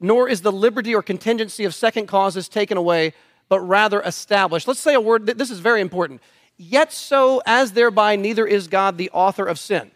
nor 0.00 0.28
is 0.28 0.42
the 0.42 0.52
liberty 0.52 0.94
or 0.94 1.02
contingency 1.02 1.64
of 1.64 1.74
second 1.74 2.06
causes 2.06 2.48
taken 2.48 2.76
away, 2.76 3.14
but 3.48 3.60
rather 3.60 4.00
established. 4.02 4.66
Let's 4.66 4.80
say 4.80 4.94
a 4.94 5.00
word, 5.00 5.26
this 5.26 5.50
is 5.50 5.60
very 5.60 5.80
important. 5.80 6.20
Yet 6.56 6.92
so 6.92 7.42
as 7.46 7.72
thereby 7.72 8.16
neither 8.16 8.46
is 8.46 8.68
God 8.68 8.98
the 8.98 9.10
author 9.10 9.44
of 9.44 9.58
sin. 9.58 9.90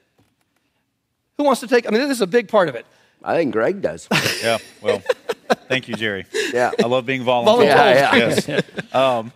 Who 1.37 1.45
wants 1.45 1.61
to 1.61 1.67
take, 1.69 1.87
I 1.87 1.91
mean, 1.91 2.01
this 2.01 2.17
is 2.17 2.21
a 2.21 2.27
big 2.27 2.49
part 2.49 2.69
of 2.69 2.75
it. 2.75 2.87
I 3.23 3.37
think 3.37 3.53
Greg 3.53 3.83
does. 3.83 4.09
Yeah, 4.43 4.59
well, 4.81 5.03
thank 5.67 5.89
you, 5.89 5.95
Jerry. 5.95 6.25
Yeah. 6.53 6.71
I 6.81 6.87
love 6.87 7.05
being 7.05 7.25
volunteer. 7.25 7.67
Yeah, 7.67 8.15
yeah. 8.15 8.35
Yes. 8.47 8.95
Um, 8.95 9.33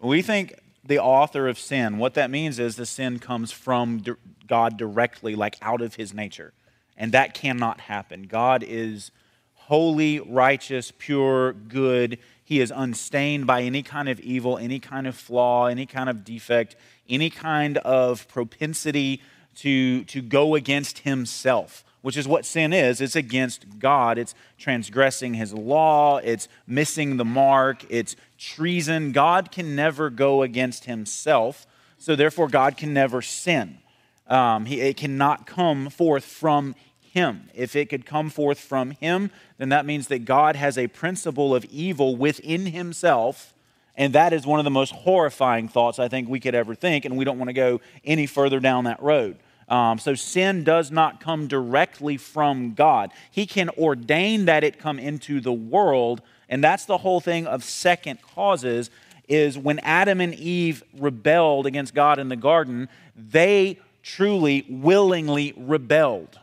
we 0.00 0.22
think 0.22 0.59
the 0.90 0.98
author 0.98 1.46
of 1.46 1.56
sin, 1.56 1.98
what 1.98 2.14
that 2.14 2.32
means 2.32 2.58
is 2.58 2.74
the 2.74 2.84
sin 2.84 3.20
comes 3.20 3.52
from 3.52 4.02
God 4.48 4.76
directly, 4.76 5.36
like 5.36 5.56
out 5.62 5.80
of 5.80 5.94
his 5.94 6.12
nature. 6.12 6.52
And 6.96 7.12
that 7.12 7.32
cannot 7.32 7.82
happen. 7.82 8.24
God 8.24 8.64
is 8.66 9.12
holy, 9.54 10.18
righteous, 10.18 10.92
pure, 10.98 11.52
good. 11.52 12.18
He 12.42 12.60
is 12.60 12.72
unstained 12.74 13.46
by 13.46 13.62
any 13.62 13.84
kind 13.84 14.08
of 14.08 14.18
evil, 14.18 14.58
any 14.58 14.80
kind 14.80 15.06
of 15.06 15.14
flaw, 15.14 15.66
any 15.66 15.86
kind 15.86 16.10
of 16.10 16.24
defect, 16.24 16.74
any 17.08 17.30
kind 17.30 17.78
of 17.78 18.26
propensity 18.26 19.22
to, 19.58 20.02
to 20.06 20.20
go 20.20 20.56
against 20.56 20.98
himself 20.98 21.84
which 22.02 22.16
is 22.16 22.26
what 22.26 22.44
sin 22.44 22.72
is. 22.72 23.00
It's 23.00 23.16
against 23.16 23.78
God. 23.78 24.18
It's 24.18 24.34
transgressing 24.58 25.34
his 25.34 25.52
law. 25.52 26.18
It's 26.18 26.48
missing 26.66 27.16
the 27.16 27.24
mark. 27.24 27.84
It's 27.88 28.16
treason. 28.38 29.12
God 29.12 29.50
can 29.50 29.76
never 29.76 30.10
go 30.10 30.42
against 30.42 30.84
himself. 30.86 31.66
So 31.98 32.16
therefore, 32.16 32.48
God 32.48 32.76
can 32.76 32.94
never 32.94 33.20
sin. 33.20 33.78
Um, 34.26 34.64
he, 34.66 34.80
it 34.80 34.96
cannot 34.96 35.46
come 35.46 35.90
forth 35.90 36.24
from 36.24 36.74
him. 37.00 37.50
If 37.54 37.74
it 37.76 37.88
could 37.88 38.06
come 38.06 38.30
forth 38.30 38.58
from 38.58 38.92
him, 38.92 39.30
then 39.58 39.68
that 39.70 39.84
means 39.84 40.08
that 40.08 40.24
God 40.24 40.56
has 40.56 40.78
a 40.78 40.86
principle 40.86 41.54
of 41.54 41.64
evil 41.66 42.16
within 42.16 42.66
himself. 42.66 43.52
And 43.96 44.14
that 44.14 44.32
is 44.32 44.46
one 44.46 44.60
of 44.60 44.64
the 44.64 44.70
most 44.70 44.92
horrifying 44.92 45.68
thoughts 45.68 45.98
I 45.98 46.08
think 46.08 46.28
we 46.28 46.40
could 46.40 46.54
ever 46.54 46.74
think. 46.74 47.04
And 47.04 47.18
we 47.18 47.24
don't 47.24 47.38
want 47.38 47.48
to 47.48 47.54
go 47.54 47.80
any 48.04 48.26
further 48.26 48.60
down 48.60 48.84
that 48.84 49.02
road. 49.02 49.36
Um, 49.70 50.00
so 50.00 50.14
sin 50.16 50.64
does 50.64 50.90
not 50.90 51.20
come 51.20 51.46
directly 51.46 52.16
from 52.16 52.74
God. 52.74 53.12
He 53.30 53.46
can 53.46 53.70
ordain 53.70 54.46
that 54.46 54.64
it 54.64 54.80
come 54.80 54.98
into 54.98 55.40
the 55.40 55.52
world, 55.52 56.20
and 56.48 56.62
that's 56.62 56.84
the 56.84 56.98
whole 56.98 57.20
thing 57.20 57.46
of 57.46 57.62
second 57.64 58.20
causes. 58.20 58.90
Is 59.28 59.56
when 59.56 59.78
Adam 59.78 60.20
and 60.20 60.34
Eve 60.34 60.82
rebelled 60.98 61.64
against 61.64 61.94
God 61.94 62.18
in 62.18 62.28
the 62.28 62.36
garden, 62.36 62.88
they 63.16 63.78
truly, 64.02 64.66
willingly 64.68 65.54
rebelled. 65.56 66.40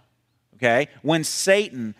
Okay, 0.55 0.87
when 1.01 1.25
Satan 1.25 1.95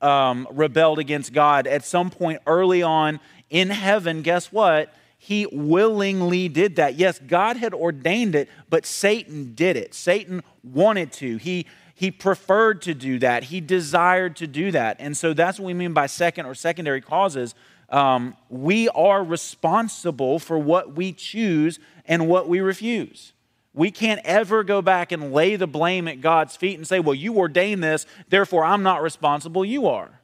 um, 0.00 0.48
rebelled 0.50 0.98
against 0.98 1.32
God 1.32 1.68
at 1.68 1.84
some 1.84 2.10
point 2.10 2.42
early 2.44 2.82
on 2.82 3.20
in 3.50 3.70
heaven, 3.70 4.22
guess 4.22 4.50
what? 4.50 4.92
He 5.24 5.46
willingly 5.52 6.48
did 6.48 6.74
that. 6.74 6.96
Yes, 6.96 7.20
God 7.20 7.56
had 7.56 7.72
ordained 7.74 8.34
it, 8.34 8.48
but 8.68 8.84
Satan 8.84 9.54
did 9.54 9.76
it. 9.76 9.94
Satan 9.94 10.42
wanted 10.64 11.12
to. 11.12 11.36
He 11.36 11.64
he 11.94 12.10
preferred 12.10 12.82
to 12.82 12.92
do 12.92 13.20
that. 13.20 13.44
He 13.44 13.60
desired 13.60 14.34
to 14.38 14.48
do 14.48 14.72
that. 14.72 14.96
And 14.98 15.16
so 15.16 15.32
that's 15.32 15.60
what 15.60 15.66
we 15.66 15.74
mean 15.74 15.92
by 15.92 16.06
second 16.06 16.46
or 16.46 16.56
secondary 16.56 17.00
causes. 17.00 17.54
Um, 17.88 18.36
we 18.48 18.88
are 18.88 19.22
responsible 19.22 20.40
for 20.40 20.58
what 20.58 20.96
we 20.96 21.12
choose 21.12 21.78
and 22.04 22.26
what 22.26 22.48
we 22.48 22.58
refuse. 22.58 23.32
We 23.74 23.92
can't 23.92 24.20
ever 24.24 24.64
go 24.64 24.82
back 24.82 25.12
and 25.12 25.32
lay 25.32 25.54
the 25.54 25.68
blame 25.68 26.08
at 26.08 26.20
God's 26.20 26.56
feet 26.56 26.78
and 26.78 26.84
say, 26.84 26.98
Well, 26.98 27.14
you 27.14 27.38
ordained 27.38 27.84
this, 27.84 28.06
therefore 28.28 28.64
I'm 28.64 28.82
not 28.82 29.02
responsible, 29.02 29.64
you 29.64 29.86
are. 29.86 30.18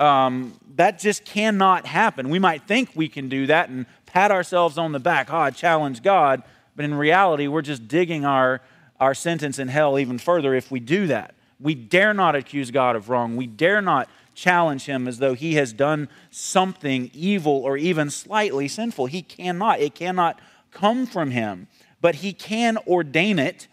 Um, 0.00 0.58
that 0.76 0.98
just 0.98 1.26
cannot 1.26 1.84
happen. 1.84 2.30
We 2.30 2.38
might 2.38 2.66
think 2.66 2.90
we 2.94 3.06
can 3.06 3.28
do 3.28 3.46
that 3.48 3.68
and 3.68 3.84
pat 4.12 4.32
ourselves 4.32 4.76
on 4.76 4.92
the 4.92 4.98
back, 4.98 5.32
oh, 5.32 5.38
I 5.38 5.50
challenge 5.50 6.02
God, 6.02 6.42
but 6.74 6.84
in 6.84 6.94
reality, 6.94 7.46
we're 7.46 7.62
just 7.62 7.86
digging 7.86 8.24
our, 8.24 8.60
our 8.98 9.14
sentence 9.14 9.58
in 9.58 9.68
hell 9.68 9.98
even 9.98 10.18
further 10.18 10.54
if 10.54 10.70
we 10.70 10.80
do 10.80 11.06
that. 11.06 11.34
We 11.60 11.74
dare 11.74 12.12
not 12.12 12.34
accuse 12.34 12.70
God 12.70 12.96
of 12.96 13.08
wrong. 13.08 13.36
We 13.36 13.46
dare 13.46 13.80
not 13.80 14.08
challenge 14.34 14.86
him 14.86 15.06
as 15.06 15.18
though 15.18 15.34
he 15.34 15.54
has 15.54 15.72
done 15.72 16.08
something 16.30 17.10
evil 17.12 17.52
or 17.52 17.76
even 17.76 18.10
slightly 18.10 18.66
sinful. 18.66 19.06
He 19.06 19.22
cannot. 19.22 19.80
It 19.80 19.94
cannot 19.94 20.40
come 20.70 21.06
from 21.06 21.30
him, 21.30 21.68
but 22.00 22.16
he 22.16 22.32
can 22.32 22.78
ordain 22.86 23.38
it 23.38 23.68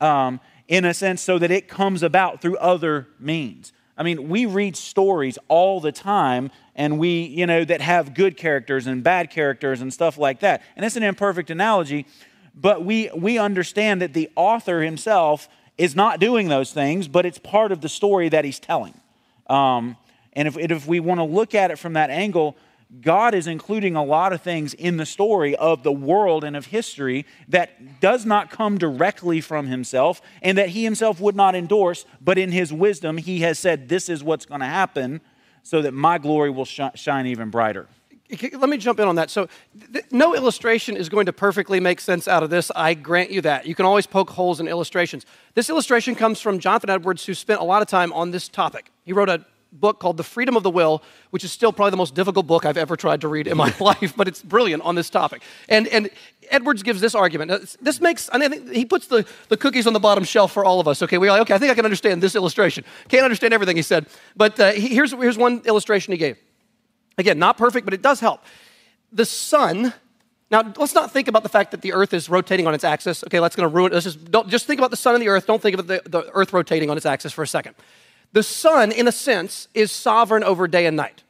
um, 0.00 0.40
in 0.68 0.84
a 0.84 0.94
sense 0.94 1.20
so 1.20 1.38
that 1.38 1.50
it 1.50 1.68
comes 1.68 2.02
about 2.02 2.40
through 2.40 2.56
other 2.58 3.08
means. 3.18 3.72
I 3.96 4.02
mean, 4.02 4.28
we 4.28 4.46
read 4.46 4.76
stories 4.76 5.38
all 5.48 5.80
the 5.80 5.92
time 5.92 6.50
and 6.74 6.98
we, 6.98 7.24
you 7.24 7.46
know, 7.46 7.64
that 7.64 7.80
have 7.80 8.14
good 8.14 8.36
characters 8.36 8.86
and 8.86 9.02
bad 9.02 9.30
characters 9.30 9.80
and 9.80 9.92
stuff 9.92 10.16
like 10.16 10.40
that. 10.40 10.62
And 10.76 10.84
it's 10.84 10.96
an 10.96 11.02
imperfect 11.02 11.50
analogy, 11.50 12.06
but 12.54 12.84
we, 12.84 13.10
we 13.14 13.38
understand 13.38 14.00
that 14.00 14.14
the 14.14 14.30
author 14.34 14.80
himself 14.80 15.48
is 15.76 15.94
not 15.94 16.20
doing 16.20 16.48
those 16.48 16.72
things, 16.72 17.08
but 17.08 17.26
it's 17.26 17.38
part 17.38 17.72
of 17.72 17.80
the 17.80 17.88
story 17.88 18.28
that 18.30 18.44
he's 18.44 18.58
telling. 18.58 18.94
Um, 19.48 19.96
and 20.32 20.48
if, 20.48 20.56
if 20.56 20.86
we 20.86 21.00
want 21.00 21.18
to 21.18 21.24
look 21.24 21.54
at 21.54 21.70
it 21.70 21.78
from 21.78 21.94
that 21.94 22.08
angle, 22.10 22.56
God 23.00 23.34
is 23.34 23.46
including 23.46 23.96
a 23.96 24.04
lot 24.04 24.32
of 24.32 24.42
things 24.42 24.74
in 24.74 24.98
the 24.98 25.06
story 25.06 25.56
of 25.56 25.82
the 25.82 25.92
world 25.92 26.44
and 26.44 26.54
of 26.54 26.66
history 26.66 27.24
that 27.48 28.00
does 28.00 28.26
not 28.26 28.50
come 28.50 28.76
directly 28.76 29.40
from 29.40 29.66
himself 29.66 30.20
and 30.42 30.58
that 30.58 30.70
he 30.70 30.84
himself 30.84 31.18
would 31.18 31.34
not 31.34 31.54
endorse, 31.54 32.04
but 32.20 32.36
in 32.36 32.52
his 32.52 32.72
wisdom, 32.72 33.16
he 33.16 33.40
has 33.40 33.58
said, 33.58 33.88
This 33.88 34.08
is 34.08 34.22
what's 34.22 34.44
going 34.44 34.60
to 34.60 34.66
happen 34.66 35.22
so 35.62 35.80
that 35.82 35.94
my 35.94 36.18
glory 36.18 36.50
will 36.50 36.64
sh- 36.64 36.80
shine 36.94 37.26
even 37.26 37.50
brighter. 37.50 37.88
Let 38.52 38.68
me 38.70 38.78
jump 38.78 38.98
in 38.98 39.06
on 39.06 39.16
that. 39.16 39.30
So, 39.30 39.48
th- 39.92 40.06
no 40.10 40.34
illustration 40.34 40.96
is 40.96 41.10
going 41.10 41.26
to 41.26 41.34
perfectly 41.34 41.80
make 41.80 42.00
sense 42.00 42.26
out 42.26 42.42
of 42.42 42.48
this. 42.48 42.70
I 42.74 42.94
grant 42.94 43.30
you 43.30 43.42
that. 43.42 43.66
You 43.66 43.74
can 43.74 43.84
always 43.84 44.06
poke 44.06 44.30
holes 44.30 44.58
in 44.58 44.68
illustrations. 44.68 45.26
This 45.54 45.68
illustration 45.68 46.14
comes 46.14 46.40
from 46.40 46.58
Jonathan 46.58 46.88
Edwards, 46.88 47.26
who 47.26 47.34
spent 47.34 47.60
a 47.60 47.64
lot 47.64 47.82
of 47.82 47.88
time 47.88 48.10
on 48.14 48.30
this 48.30 48.48
topic. 48.48 48.90
He 49.04 49.12
wrote 49.12 49.28
a 49.28 49.44
book 49.72 49.98
called 49.98 50.16
The 50.16 50.22
Freedom 50.22 50.56
of 50.56 50.62
the 50.62 50.70
Will, 50.70 51.02
which 51.30 51.44
is 51.44 51.52
still 51.52 51.72
probably 51.72 51.90
the 51.90 51.96
most 51.96 52.14
difficult 52.14 52.46
book 52.46 52.64
I've 52.64 52.76
ever 52.76 52.96
tried 52.96 53.22
to 53.22 53.28
read 53.28 53.46
in 53.46 53.56
my 53.56 53.74
life, 53.80 54.14
but 54.16 54.28
it's 54.28 54.42
brilliant 54.42 54.82
on 54.82 54.94
this 54.94 55.10
topic. 55.10 55.42
And, 55.68 55.88
and 55.88 56.10
Edwards 56.50 56.82
gives 56.82 57.00
this 57.00 57.14
argument. 57.14 57.76
This 57.80 58.00
makes, 58.00 58.28
I 58.30 58.48
think 58.48 58.70
he 58.70 58.84
puts 58.84 59.06
the, 59.06 59.26
the 59.48 59.56
cookies 59.56 59.86
on 59.86 59.92
the 59.92 60.00
bottom 60.00 60.24
shelf 60.24 60.52
for 60.52 60.64
all 60.64 60.80
of 60.80 60.88
us. 60.88 61.02
Okay, 61.02 61.18
we're 61.18 61.30
like, 61.30 61.42
okay, 61.42 61.54
I 61.54 61.58
think 61.58 61.70
I 61.70 61.74
can 61.74 61.84
understand 61.84 62.22
this 62.22 62.36
illustration. 62.36 62.84
Can't 63.08 63.24
understand 63.24 63.54
everything 63.54 63.76
he 63.76 63.82
said, 63.82 64.06
but 64.36 64.58
uh, 64.60 64.72
here's, 64.72 65.12
here's 65.12 65.38
one 65.38 65.62
illustration 65.64 66.12
he 66.12 66.18
gave. 66.18 66.36
Again, 67.18 67.38
not 67.38 67.56
perfect, 67.56 67.84
but 67.84 67.94
it 67.94 68.02
does 68.02 68.20
help. 68.20 68.42
The 69.12 69.26
sun, 69.26 69.92
now 70.50 70.72
let's 70.76 70.94
not 70.94 71.12
think 71.12 71.28
about 71.28 71.42
the 71.42 71.48
fact 71.48 71.70
that 71.70 71.82
the 71.82 71.92
earth 71.92 72.14
is 72.14 72.28
rotating 72.28 72.66
on 72.66 72.74
its 72.74 72.84
axis. 72.84 73.22
Okay, 73.24 73.38
that's 73.38 73.56
to 73.56 73.68
ruin, 73.68 73.92
let's 73.92 74.04
just, 74.04 74.18
just 74.48 74.66
think 74.66 74.80
about 74.80 74.90
the 74.90 74.96
sun 74.96 75.14
and 75.14 75.22
the 75.22 75.28
earth. 75.28 75.46
Don't 75.46 75.60
think 75.60 75.78
of 75.78 75.86
the, 75.86 76.02
the 76.04 76.30
earth 76.32 76.52
rotating 76.52 76.90
on 76.90 76.96
its 76.96 77.06
axis 77.06 77.32
for 77.32 77.42
a 77.42 77.46
second. 77.46 77.74
The 78.32 78.42
sun, 78.42 78.92
in 78.92 79.06
a 79.08 79.12
sense, 79.12 79.68
is 79.74 79.92
sovereign 79.92 80.42
over 80.42 80.66
day 80.66 80.86
and 80.86 80.96
night. 80.96 81.22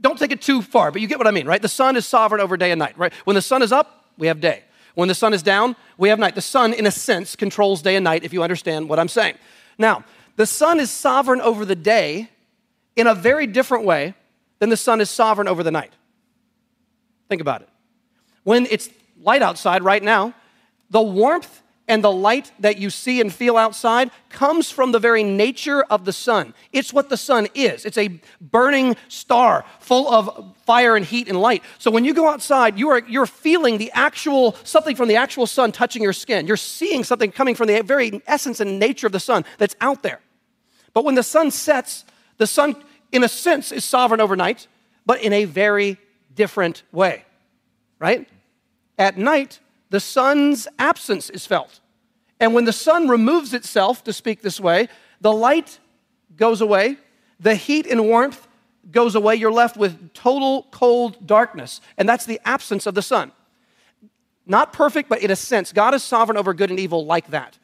Don't 0.00 0.18
take 0.18 0.32
it 0.32 0.40
too 0.40 0.62
far, 0.62 0.90
but 0.92 1.00
you 1.00 1.08
get 1.08 1.18
what 1.18 1.26
I 1.26 1.32
mean, 1.32 1.46
right? 1.46 1.60
The 1.60 1.68
sun 1.68 1.96
is 1.96 2.06
sovereign 2.06 2.40
over 2.40 2.56
day 2.56 2.70
and 2.70 2.78
night, 2.78 2.96
right? 2.96 3.12
When 3.24 3.34
the 3.34 3.42
sun 3.42 3.62
is 3.62 3.72
up, 3.72 4.06
we 4.16 4.28
have 4.28 4.40
day. 4.40 4.62
When 4.94 5.08
the 5.08 5.14
sun 5.14 5.32
is 5.32 5.42
down, 5.42 5.76
we 5.96 6.08
have 6.08 6.18
night. 6.18 6.34
The 6.34 6.40
sun, 6.40 6.72
in 6.72 6.86
a 6.86 6.90
sense, 6.90 7.36
controls 7.36 7.82
day 7.82 7.96
and 7.96 8.04
night, 8.04 8.24
if 8.24 8.32
you 8.32 8.42
understand 8.42 8.88
what 8.88 8.98
I'm 8.98 9.08
saying. 9.08 9.36
Now, 9.76 10.04
the 10.36 10.46
sun 10.46 10.80
is 10.80 10.90
sovereign 10.90 11.40
over 11.40 11.64
the 11.64 11.76
day 11.76 12.30
in 12.96 13.06
a 13.06 13.14
very 13.14 13.46
different 13.46 13.84
way 13.84 14.14
than 14.58 14.70
the 14.70 14.76
sun 14.76 15.00
is 15.00 15.10
sovereign 15.10 15.48
over 15.48 15.62
the 15.62 15.70
night. 15.70 15.92
Think 17.28 17.40
about 17.40 17.62
it. 17.62 17.68
When 18.44 18.66
it's 18.66 18.88
light 19.20 19.42
outside 19.42 19.82
right 19.82 20.02
now, 20.02 20.34
the 20.90 21.02
warmth 21.02 21.62
and 21.88 22.04
the 22.04 22.12
light 22.12 22.52
that 22.60 22.76
you 22.76 22.90
see 22.90 23.20
and 23.20 23.32
feel 23.32 23.56
outside 23.56 24.10
comes 24.28 24.70
from 24.70 24.92
the 24.92 24.98
very 24.98 25.24
nature 25.24 25.82
of 25.84 26.04
the 26.04 26.12
sun. 26.12 26.52
It's 26.70 26.92
what 26.92 27.08
the 27.08 27.16
sun 27.16 27.48
is. 27.54 27.86
It's 27.86 27.96
a 27.96 28.20
burning 28.40 28.94
star 29.08 29.64
full 29.80 30.12
of 30.12 30.54
fire 30.66 30.94
and 30.96 31.04
heat 31.04 31.28
and 31.28 31.40
light. 31.40 31.62
So 31.78 31.90
when 31.90 32.04
you 32.04 32.12
go 32.12 32.28
outside, 32.28 32.78
you 32.78 32.90
are 32.90 33.00
you're 33.08 33.26
feeling 33.26 33.78
the 33.78 33.90
actual 33.92 34.54
something 34.64 34.94
from 34.94 35.08
the 35.08 35.16
actual 35.16 35.46
sun 35.46 35.72
touching 35.72 36.02
your 36.02 36.12
skin. 36.12 36.46
You're 36.46 36.58
seeing 36.58 37.02
something 37.04 37.32
coming 37.32 37.54
from 37.54 37.68
the 37.68 37.82
very 37.82 38.20
essence 38.26 38.60
and 38.60 38.78
nature 38.78 39.06
of 39.06 39.12
the 39.12 39.20
sun 39.20 39.46
that's 39.56 39.74
out 39.80 40.02
there. 40.02 40.20
But 40.92 41.06
when 41.06 41.14
the 41.14 41.22
sun 41.22 41.50
sets, 41.50 42.04
the 42.36 42.46
sun 42.46 42.76
in 43.10 43.24
a 43.24 43.28
sense 43.28 43.72
is 43.72 43.84
sovereign 43.84 44.20
overnight, 44.20 44.68
but 45.06 45.22
in 45.22 45.32
a 45.32 45.46
very 45.46 45.96
different 46.34 46.82
way. 46.92 47.24
Right? 47.98 48.28
At 48.98 49.16
night, 49.16 49.60
the 49.90 50.00
sun's 50.00 50.68
absence 50.78 51.30
is 51.30 51.46
felt. 51.46 51.80
And 52.40 52.54
when 52.54 52.64
the 52.64 52.72
sun 52.72 53.08
removes 53.08 53.52
itself, 53.54 54.04
to 54.04 54.12
speak 54.12 54.42
this 54.42 54.60
way, 54.60 54.88
the 55.20 55.32
light 55.32 55.78
goes 56.36 56.60
away, 56.60 56.96
the 57.40 57.54
heat 57.54 57.86
and 57.86 58.04
warmth 58.04 58.46
goes 58.90 59.14
away. 59.14 59.34
You're 59.34 59.52
left 59.52 59.76
with 59.76 60.12
total 60.12 60.66
cold 60.70 61.26
darkness. 61.26 61.80
And 61.96 62.08
that's 62.08 62.26
the 62.26 62.40
absence 62.44 62.86
of 62.86 62.94
the 62.94 63.02
sun. 63.02 63.32
Not 64.46 64.72
perfect, 64.72 65.08
but 65.08 65.20
in 65.20 65.30
a 65.30 65.36
sense, 65.36 65.72
God 65.72 65.94
is 65.94 66.02
sovereign 66.02 66.38
over 66.38 66.54
good 66.54 66.70
and 66.70 66.80
evil 66.80 67.04
like 67.04 67.28
that. 67.30 67.58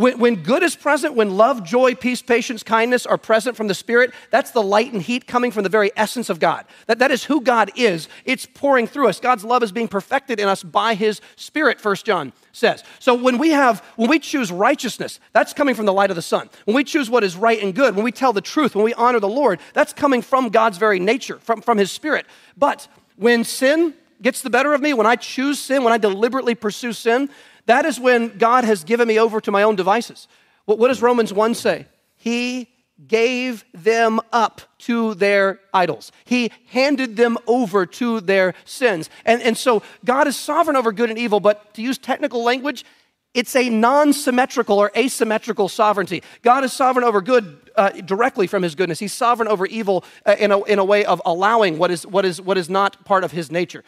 When, 0.00 0.18
when 0.18 0.36
good 0.36 0.62
is 0.62 0.76
present, 0.76 1.12
when 1.12 1.36
love, 1.36 1.62
joy, 1.62 1.94
peace, 1.94 2.22
patience, 2.22 2.62
kindness 2.62 3.04
are 3.04 3.18
present 3.18 3.54
from 3.54 3.68
the 3.68 3.74
Spirit, 3.74 4.14
that's 4.30 4.50
the 4.50 4.62
light 4.62 4.94
and 4.94 5.02
heat 5.02 5.26
coming 5.26 5.50
from 5.50 5.62
the 5.62 5.68
very 5.68 5.90
essence 5.94 6.30
of 6.30 6.40
God. 6.40 6.64
That, 6.86 7.00
that 7.00 7.10
is 7.10 7.24
who 7.24 7.42
God 7.42 7.70
is. 7.76 8.08
It's 8.24 8.46
pouring 8.46 8.86
through 8.86 9.08
us. 9.08 9.20
God's 9.20 9.44
love 9.44 9.62
is 9.62 9.72
being 9.72 9.88
perfected 9.88 10.40
in 10.40 10.48
us 10.48 10.62
by 10.62 10.94
His 10.94 11.20
Spirit, 11.36 11.82
First 11.82 12.06
John 12.06 12.32
says. 12.52 12.82
So 12.98 13.14
when 13.14 13.36
we 13.36 13.50
have, 13.50 13.80
when 13.96 14.08
we 14.08 14.18
choose 14.18 14.50
righteousness, 14.50 15.20
that's 15.34 15.52
coming 15.52 15.74
from 15.74 15.84
the 15.84 15.92
light 15.92 16.08
of 16.08 16.16
the 16.16 16.22
sun. 16.22 16.48
When 16.64 16.74
we 16.74 16.82
choose 16.82 17.10
what 17.10 17.22
is 17.22 17.36
right 17.36 17.62
and 17.62 17.74
good, 17.74 17.94
when 17.94 18.04
we 18.04 18.10
tell 18.10 18.32
the 18.32 18.40
truth, 18.40 18.74
when 18.74 18.86
we 18.86 18.94
honor 18.94 19.20
the 19.20 19.28
Lord, 19.28 19.60
that's 19.74 19.92
coming 19.92 20.22
from 20.22 20.48
God's 20.48 20.78
very 20.78 20.98
nature, 20.98 21.38
from, 21.40 21.60
from 21.60 21.76
His 21.76 21.92
Spirit. 21.92 22.24
But 22.56 22.88
when 23.16 23.44
sin 23.44 23.92
gets 24.22 24.40
the 24.40 24.50
better 24.50 24.72
of 24.72 24.80
me, 24.80 24.94
when 24.94 25.06
I 25.06 25.16
choose 25.16 25.58
sin, 25.58 25.84
when 25.84 25.92
I 25.92 25.98
deliberately 25.98 26.54
pursue 26.54 26.94
sin, 26.94 27.28
that 27.66 27.84
is 27.86 28.00
when 28.00 28.38
God 28.38 28.64
has 28.64 28.84
given 28.84 29.08
me 29.08 29.18
over 29.18 29.40
to 29.40 29.50
my 29.50 29.62
own 29.62 29.76
devices. 29.76 30.28
What, 30.64 30.88
does 30.88 31.02
Romans 31.02 31.32
1 31.32 31.54
say? 31.54 31.86
He 32.16 32.68
gave 33.06 33.64
them 33.72 34.20
up 34.32 34.60
to 34.78 35.14
their 35.14 35.60
idols. 35.72 36.12
He 36.24 36.50
handed 36.68 37.16
them 37.16 37.38
over 37.46 37.86
to 37.86 38.20
their 38.20 38.54
sins. 38.64 39.08
And, 39.24 39.42
and 39.42 39.56
so 39.56 39.82
God 40.04 40.26
is 40.26 40.36
sovereign 40.36 40.76
over 40.76 40.92
good 40.92 41.10
and 41.10 41.18
evil, 41.18 41.40
but 41.40 41.74
to 41.74 41.82
use 41.82 41.98
technical 41.98 42.44
language, 42.44 42.84
it's 43.32 43.54
a 43.54 43.68
non 43.68 44.12
symmetrical 44.12 44.78
or 44.78 44.90
asymmetrical 44.96 45.68
sovereignty. 45.68 46.22
God 46.42 46.64
is 46.64 46.72
sovereign 46.72 47.04
over 47.04 47.20
good 47.20 47.70
uh, 47.76 47.90
directly 47.90 48.46
from 48.46 48.62
his 48.62 48.74
goodness. 48.74 48.98
He's 48.98 49.12
sovereign 49.12 49.48
over 49.48 49.66
evil 49.66 50.04
uh, 50.26 50.36
in, 50.38 50.50
a, 50.50 50.60
in 50.64 50.78
a 50.78 50.84
way 50.84 51.04
of 51.04 51.22
allowing 51.24 51.78
what 51.78 51.90
is, 51.90 52.06
what, 52.06 52.24
is, 52.24 52.40
what 52.40 52.58
is 52.58 52.68
not 52.68 53.04
part 53.04 53.22
of 53.22 53.30
his 53.32 53.50
nature. 53.50 53.84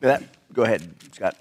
That, 0.00 0.22
go 0.52 0.62
ahead, 0.62 0.94
Scott. 1.12 1.36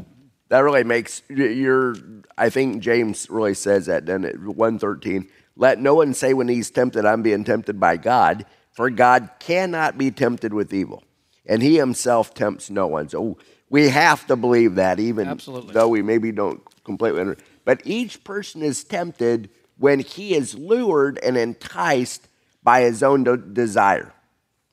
That 0.50 0.60
really 0.60 0.84
makes 0.84 1.22
your. 1.30 1.96
I 2.38 2.50
think 2.50 2.82
James 2.82 3.30
really 3.30 3.54
says 3.54 3.86
that. 3.86 4.06
Then 4.06 4.26
at 4.26 4.40
one 4.40 4.80
thirteen, 4.80 5.30
let 5.56 5.80
no 5.80 5.96
one 5.96 6.14
say 6.14 6.34
when 6.34 6.48
he's 6.48 6.70
tempted, 6.70 7.06
"I'm 7.06 7.22
being 7.22 7.44
tempted 7.44 7.80
by 7.80 7.98
God," 7.98 8.46
for 8.72 8.90
God 8.90 9.30
cannot 9.40 9.98
be 9.98 10.12
tempted 10.12 10.54
with 10.54 10.74
evil, 10.74 11.04
and 11.46 11.62
He 11.62 11.78
Himself 11.78 12.34
tempts 12.34 12.70
no 12.70 12.88
one. 12.88 13.10
So 13.10 13.38
we 13.70 13.90
have 13.90 14.26
to 14.28 14.36
believe 14.36 14.76
that, 14.76 15.00
even 15.00 15.28
Absolutely. 15.28 15.74
though 15.74 15.88
we 15.88 16.02
maybe 16.02 16.32
don't 16.32 16.62
completely. 16.84 17.22
Under, 17.22 17.38
but 17.64 17.82
each 17.86 18.24
person 18.24 18.64
is 18.64 18.84
tempted 18.84 19.50
when 19.78 20.00
he 20.00 20.36
is 20.36 20.56
lured 20.56 21.18
and 21.20 21.38
enticed 21.38 22.28
by 22.62 22.82
his 22.82 23.02
own 23.02 23.24
de- 23.24 23.38
desire. 23.38 24.14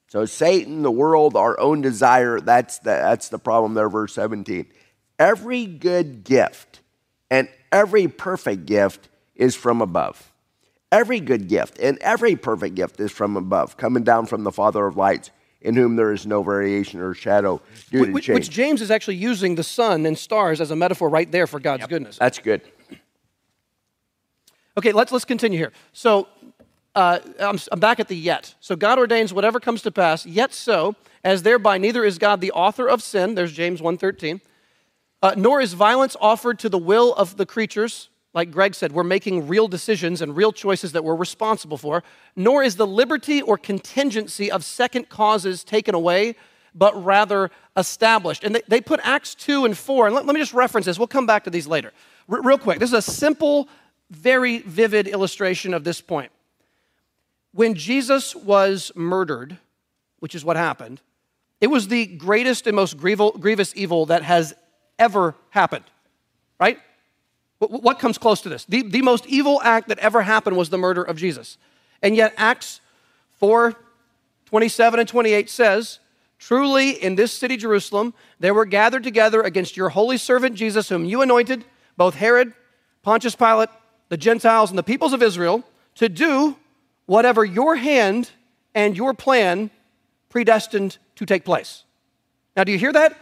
So 0.09 0.25
Satan, 0.25 0.83
the 0.83 0.91
world, 0.91 1.37
our 1.37 1.59
own 1.61 1.81
desire, 1.81 2.41
that's 2.41 2.79
the, 2.79 2.91
that's 2.91 3.29
the 3.29 3.39
problem 3.39 3.75
there, 3.75 3.89
verse 3.89 4.15
17. 4.15 4.67
Every 5.19 5.67
good 5.67 6.25
gift 6.25 6.81
and 7.31 7.49
every 7.73 8.09
perfect 8.09 8.67
gift 8.67 9.09
is 9.35 9.55
from 9.55 9.81
above. 9.81 10.33
Every 10.93 11.21
good 11.21 11.49
gift 11.49 11.79
and 11.79 11.99
every 11.99 12.37
perfect 12.37 12.75
gift 12.75 13.01
is 13.01 13.11
from 13.11 13.37
above, 13.37 13.77
coming 13.77 14.05
down 14.05 14.27
from 14.27 14.45
the 14.45 14.53
Father 14.53 14.87
of 14.87 14.97
lights, 14.97 15.31
in 15.61 15.75
whom 15.75 15.97
there 15.97 16.13
is 16.13 16.27
no 16.27 16.43
variation 16.43 17.01
or 17.01 17.13
shadow 17.13 17.61
due 17.91 18.07
to 18.07 18.13
Which, 18.13 18.25
change. 18.25 18.35
which 18.35 18.51
James 18.51 18.81
is 18.81 18.91
actually 18.91 19.17
using 19.17 19.57
the 19.57 19.65
sun 19.65 20.07
and 20.07 20.17
stars 20.17 20.61
as 20.61 20.71
a 20.71 20.77
metaphor 20.77 21.09
right 21.09 21.31
there 21.31 21.47
for 21.47 21.59
God's 21.59 21.87
goodness. 21.87 22.19
That's 22.19 22.39
good. 22.39 22.63
Okay, 24.79 24.93
let's, 24.93 25.11
let's 25.11 25.25
continue 25.25 25.59
here. 25.59 25.73
So 25.93 26.29
uh, 26.95 27.19
I'm, 27.41 27.59
I'm 27.73 27.81
back 27.81 27.99
at 27.99 28.09
the 28.09 28.17
yet. 28.17 28.55
So 28.61 28.77
God 28.77 28.99
ordains 28.99 29.33
whatever 29.33 29.59
comes 29.59 29.83
to 29.83 29.91
pass, 29.91 30.25
yet 30.25 30.53
so, 30.53 30.95
as 31.25 31.43
thereby 31.43 31.79
neither 31.79 32.05
is 32.05 32.19
God 32.19 32.41
the 32.41 32.53
author 32.53 32.89
of 32.89 33.03
sin, 33.03 33.35
there's 33.35 33.53
James 33.53 33.81
1.13, 33.81 34.41
uh, 35.23 35.35
nor 35.37 35.61
is 35.61 35.73
violence 35.73 36.17
offered 36.21 36.59
to 36.61 36.69
the 36.69 36.79
will 36.79 37.15
of 37.15 37.37
the 37.37 37.47
creatures. 37.47 38.09
Like 38.35 38.51
Greg 38.51 38.75
said, 38.75 38.93
we're 38.93 39.03
making 39.03 39.49
real 39.49 39.67
decisions 39.67 40.21
and 40.21 40.37
real 40.37 40.53
choices 40.53 40.93
that 40.93 41.05
we're 41.05 41.15
responsible 41.15 41.79
for. 41.79 42.03
Nor 42.35 42.63
is 42.63 42.77
the 42.77 42.87
liberty 42.87 43.41
or 43.41 43.57
contingency 43.57 44.51
of 44.51 44.63
second 44.65 45.09
causes 45.09 45.65
taken 45.65 45.95
away, 45.95 46.37
but 46.75 47.03
rather 47.03 47.51
established. 47.77 48.45
And 48.45 48.55
they, 48.55 48.63
they 48.69 48.81
put 48.81 49.01
Acts 49.03 49.35
2 49.35 49.65
and 49.65 49.77
4, 49.77 50.07
and 50.07 50.15
let, 50.15 50.27
let 50.27 50.35
me 50.35 50.41
just 50.41 50.53
reference 50.53 50.85
this. 50.85 50.99
We'll 50.99 51.09
come 51.09 51.27
back 51.27 51.45
to 51.45 51.51
these 51.51 51.67
later. 51.67 51.93
R- 52.29 52.43
real 52.43 52.59
quick, 52.59 52.79
this 52.79 52.91
is 52.91 52.95
a 52.95 53.03
simple, 53.03 53.69
very 54.11 54.59
vivid 54.59 55.09
illustration 55.09 55.73
of 55.73 55.83
this 55.85 56.03
point. 56.03 56.31
When 57.53 57.75
Jesus 57.75 58.37
was 58.37 58.93
murdered, 58.95 59.57
which 60.19 60.35
is 60.35 60.45
what 60.45 60.59
happened, 60.59 61.01
it 61.59 61.69
was 61.69 61.89
the 61.89 62.05
greatest 62.05 62.67
and 62.67 62.77
most 62.77 62.99
grievous 62.99 63.73
evil 63.75 64.05
that 64.07 64.23
has 64.23 64.55
ever 64.99 65.35
happened, 65.51 65.85
right? 66.59 66.79
What 67.59 67.99
comes 67.99 68.19
close 68.19 68.43
to 68.43 68.49
this? 68.49 68.65
The, 68.67 68.83
the 68.83 69.03
most 69.03 69.27
evil 69.27 69.61
act 69.63 69.89
that 69.89 69.99
ever 69.99 70.23
happened 70.23 70.57
was 70.57 70.69
the 70.69 70.79
murder 70.79 71.03
of 71.03 71.17
Jesus. 71.17 71.57
And 72.03 72.15
yet, 72.15 72.35
Acts 72.37 72.81
4 73.39 73.75
27 74.47 75.01
and 75.01 75.09
28 75.09 75.51
says, 75.51 75.99
Truly, 76.39 76.91
in 76.91 77.17
this 77.17 77.33
city, 77.33 77.57
Jerusalem, 77.57 78.15
there 78.39 78.55
were 78.55 78.65
gathered 78.65 79.03
together 79.03 79.43
against 79.43 79.77
your 79.77 79.89
holy 79.89 80.19
servant 80.19 80.55
Jesus, 80.55 80.89
whom 80.89 81.05
you 81.05 81.23
anointed, 81.23 81.65
both 81.97 82.15
Herod, 82.15 82.53
Pontius 83.03 83.35
Pilate, 83.35 83.71
the 84.09 84.17
Gentiles, 84.17 84.71
and 84.71 84.79
the 84.79 84.85
peoples 84.85 85.13
of 85.13 85.23
Israel, 85.23 85.65
to 85.97 86.09
do 86.09 86.57
whatever 87.07 87.45
your 87.45 87.75
hand 87.77 88.31
and 88.75 88.97
your 88.97 89.15
plan 89.15 89.71
predestined 90.29 90.99
to 91.17 91.25
take 91.25 91.45
place. 91.45 91.85
Now, 92.57 92.65
do 92.65 92.73
you 92.73 92.79
hear 92.79 92.93
that? 92.93 93.17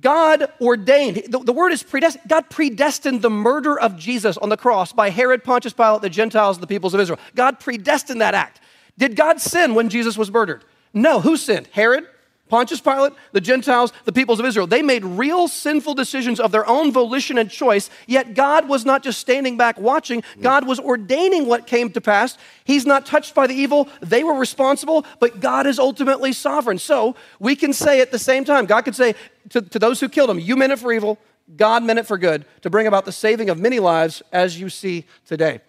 God 0.00 0.52
ordained, 0.60 1.16
the, 1.28 1.38
the, 1.38 1.52
word 1.52 1.72
is 1.72 1.82
predestined. 1.82 2.28
God 2.28 2.50
predestined 2.50 3.22
the 3.22 3.30
murder 3.30 3.78
of 3.78 3.96
Jesus 3.96 4.36
on 4.36 4.50
the 4.50 4.56
cross 4.56 4.92
by 4.92 5.08
Herod, 5.08 5.42
Pontius 5.42 5.72
Pilate, 5.72 6.02
the 6.02 6.10
Gentiles, 6.10 6.58
the 6.58 6.66
peoples 6.66 6.92
of 6.92 7.00
Israel. 7.00 7.18
God 7.34 7.58
predestined 7.58 8.20
that 8.20 8.34
act. 8.34 8.60
Did 8.98 9.16
God 9.16 9.40
sin 9.40 9.74
when 9.74 9.88
Jesus 9.88 10.18
was 10.18 10.30
murdered? 10.30 10.64
No. 10.92 11.20
Who 11.20 11.36
sinned? 11.36 11.68
Herod, 11.72 12.06
Pontius 12.48 12.80
Pilate, 12.80 13.12
the 13.32 13.40
Gentiles, 13.40 13.92
the 14.04 14.12
peoples 14.12 14.40
of 14.40 14.46
Israel. 14.46 14.66
They 14.66 14.82
made 14.82 15.04
real 15.04 15.48
sinful 15.48 15.94
decisions 15.94 16.40
of 16.40 16.52
their 16.52 16.68
own 16.68 16.92
volition 16.92 17.38
and 17.38 17.50
choice, 17.50 17.90
yet 18.06 18.34
God 18.34 18.68
was 18.68 18.84
not 18.84 19.02
just 19.02 19.18
standing 19.18 19.56
back 19.56 19.78
watching, 19.78 20.22
mm. 20.22 20.42
God 20.42 20.66
was 20.66 20.80
ordaining 20.80 21.46
what 21.46 21.66
came 21.66 21.90
to 21.92 22.00
pass. 22.00 22.38
He's 22.64 22.86
not 22.86 23.06
touched 23.06 23.34
by 23.34 23.46
the 23.46 23.54
evil, 23.54 23.88
they 24.00 24.24
were 24.24 24.34
responsible, 24.34 25.04
but 25.20 25.40
God 25.40 25.66
is 25.66 25.78
ultimately 25.78 26.32
sovereign. 26.32 26.78
So 26.78 27.16
we 27.38 27.56
can 27.56 27.72
say 27.72 28.00
at 28.00 28.10
the 28.10 28.18
same 28.18 28.44
time, 28.44 28.66
God 28.66 28.82
could 28.82 28.96
say 28.96 29.14
to, 29.50 29.62
to 29.62 29.78
those 29.78 30.00
who 30.00 30.08
killed 30.08 30.30
him, 30.30 30.38
You 30.38 30.56
meant 30.56 30.72
it 30.72 30.78
for 30.78 30.92
evil, 30.92 31.18
God 31.56 31.82
meant 31.82 31.98
it 31.98 32.06
for 32.06 32.18
good, 32.18 32.44
to 32.62 32.70
bring 32.70 32.86
about 32.86 33.04
the 33.04 33.12
saving 33.12 33.50
of 33.50 33.58
many 33.58 33.80
lives 33.80 34.22
as 34.32 34.60
you 34.60 34.68
see 34.68 35.04
today. 35.26 35.60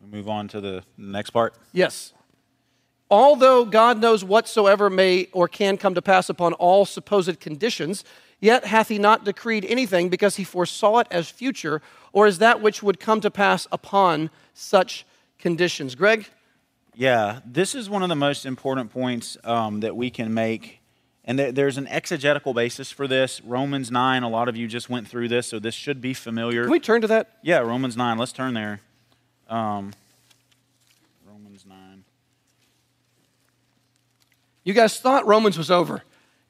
We 0.00 0.18
move 0.18 0.28
on 0.28 0.48
to 0.48 0.60
the 0.60 0.84
next 0.96 1.30
part. 1.30 1.54
Yes. 1.72 2.12
Although 3.10 3.64
God 3.64 4.00
knows 4.00 4.24
whatsoever 4.24 4.90
may 4.90 5.28
or 5.32 5.46
can 5.46 5.76
come 5.76 5.94
to 5.94 6.02
pass 6.02 6.28
upon 6.28 6.54
all 6.54 6.84
supposed 6.84 7.38
conditions, 7.38 8.04
yet 8.40 8.64
hath 8.64 8.88
he 8.88 8.98
not 8.98 9.24
decreed 9.24 9.64
anything 9.64 10.08
because 10.08 10.36
he 10.36 10.44
foresaw 10.44 10.98
it 10.98 11.06
as 11.10 11.28
future, 11.28 11.82
or 12.12 12.26
as 12.26 12.38
that 12.38 12.60
which 12.60 12.82
would 12.82 12.98
come 12.98 13.20
to 13.20 13.30
pass 13.30 13.68
upon 13.70 14.30
such 14.54 15.06
conditions. 15.38 15.94
Greg? 15.94 16.28
Yeah, 16.94 17.40
this 17.44 17.74
is 17.74 17.90
one 17.90 18.02
of 18.02 18.08
the 18.08 18.16
most 18.16 18.46
important 18.46 18.90
points 18.90 19.36
um, 19.44 19.80
that 19.80 19.94
we 19.94 20.10
can 20.10 20.32
make. 20.32 20.80
And 21.26 21.38
th- 21.38 21.54
there's 21.54 21.76
an 21.76 21.86
exegetical 21.88 22.54
basis 22.54 22.90
for 22.90 23.06
this. 23.06 23.42
Romans 23.42 23.90
9, 23.90 24.22
a 24.22 24.28
lot 24.28 24.48
of 24.48 24.56
you 24.56 24.66
just 24.66 24.88
went 24.88 25.06
through 25.06 25.28
this, 25.28 25.46
so 25.48 25.58
this 25.58 25.74
should 25.74 26.00
be 26.00 26.14
familiar. 26.14 26.62
Can 26.62 26.70
we 26.70 26.80
turn 26.80 27.02
to 27.02 27.06
that? 27.08 27.38
Yeah, 27.42 27.58
Romans 27.58 27.96
9. 27.96 28.16
Let's 28.16 28.32
turn 28.32 28.54
there. 28.54 28.80
Um, 29.48 29.92
Romans 31.28 31.66
9. 31.68 32.04
You 34.66 34.72
guys 34.72 34.98
thought 34.98 35.28
Romans 35.28 35.56
was 35.56 35.70
over. 35.70 36.02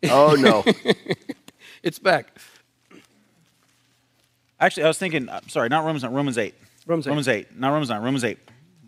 Oh, 0.04 0.34
no. 0.38 0.64
it's 1.82 1.98
back. 1.98 2.34
Actually, 4.58 4.84
I 4.84 4.88
was 4.88 4.96
thinking, 4.96 5.28
uh, 5.28 5.40
sorry, 5.48 5.68
not 5.68 5.84
Romans 5.84 6.02
9, 6.02 6.14
Romans 6.14 6.38
8. 6.38 6.54
Romans 6.86 7.06
8. 7.06 7.10
Romans 7.10 7.28
8. 7.28 7.58
Not 7.58 7.68
Romans 7.68 7.90
9, 7.90 8.02
Romans 8.02 8.24
8. 8.24 8.38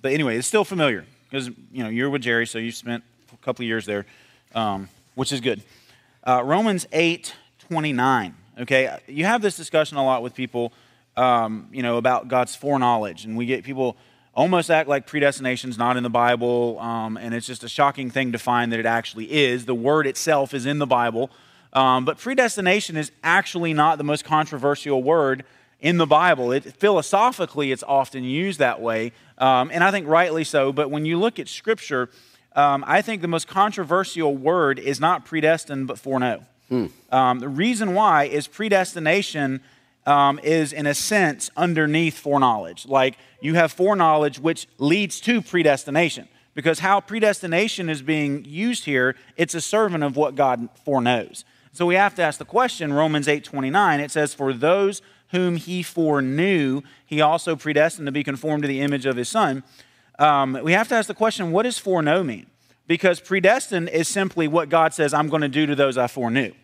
But 0.01 0.13
anyway, 0.13 0.39
it's 0.39 0.49
still 0.49 0.65
familiar 0.65 1.05
because, 1.31 1.49
you 1.71 1.83
know, 1.85 1.91
you're 1.91 2.09
with 2.09 2.23
Jerry, 2.23 2.47
so 2.47 2.57
you 2.57 2.73
spent 2.73 3.05
a 3.31 3.37
couple 3.45 3.65
of 3.65 3.67
years 3.67 3.85
there, 3.85 4.07
um, 4.55 4.89
which 5.15 5.31
is 5.31 5.43
good. 5.43 5.61
Uh, 6.27 6.43
Romans 6.43 6.87
8, 6.91 7.35
29. 7.69 8.35
Okay, 8.61 8.99
you 9.09 9.27
have 9.27 9.43
this 9.43 9.59
discussion 9.59 9.99
a 9.99 10.05
lot 10.07 10.23
with 10.23 10.35
people, 10.35 10.73
um, 11.19 11.69
you 11.71 11.83
know, 11.83 11.99
about 11.99 12.29
God's 12.29 12.57
foreknowledge, 12.57 13.27
and 13.27 13.37
we 13.37 13.45
get 13.45 13.63
people 13.63 13.99
almost 14.39 14.71
act 14.71 14.89
like 14.89 15.05
predestination 15.05 15.69
is 15.69 15.77
not 15.77 15.97
in 15.97 16.05
the 16.05 16.09
Bible, 16.09 16.79
um, 16.79 17.17
and 17.17 17.35
it's 17.35 17.47
just 17.47 17.65
a 17.65 17.69
shocking 17.69 18.09
thing 18.09 18.31
to 18.31 18.39
find 18.39 18.71
that 18.71 18.79
it 18.79 18.87
actually 18.87 19.33
is. 19.33 19.67
The 19.67 19.75
word 19.75 20.07
itself 20.07 20.55
is 20.55 20.65
in 20.65 20.79
the 20.79 20.87
Bible, 20.87 21.31
um, 21.73 22.05
but 22.05 22.19
predestination 22.19 22.97
is 22.97 23.11
actually 23.25 23.75
not 23.75 23.99
the 23.99 24.05
most 24.05 24.25
controversial 24.25 25.03
word 25.03 25.45
in 25.81 25.97
the 25.97 26.07
Bible. 26.07 26.53
It, 26.53 26.63
philosophically, 26.77 27.73
it's 27.73 27.83
often 27.83 28.23
used 28.23 28.61
that 28.61 28.81
way, 28.81 29.11
um, 29.39 29.71
and 29.73 29.83
I 29.83 29.91
think 29.91 30.07
rightly 30.07 30.45
so. 30.45 30.73
But 30.73 30.89
when 30.89 31.05
you 31.05 31.19
look 31.19 31.41
at 31.41 31.49
Scripture, 31.49 32.09
um, 32.55 32.85
I 32.87 33.03
think 33.03 33.23
the 33.23 33.29
most 33.29 33.49
controversial 33.49 34.37
word 34.37 34.79
is 34.79 35.01
not 35.01 35.25
predestined, 35.25 35.89
but 35.89 35.99
foreknow. 35.99 36.45
Um, 37.11 37.41
the 37.41 37.49
reason 37.49 37.93
why 37.93 38.25
is 38.25 38.47
predestination 38.47 39.63
um, 40.09 40.41
is, 40.43 40.73
in 40.73 40.87
a 40.87 40.95
sense, 40.95 41.51
underneath 41.55 42.19
foreknowledge. 42.19 42.87
Like 42.87 43.19
you 43.43 43.55
have 43.55 43.71
foreknowledge, 43.71 44.41
which 44.41 44.67
leads 44.79 45.21
to 45.21 45.43
predestination. 45.43 46.29
Because 46.55 46.79
how 46.79 47.01
predestination 47.01 47.91
is 47.91 48.01
being 48.01 48.45
used 48.45 48.87
here, 48.87 49.15
it's 49.37 49.55
a 49.55 49.61
servant 49.61 50.03
of 50.03 50.17
what 50.17 50.35
God 50.35 50.71
foreknows. 50.85 51.45
So 51.73 51.85
we 51.85 51.95
have 51.95 52.15
to 52.17 52.23
ask 52.23 52.39
the 52.39 52.47
question, 52.47 52.93
Romans 52.93 53.29
8 53.29 53.45
29, 53.45 54.01
it 54.01 54.11
says, 54.11 54.33
For 54.33 54.55
those 54.55 55.03
whom 55.31 55.57
he 55.57 55.83
foreknew, 55.83 56.81
he 57.05 57.21
also 57.21 57.55
predestined 57.55 58.07
to 58.07 58.13
be 58.13 58.25
conformed 58.25 58.63
to 58.63 58.69
the 58.69 58.81
image 58.81 59.05
of 59.05 59.17
his 59.17 59.29
son. 59.29 59.63
Um, 60.19 60.59
we 60.65 60.73
have 60.73 60.89
to 60.89 60.95
ask 60.95 61.07
the 61.07 61.15
question, 61.15 61.53
what 61.53 61.65
does 61.65 61.79
foreknow 61.79 62.25
mean? 62.25 62.47
Because 62.87 63.21
predestined 63.21 63.91
is 63.91 64.09
simply 64.09 64.49
what 64.49 64.71
God 64.71 64.95
says, 64.95 65.13
I'm 65.13 65.29
going 65.29 65.43
to 65.43 65.49
do 65.49 65.67
to 65.67 65.75
those 65.75 65.99
I 65.99 66.07
foreknew. 66.07 66.55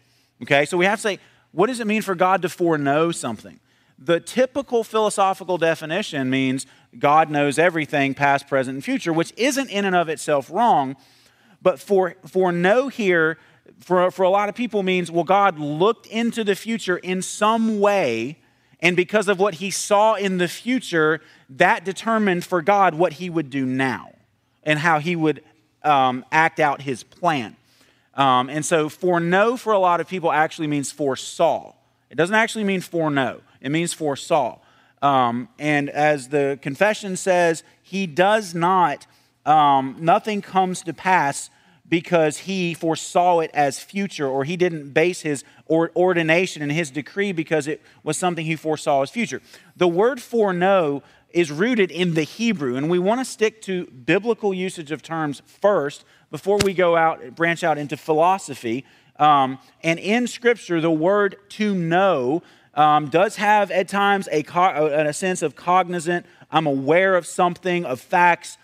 Okay, 0.43 0.65
so 0.65 0.77
we 0.77 0.87
have 0.87 0.99
to 0.99 1.03
say, 1.03 1.19
what 1.55 1.69
does 1.69 1.79
it 1.79 1.87
mean 1.87 2.03
for 2.03 2.15
God 2.17 2.43
to 2.43 2.49
foreknow 2.49 3.13
something? 3.13 3.61
The 3.97 4.19
typical 4.19 4.83
philosophical 4.83 5.57
definition 5.57 6.29
means 6.29 6.67
God 6.99 7.31
knows 7.31 7.59
everything, 7.61 8.13
past, 8.13 8.49
present, 8.49 8.75
and 8.75 8.85
future, 8.85 9.13
which 9.13 9.33
isn't 9.37 9.71
in 9.71 9.85
and 9.85 9.95
of 9.95 10.09
itself 10.09 10.51
wrong. 10.51 10.97
But 11.63 11.79
for, 11.79 12.17
for 12.27 12.51
know 12.51 12.89
here, 12.89 13.39
for, 13.79 14.11
for 14.11 14.25
a 14.25 14.31
lot 14.31 14.49
of 14.49 14.57
people, 14.57 14.83
means, 14.83 15.13
well, 15.13 15.25
God 15.25 15.59
looked 15.59 16.07
into 16.07 16.43
the 16.43 16.57
future 16.57 16.97
in 16.97 17.23
some 17.23 17.79
way, 17.79 18.39
and 18.81 18.97
because 18.97 19.29
of 19.29 19.39
what 19.39 19.55
he 19.55 19.71
saw 19.71 20.15
in 20.15 20.39
the 20.39 20.49
future, 20.49 21.21
that 21.49 21.85
determined 21.85 22.45
for 22.45 22.63
God 22.63 22.95
what 22.95 23.15
he 23.15 23.31
would 23.31 23.49
do 23.49 23.65
now 23.65 24.11
and 24.65 24.81
how 24.81 24.99
he 24.99 25.15
would 25.15 25.43
um, 25.85 26.25
act 26.33 26.59
out 26.59 26.83
his 26.83 27.05
plan. 27.05 27.57
Um, 28.17 28.49
and 28.49 28.65
so 28.65 28.89
foreknow 28.89 29.57
for 29.57 29.73
a 29.73 29.79
lot 29.79 30.01
of 30.01 30.09
people 30.09 30.31
actually 30.31 30.69
means 30.69 30.93
for 30.93 31.17
foresaw. 31.17 31.75
It 32.11 32.15
doesn't 32.15 32.35
actually 32.35 32.65
mean 32.65 32.81
foreknow, 32.81 33.41
it 33.61 33.71
means 33.71 33.93
foresaw. 33.93 34.59
Um, 35.03 35.49
and 35.59 35.91
as 35.91 36.29
the 36.29 36.59
confession 36.63 37.17
says, 37.17 37.63
he 37.83 38.07
does 38.07 38.55
not, 38.55 39.07
um, 39.45 39.97
nothing 39.99 40.41
comes 40.41 40.83
to 40.83 40.95
pass 40.95 41.51
because 41.87 42.39
he 42.39 42.73
foresaw 42.73 43.41
it 43.41 43.51
as 43.53 43.79
future, 43.79 44.27
or 44.27 44.45
he 44.45 44.57
didn't 44.57 44.93
base 44.93 45.21
his 45.21 45.45
ordination 45.69 46.63
and 46.63 46.73
his 46.73 46.91
decree 46.91 47.33
because 47.33 47.69
it 47.69 47.83
was 48.03 48.17
something 48.17 48.47
he 48.47 48.57
foresaw 48.57 49.03
as 49.03 49.11
future. 49.11 49.43
The 49.77 49.89
word 49.89 50.23
foreknow 50.23 51.03
is 51.35 51.51
rooted 51.51 51.91
in 51.91 52.15
the 52.15 52.23
Hebrew, 52.23 52.77
and 52.77 52.89
we 52.89 52.99
want 52.99 53.21
to 53.21 53.25
stick 53.25 53.61
to 53.63 53.87
biblical 53.87 54.55
usage 54.55 54.93
of 54.93 55.03
terms 55.03 55.43
first 55.47 56.05
before 56.31 56.59
we 56.65 56.73
go 56.73 56.97
out, 56.97 57.35
branch 57.35 57.65
out 57.65 57.77
into 57.77 57.97
philosophy. 57.97 58.85
Um, 59.19 59.59
and 59.83 59.99
in 59.99 60.29
Scripture, 60.29 60.81
the 60.81 60.91
word 60.91 61.37
to 61.51 61.75
know 61.75 62.43
um, 62.75 63.09
does 63.09 63.37
have 63.37 63.73
at 63.73 63.89
times 63.89 64.29
a, 64.31 64.45
co- 64.45 64.87
a 64.87 65.13
sense 65.13 65.43
of 65.43 65.57
cognizant, 65.57 66.25
I'm 66.53 66.67
aware 66.67 67.17
of 67.17 67.27
something, 67.27 67.85
of 67.85 68.01
facts, 68.01 68.57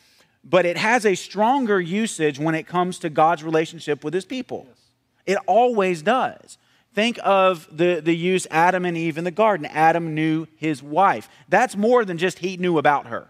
but 0.44 0.64
it 0.64 0.76
has 0.76 1.04
a 1.04 1.16
stronger 1.16 1.80
usage 1.80 2.38
when 2.38 2.54
it 2.54 2.68
comes 2.68 3.00
to 3.00 3.10
God's 3.10 3.42
relationship 3.42 4.04
with 4.04 4.14
his 4.14 4.24
people. 4.24 4.66
Yes. 4.68 4.78
It 5.26 5.38
always 5.46 6.02
does. 6.02 6.56
Think 6.93 7.18
of 7.22 7.68
the, 7.70 8.01
the 8.01 8.16
use 8.16 8.47
Adam 8.51 8.84
and 8.84 8.97
Eve 8.97 9.16
in 9.16 9.24
the 9.24 9.30
garden. 9.30 9.66
Adam 9.66 10.14
knew 10.14 10.47
his 10.57 10.82
wife. 10.82 11.28
That's 11.49 11.76
more 11.76 12.05
than 12.05 12.18
just 12.18 12.41
he 12.41 12.57
knew 12.57 12.78
about 12.78 13.07
her. 13.07 13.28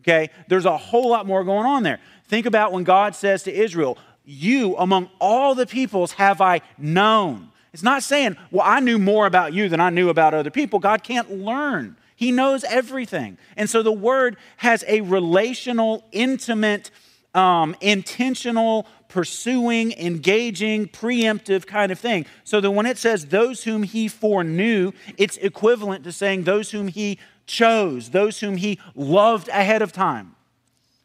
Okay? 0.00 0.30
There's 0.48 0.64
a 0.64 0.76
whole 0.76 1.10
lot 1.10 1.26
more 1.26 1.44
going 1.44 1.66
on 1.66 1.82
there. 1.82 2.00
Think 2.24 2.46
about 2.46 2.72
when 2.72 2.84
God 2.84 3.14
says 3.14 3.44
to 3.44 3.52
Israel, 3.52 3.98
You 4.24 4.76
among 4.76 5.10
all 5.20 5.54
the 5.54 5.66
peoples 5.66 6.12
have 6.12 6.40
I 6.40 6.60
known. 6.76 7.50
It's 7.72 7.82
not 7.82 8.02
saying, 8.02 8.36
Well, 8.50 8.66
I 8.66 8.80
knew 8.80 8.98
more 8.98 9.26
about 9.26 9.52
you 9.52 9.68
than 9.68 9.80
I 9.80 9.90
knew 9.90 10.08
about 10.08 10.34
other 10.34 10.50
people. 10.50 10.78
God 10.78 11.04
can't 11.04 11.30
learn, 11.30 11.96
He 12.16 12.32
knows 12.32 12.64
everything. 12.64 13.38
And 13.56 13.70
so 13.70 13.82
the 13.82 13.92
word 13.92 14.36
has 14.56 14.84
a 14.88 15.02
relational, 15.02 16.04
intimate, 16.10 16.90
um, 17.34 17.76
intentional, 17.80 18.86
pursuing, 19.08 19.92
engaging, 19.92 20.88
preemptive 20.88 21.66
kind 21.66 21.92
of 21.92 21.98
thing. 21.98 22.26
So 22.44 22.60
that 22.60 22.70
when 22.70 22.86
it 22.86 22.98
says 22.98 23.26
those 23.26 23.64
whom 23.64 23.82
he 23.82 24.08
foreknew, 24.08 24.92
it's 25.16 25.36
equivalent 25.36 26.04
to 26.04 26.12
saying 26.12 26.44
those 26.44 26.70
whom 26.70 26.88
he 26.88 27.18
chose, 27.46 28.10
those 28.10 28.40
whom 28.40 28.56
he 28.56 28.78
loved 28.94 29.48
ahead 29.48 29.82
of 29.82 29.92
time. 29.92 30.34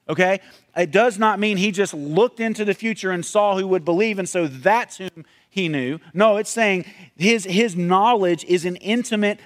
Okay? 0.10 0.40
It 0.76 0.92
does 0.92 1.18
not 1.18 1.40
mean 1.40 1.58
he 1.58 1.72
just 1.72 1.94
looked 1.94 2.40
into 2.40 2.66
the 2.66 2.74
future 2.74 3.12
and 3.12 3.26
saw 3.26 3.58
who 3.58 3.68
would 3.68 3.86
believe, 3.86 4.20
and 4.20 4.28
so 4.28 4.48
that's 4.48 4.98
whom 4.98 5.26
he 5.50 5.68
knew. 5.68 6.00
No, 6.14 6.38
it's 6.38 6.50
saying 6.50 6.86
his, 7.18 7.44
his 7.44 7.76
knowledge 7.76 8.46
is 8.46 8.66
an 8.66 8.78
intimate 8.78 9.40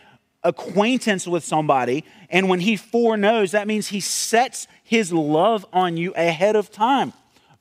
acquaintance 0.44 1.28
with 1.28 1.44
somebody, 1.44 2.06
and 2.30 2.48
when 2.48 2.60
he 2.60 2.78
foreknows, 2.78 3.52
that 3.52 3.68
means 3.68 3.88
he 3.88 4.00
sets 4.00 4.68
his 4.84 5.12
love 5.12 5.66
on 5.74 5.98
you 5.98 6.14
ahead 6.14 6.56
of 6.56 6.72
time. 6.72 7.14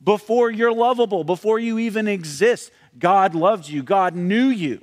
Before 0.05 0.51
you're 0.51 0.71
lovable, 0.71 1.23
before 1.23 1.57
you 1.57 1.79
even 1.79 2.07
exist, 2.07 2.71
God 2.97 3.33
loved 3.33 3.67
you, 3.67 3.81
God 3.81 4.15
knew 4.15 4.47
you. 4.47 4.81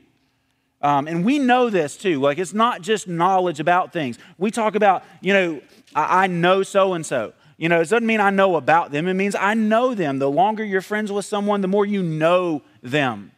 Um, 0.83 1.07
and 1.07 1.25
we 1.25 1.39
know 1.39 1.71
this 1.71 1.97
too. 1.97 2.21
Like, 2.21 2.39
it's 2.39 2.53
not 2.53 2.83
just 2.83 3.07
knowledge 3.07 3.61
about 3.61 3.93
things. 3.93 4.19
We 4.37 4.51
talk 4.51 4.75
about, 4.75 5.05
you 5.21 5.33
know, 5.33 5.63
I, 5.95 6.25
I 6.25 6.27
know 6.27 6.65
so 6.65 6.95
and 6.95 7.07
so. 7.07 7.35
You 7.57 7.69
know, 7.69 7.77
it 7.77 7.89
doesn't 7.89 8.05
mean 8.05 8.21
I 8.21 8.31
know 8.31 8.57
about 8.57 8.91
them, 8.91 9.07
it 9.07 9.15
means 9.15 9.37
I 9.37 9.55
know 9.55 9.95
them. 9.95 10.19
The 10.19 10.29
longer 10.29 10.65
you're 10.65 10.81
friends 10.81 11.13
with 11.13 11.25
someone, 11.25 11.61
the 11.61 11.69
more 11.69 11.87
you 11.87 12.03
know 12.03 12.63
them. 12.83 13.31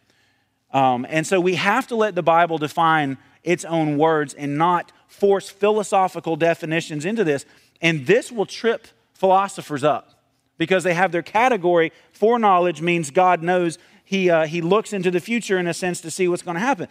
Um, 0.71 1.07
and 1.11 1.27
so 1.27 1.39
we 1.39 1.57
have 1.57 1.87
to 1.89 1.97
let 1.97 2.15
the 2.15 2.23
Bible 2.23 2.57
define 2.57 3.19
its 3.43 3.67
own 3.67 3.99
words 3.99 4.33
and 4.33 4.57
not 4.57 4.91
force 5.07 5.51
philosophical 5.51 6.37
definitions 6.37 7.05
into 7.05 7.25
this. 7.25 7.45
And 7.83 8.07
this 8.07 8.33
will 8.33 8.47
trip 8.47 8.89
philosophers 9.13 9.85
up 9.85 10.14
because 10.59 10.85
they 10.85 10.95
have 10.95 11.13
their 11.13 11.23
category 11.23 11.93
foreknowledge 12.13 12.81
means 12.81 13.11
God 13.11 13.43
knows 13.43 13.79
he, 14.05 14.31
uh, 14.31 14.47
he 14.47 14.61
looks 14.61 14.93
into 14.93 15.11
the 15.11 15.21
future 15.21 15.59
in 15.59 15.67
a 15.67 15.75
sense 15.75 16.01
to 16.03 16.11
see 16.11 16.29
what's 16.29 16.43
going 16.43 16.57
to 16.57 16.61
happen. 16.61 16.89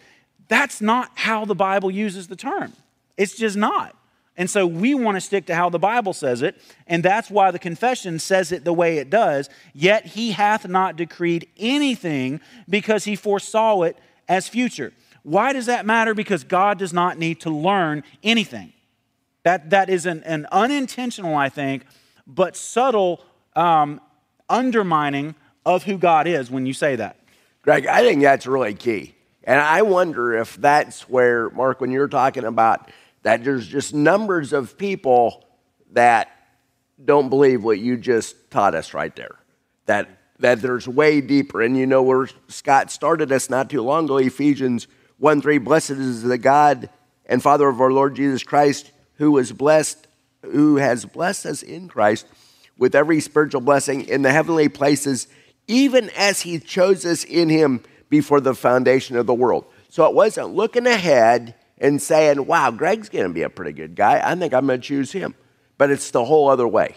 That's 0.48 0.80
not 0.80 1.10
how 1.14 1.44
the 1.44 1.54
Bible 1.54 1.90
uses 1.90 2.28
the 2.28 2.36
term. 2.36 2.72
It's 3.16 3.36
just 3.36 3.56
not. 3.56 3.96
And 4.36 4.50
so 4.50 4.66
we 4.66 4.94
want 4.94 5.16
to 5.16 5.20
stick 5.20 5.46
to 5.46 5.54
how 5.54 5.70
the 5.70 5.78
Bible 5.78 6.12
says 6.12 6.42
it, 6.42 6.60
and 6.88 7.04
that's 7.04 7.30
why 7.30 7.52
the 7.52 7.58
confession 7.58 8.18
says 8.18 8.50
it 8.50 8.64
the 8.64 8.72
way 8.72 8.98
it 8.98 9.08
does. 9.08 9.48
Yet 9.72 10.06
he 10.06 10.32
hath 10.32 10.66
not 10.66 10.96
decreed 10.96 11.48
anything 11.56 12.40
because 12.68 13.04
he 13.04 13.14
foresaw 13.14 13.82
it 13.82 13.96
as 14.28 14.48
future. 14.48 14.92
Why 15.22 15.52
does 15.52 15.66
that 15.66 15.86
matter? 15.86 16.14
Because 16.14 16.42
God 16.42 16.78
does 16.78 16.92
not 16.92 17.16
need 17.16 17.40
to 17.42 17.50
learn 17.50 18.02
anything. 18.24 18.72
That, 19.44 19.70
that 19.70 19.88
is 19.88 20.04
an, 20.04 20.22
an 20.24 20.46
unintentional, 20.50 21.36
I 21.36 21.48
think, 21.48 21.84
but 22.26 22.56
subtle 22.56 23.22
um, 23.56 24.00
undermining 24.48 25.34
of 25.64 25.84
who 25.84 25.98
God 25.98 26.26
is 26.26 26.50
when 26.50 26.66
you 26.66 26.72
say 26.72 26.96
that. 26.96 27.18
Greg, 27.62 27.86
I 27.86 28.02
think 28.02 28.22
that's 28.22 28.46
really 28.46 28.74
key. 28.74 29.14
And 29.44 29.60
I 29.60 29.82
wonder 29.82 30.36
if 30.36 30.56
that's 30.56 31.08
where, 31.08 31.50
Mark, 31.50 31.80
when 31.80 31.90
you're 31.90 32.08
talking 32.08 32.44
about 32.44 32.90
that 33.22 33.42
there's 33.42 33.66
just 33.66 33.94
numbers 33.94 34.52
of 34.52 34.76
people 34.76 35.44
that 35.92 36.30
don't 37.02 37.28
believe 37.28 37.64
what 37.64 37.78
you 37.78 37.96
just 37.96 38.50
taught 38.50 38.74
us 38.74 38.94
right 38.94 39.14
there. 39.16 39.36
That 39.86 40.08
that 40.40 40.60
there's 40.60 40.88
way 40.88 41.20
deeper. 41.20 41.62
And 41.62 41.76
you 41.76 41.86
know 41.86 42.02
where 42.02 42.28
Scott 42.48 42.90
started 42.90 43.32
us 43.32 43.48
not 43.48 43.70
too 43.70 43.82
long 43.82 44.04
ago, 44.06 44.18
Ephesians 44.18 44.88
1 45.18 45.40
3, 45.40 45.58
blessed 45.58 45.90
is 45.90 46.22
the 46.22 46.38
God 46.38 46.90
and 47.26 47.42
Father 47.42 47.68
of 47.68 47.80
our 47.80 47.92
Lord 47.92 48.16
Jesus 48.16 48.42
Christ, 48.42 48.90
who 49.14 49.30
was 49.30 49.52
blessed, 49.52 50.06
who 50.42 50.76
has 50.76 51.04
blessed 51.04 51.46
us 51.46 51.62
in 51.62 51.88
Christ 51.88 52.26
with 52.78 52.94
every 52.94 53.20
spiritual 53.20 53.60
blessing 53.60 54.02
in 54.08 54.22
the 54.22 54.32
heavenly 54.32 54.68
places, 54.68 55.28
even 55.66 56.10
as 56.16 56.42
he 56.42 56.58
chose 56.58 57.06
us 57.06 57.24
in 57.24 57.48
him 57.48 57.82
before 58.08 58.40
the 58.40 58.54
foundation 58.54 59.16
of 59.16 59.26
the 59.26 59.34
world. 59.34 59.64
So 59.88 60.06
it 60.06 60.14
wasn't 60.14 60.54
looking 60.54 60.86
ahead 60.86 61.54
and 61.78 62.00
saying, 62.00 62.46
wow, 62.46 62.70
Greg's 62.70 63.08
going 63.08 63.26
to 63.26 63.32
be 63.32 63.42
a 63.42 63.50
pretty 63.50 63.72
good 63.72 63.94
guy. 63.94 64.20
I 64.24 64.34
think 64.34 64.54
I'm 64.54 64.66
going 64.66 64.80
to 64.80 64.86
choose 64.86 65.12
him. 65.12 65.34
But 65.78 65.90
it's 65.90 66.10
the 66.10 66.24
whole 66.24 66.48
other 66.48 66.68
way 66.68 66.94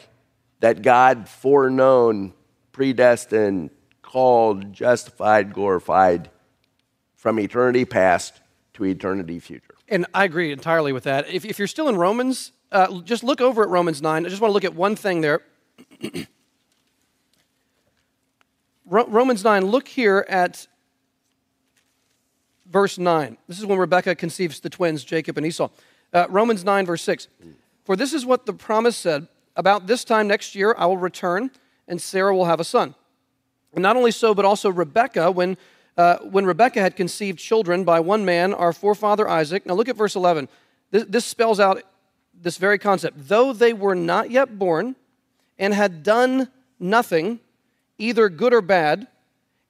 that 0.59 0.82
God 0.82 1.28
foreknown, 1.28 2.34
predestined, 2.71 3.71
called, 4.01 4.73
justified, 4.73 5.53
glorified 5.53 6.30
from 7.15 7.39
eternity 7.39 7.86
past 7.86 8.39
to 8.73 8.86
eternity 8.86 9.39
future. 9.39 9.75
And 9.89 10.05
I 10.13 10.25
agree 10.25 10.51
entirely 10.51 10.93
with 10.93 11.03
that. 11.03 11.30
If, 11.30 11.45
if 11.45 11.59
you're 11.59 11.67
still 11.67 11.89
in 11.89 11.97
Romans, 11.97 12.51
uh, 12.71 13.01
just 13.01 13.23
look 13.23 13.41
over 13.41 13.63
at 13.63 13.69
Romans 13.69 14.01
9. 14.01 14.25
I 14.25 14.30
just 14.30 14.41
want 14.41 14.49
to 14.49 14.53
look 14.53 14.63
at 14.63 14.75
one 14.75 14.95
thing 14.95 15.21
there. 15.21 15.41
Romans 18.86 19.43
9, 19.43 19.66
look 19.66 19.88
here 19.88 20.26
at 20.30 20.68
verse 22.66 22.98
9. 22.98 23.38
This 23.48 23.60
is 23.60 23.66
when 23.66 23.78
Rebekah 23.78 24.16
conceives 24.16 24.60
the 24.60 24.70
twins, 24.70 25.04
Jacob 25.04 25.38
and 25.38 25.45
Esau. 25.45 25.70
Uh, 26.14 26.26
Romans 26.30 26.64
9, 26.64 26.86
verse 26.86 27.02
6. 27.04 27.28
For 27.86 27.95
this 27.95 28.14
is 28.14 28.26
what 28.26 28.45
the 28.45 28.54
promise 28.54 28.98
said 28.98 29.28
About 29.56 29.88
this 29.88 30.04
time 30.04 30.28
next 30.28 30.56
year 30.56 30.76
I 30.78 30.86
will 30.86 30.98
return, 30.98 31.52
and 31.88 32.02
Sarah 32.02 32.36
will 32.36 32.45
have 32.45 32.60
a 32.60 32.64
son. 32.64 32.95
And 33.74 33.82
not 33.82 33.95
only 33.95 34.12
so, 34.12 34.34
but 34.34 34.45
also 34.45 34.70
Rebekah, 34.70 35.32
when 35.32 35.58
uh, 35.98 36.18
when 36.20 36.45
Rebekah 36.45 36.80
had 36.80 36.95
conceived 36.95 37.39
children 37.39 37.84
by 37.84 38.00
one 38.00 38.24
man, 38.24 38.54
our 38.54 38.72
forefather 38.72 39.28
Isaac. 39.28 39.66
Now 39.66 39.74
look 39.74 39.89
at 39.89 39.95
verse 39.95 40.16
11. 40.16 40.48
This, 40.91 41.06
this 41.06 41.26
spells 41.26 41.60
out 41.60 41.82
this 42.39 42.58
very 42.58 42.78
concept. 42.78 43.28
Though 43.28 43.52
they 43.52 43.74
were 43.74 43.95
not 43.95 44.30
yet 44.30 44.60
born 44.60 44.95
and 45.60 45.74
had 45.74 46.03
done 46.03 46.49
nothing, 46.80 47.39
either 47.97 48.30
good 48.30 48.53
or 48.53 48.62
bad, 48.62 49.08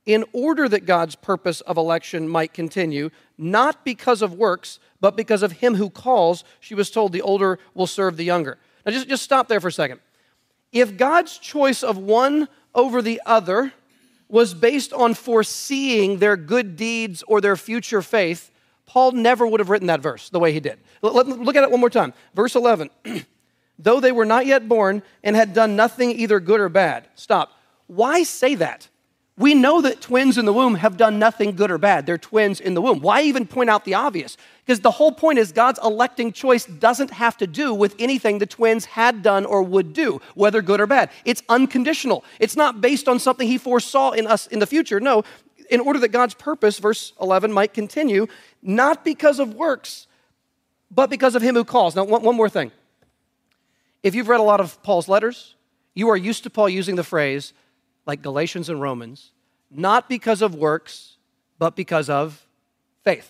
in 0.05 0.23
order 0.31 0.69
that 0.69 0.85
God's 0.85 1.15
purpose 1.15 1.59
of 1.61 1.77
election 1.77 2.29
might 2.29 2.53
continue, 2.53 3.09
not 3.37 3.83
because 3.83 4.21
of 4.21 4.33
works, 4.33 4.79
but 5.01 5.17
because 5.17 5.43
of 5.43 5.53
him 5.53 5.75
who 5.75 5.89
calls, 5.89 6.45
she 6.61 6.73
was 6.73 6.89
told 6.89 7.11
the 7.11 7.21
older 7.21 7.59
will 7.73 7.87
serve 7.87 8.15
the 8.15 8.23
younger. 8.23 8.57
Now 8.85 8.93
just, 8.93 9.09
just 9.09 9.23
stop 9.23 9.49
there 9.49 9.59
for 9.59 9.67
a 9.67 9.71
second. 9.71 9.99
If 10.71 10.97
God's 10.97 11.37
choice 11.37 11.83
of 11.83 11.97
one 11.97 12.47
over 12.73 13.01
the 13.01 13.21
other 13.25 13.73
was 14.29 14.53
based 14.53 14.93
on 14.93 15.13
foreseeing 15.13 16.19
their 16.19 16.37
good 16.37 16.75
deeds 16.77 17.23
or 17.27 17.41
their 17.41 17.57
future 17.57 18.01
faith, 18.01 18.51
Paul 18.85 19.11
never 19.11 19.45
would 19.45 19.59
have 19.59 19.69
written 19.69 19.87
that 19.87 20.01
verse 20.01 20.29
the 20.29 20.39
way 20.39 20.53
he 20.53 20.59
did. 20.61 20.79
Look 21.01 21.55
at 21.55 21.63
it 21.63 21.71
one 21.71 21.79
more 21.81 21.89
time. 21.89 22.13
Verse 22.33 22.55
11. 22.55 22.89
Though 23.79 23.99
they 23.99 24.11
were 24.11 24.25
not 24.25 24.45
yet 24.45 24.67
born 24.67 25.03
and 25.23 25.35
had 25.35 25.53
done 25.53 25.75
nothing 25.75 26.11
either 26.11 26.39
good 26.39 26.59
or 26.59 26.69
bad. 26.69 27.07
Stop. 27.15 27.51
Why 27.87 28.23
say 28.23 28.55
that? 28.55 28.87
We 29.37 29.53
know 29.53 29.81
that 29.81 30.01
twins 30.01 30.39
in 30.39 30.45
the 30.45 30.53
womb 30.53 30.75
have 30.75 30.97
done 30.97 31.19
nothing 31.19 31.55
good 31.55 31.69
or 31.69 31.77
bad. 31.77 32.07
They're 32.07 32.17
twins 32.17 32.59
in 32.59 32.73
the 32.73 32.81
womb. 32.81 33.01
Why 33.01 33.21
even 33.21 33.45
point 33.45 33.69
out 33.69 33.85
the 33.85 33.93
obvious? 33.93 34.35
Because 34.65 34.79
the 34.79 34.89
whole 34.89 35.11
point 35.11 35.37
is 35.37 35.51
God's 35.51 35.79
electing 35.83 36.31
choice 36.31 36.65
doesn't 36.65 37.11
have 37.11 37.37
to 37.37 37.45
do 37.45 37.71
with 37.71 37.95
anything 37.99 38.39
the 38.39 38.47
twins 38.47 38.85
had 38.85 39.21
done 39.21 39.45
or 39.45 39.61
would 39.61 39.93
do, 39.93 40.19
whether 40.33 40.63
good 40.63 40.81
or 40.81 40.87
bad. 40.87 41.11
It's 41.23 41.43
unconditional. 41.49 42.23
It's 42.39 42.55
not 42.55 42.81
based 42.81 43.07
on 43.07 43.19
something 43.19 43.47
he 43.47 43.59
foresaw 43.59 44.11
in 44.11 44.25
us 44.25 44.47
in 44.47 44.57
the 44.57 44.65
future. 44.65 44.99
No, 44.99 45.23
in 45.69 45.81
order 45.81 45.99
that 45.99 46.09
God's 46.09 46.33
purpose, 46.33 46.79
verse 46.79 47.13
11, 47.21 47.51
might 47.51 47.75
continue, 47.75 48.25
not 48.63 49.05
because 49.05 49.39
of 49.39 49.53
works, 49.53 50.07
but 50.89 51.11
because 51.11 51.35
of 51.35 51.43
him 51.43 51.53
who 51.53 51.63
calls. 51.63 51.95
Now, 51.95 52.05
one, 52.05 52.35
more 52.35 52.49
thing. 52.49 52.71
If 54.07 54.15
you've 54.15 54.29
read 54.29 54.39
a 54.39 54.43
lot 54.43 54.61
of 54.61 54.81
Paul's 54.83 55.09
letters, 55.09 55.55
you 55.93 56.07
are 56.07 56.15
used 56.15 56.43
to 56.43 56.49
Paul 56.49 56.69
using 56.69 56.95
the 56.95 57.03
phrase, 57.03 57.51
like 58.05 58.21
Galatians 58.21 58.69
and 58.69 58.81
Romans, 58.81 59.33
not 59.69 60.07
because 60.07 60.41
of 60.41 60.55
works, 60.55 61.17
but 61.59 61.75
because 61.75 62.09
of 62.09 62.47
faith. 63.03 63.29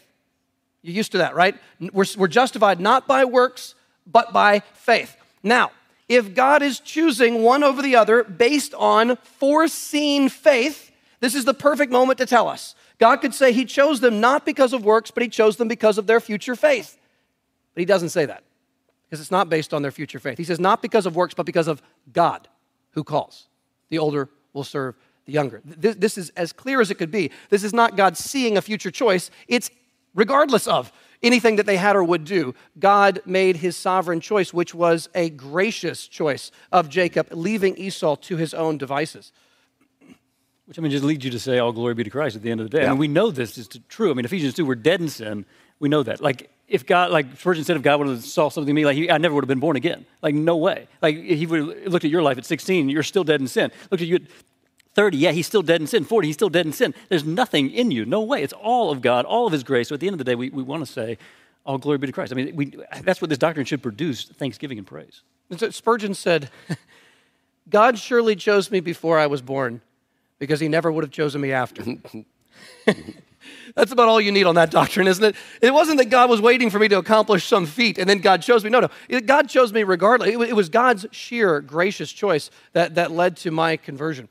You're 0.83 0.93
used 0.93 1.13
to 1.13 1.17
that, 1.17 1.33
right? 1.33 1.55
We're, 1.79 2.05
we're 2.15 2.27
justified 2.27 2.79
not 2.79 3.07
by 3.07 3.25
works, 3.25 3.73
but 4.05 4.31
by 4.31 4.59
faith. 4.75 5.17
Now, 5.41 5.71
if 6.07 6.35
God 6.35 6.61
is 6.61 6.79
choosing 6.79 7.41
one 7.41 7.63
over 7.63 7.81
the 7.81 7.95
other 7.95 8.23
based 8.23 8.75
on 8.75 9.15
foreseen 9.15 10.29
faith, 10.29 10.91
this 11.21 11.33
is 11.33 11.43
the 11.43 11.55
perfect 11.55 11.91
moment 11.91 12.19
to 12.19 12.27
tell 12.27 12.47
us. 12.47 12.75
God 12.99 13.15
could 13.15 13.33
say 13.33 13.51
He 13.51 13.65
chose 13.65 13.99
them 13.99 14.19
not 14.21 14.45
because 14.45 14.73
of 14.73 14.85
works, 14.85 15.09
but 15.09 15.23
He 15.23 15.29
chose 15.29 15.57
them 15.57 15.69
because 15.69 15.97
of 15.97 16.05
their 16.05 16.19
future 16.19 16.55
faith. 16.55 16.99
But 17.73 17.81
He 17.81 17.85
doesn't 17.85 18.09
say 18.09 18.27
that 18.27 18.43
because 19.09 19.21
it's 19.21 19.31
not 19.31 19.49
based 19.49 19.73
on 19.73 19.81
their 19.81 19.91
future 19.91 20.19
faith. 20.19 20.37
He 20.37 20.43
says, 20.43 20.59
not 20.59 20.81
because 20.81 21.05
of 21.05 21.15
works, 21.15 21.33
but 21.33 21.45
because 21.45 21.67
of 21.67 21.81
God 22.11 22.47
who 22.91 23.03
calls. 23.03 23.47
The 23.89 23.99
older 23.99 24.29
will 24.53 24.63
serve 24.63 24.95
the 25.25 25.31
younger. 25.31 25.61
This, 25.63 25.95
this, 25.95 26.17
is 26.17 26.29
as 26.31 26.51
clear 26.51 26.81
as 26.81 26.91
it 26.91 26.95
could 26.95 27.11
be. 27.11 27.31
This 27.49 27.63
is 27.63 27.73
not 27.73 27.95
God 27.95 28.17
seeing 28.17 28.57
a 28.57 28.61
future 28.61 28.91
choice, 28.91 29.29
it's 29.47 29.69
regardless 30.13 30.67
of 30.67 30.91
anything 31.23 31.55
that 31.55 31.65
they 31.65 31.77
had 31.77 31.95
or 31.95 32.03
would 32.03 32.25
do. 32.25 32.53
God 32.79 33.21
made 33.25 33.57
his 33.57 33.75
sovereign 33.77 34.19
choice, 34.19 34.53
which 34.53 34.73
was 34.73 35.09
a 35.15 35.29
gracious 35.29 36.07
choice 36.07 36.51
of 36.71 36.89
Jacob, 36.89 37.27
leaving 37.31 37.77
Esau 37.77 38.15
to 38.17 38.37
his 38.37 38.53
own 38.53 38.77
devices. 38.77 39.31
Which 40.65 40.77
I 40.77 40.81
mean, 40.81 40.91
just 40.91 41.05
leads 41.05 41.23
you 41.23 41.31
to 41.31 41.39
say, 41.39 41.59
"All 41.59 41.71
glory 41.71 41.93
be 41.93 42.03
to 42.03 42.09
Christ." 42.09 42.35
At 42.35 42.41
the 42.41 42.51
end 42.51 42.59
of 42.59 42.69
the 42.69 42.77
day, 42.77 42.83
yeah. 42.83 42.89
I 42.89 42.91
mean, 42.91 42.99
we 42.99 43.07
know 43.07 43.31
this 43.31 43.57
is 43.57 43.69
true. 43.87 44.11
I 44.11 44.13
mean, 44.13 44.25
Ephesians 44.25 44.53
two, 44.53 44.65
we're 44.65 44.75
dead 44.75 44.99
in 44.99 45.07
sin. 45.07 45.45
We 45.79 45.87
know 45.87 46.03
that. 46.03 46.19
Like, 46.19 46.49
if 46.67 46.85
God, 46.85 47.11
like 47.11 47.37
Spurgeon 47.37 47.63
said, 47.63 47.77
if 47.77 47.81
God 47.81 47.99
would 47.99 48.09
have 48.09 48.23
saw 48.23 48.49
something 48.49 48.69
in 48.69 48.75
me, 48.75 48.85
like 48.85 48.95
he, 48.95 49.09
I 49.09 49.17
never 49.17 49.33
would 49.35 49.43
have 49.43 49.47
been 49.49 49.59
born 49.59 49.77
again. 49.77 50.05
Like, 50.21 50.35
no 50.35 50.57
way. 50.57 50.87
Like, 51.01 51.15
he 51.15 51.45
would 51.45 51.59
have 51.59 51.93
looked 51.93 52.05
at 52.05 52.11
your 52.11 52.21
life 52.21 52.37
at 52.37 52.45
16, 52.45 52.89
you're 52.89 53.03
still 53.03 53.23
dead 53.23 53.39
in 53.39 53.47
sin. 53.47 53.71
Looked 53.89 54.01
at 54.01 54.07
you 54.07 54.15
at 54.15 54.23
30, 54.93 55.17
yeah, 55.17 55.31
he's 55.31 55.47
still 55.47 55.61
dead 55.61 55.79
in 55.79 55.87
sin. 55.87 56.03
40, 56.03 56.27
he's 56.27 56.35
still 56.35 56.49
dead 56.49 56.65
in 56.65 56.73
sin. 56.73 56.93
There's 57.07 57.23
nothing 57.23 57.69
in 57.71 57.91
you. 57.91 58.03
No 58.05 58.21
way. 58.21 58.43
It's 58.43 58.53
all 58.53 58.91
of 58.91 59.01
God, 59.01 59.25
all 59.25 59.45
of 59.45 59.53
his 59.53 59.63
grace. 59.63 59.89
So 59.89 59.95
at 59.95 60.01
the 60.01 60.07
end 60.07 60.15
of 60.15 60.17
the 60.17 60.23
day, 60.23 60.35
we, 60.35 60.49
we 60.49 60.63
want 60.63 60.85
to 60.85 60.91
say, 60.91 61.17
all 61.65 61.77
glory 61.77 61.97
be 61.97 62.07
to 62.07 62.13
Christ. 62.13 62.31
I 62.31 62.35
mean, 62.35 62.55
we, 62.55 62.73
that's 63.03 63.21
what 63.21 63.29
this 63.29 63.37
doctrine 63.37 63.65
should 63.65 63.83
produce 63.83 64.25
thanksgiving 64.25 64.77
and 64.77 64.87
praise. 64.87 65.21
And 65.49 65.59
so 65.59 65.69
Spurgeon 65.69 66.13
said, 66.13 66.49
God 67.69 67.99
surely 67.99 68.35
chose 68.35 68.71
me 68.71 68.79
before 68.79 69.19
I 69.19 69.27
was 69.27 69.41
born 69.41 69.81
because 70.39 70.59
he 70.59 70.67
never 70.67 70.91
would 70.91 71.03
have 71.03 71.11
chosen 71.11 71.41
me 71.41 71.51
after. 71.51 71.83
That's 73.75 73.91
about 73.91 74.07
all 74.07 74.19
you 74.19 74.31
need 74.31 74.45
on 74.45 74.55
that 74.55 74.71
doctrine, 74.71 75.07
isn't 75.07 75.23
it? 75.23 75.35
It 75.61 75.73
wasn't 75.73 75.97
that 75.99 76.09
God 76.09 76.29
was 76.29 76.41
waiting 76.41 76.69
for 76.69 76.79
me 76.79 76.87
to 76.87 76.97
accomplish 76.97 77.45
some 77.45 77.65
feat 77.65 77.97
and 77.97 78.09
then 78.09 78.19
God 78.19 78.41
chose 78.41 78.63
me. 78.63 78.69
No, 78.69 78.79
no. 78.79 79.21
God 79.21 79.49
chose 79.49 79.73
me 79.73 79.83
regardless. 79.83 80.29
It 80.29 80.55
was 80.55 80.69
God's 80.69 81.05
sheer 81.11 81.61
gracious 81.61 82.11
choice 82.11 82.49
that, 82.73 82.95
that 82.95 83.11
led 83.11 83.37
to 83.37 83.51
my 83.51 83.77
conversion. 83.77 84.29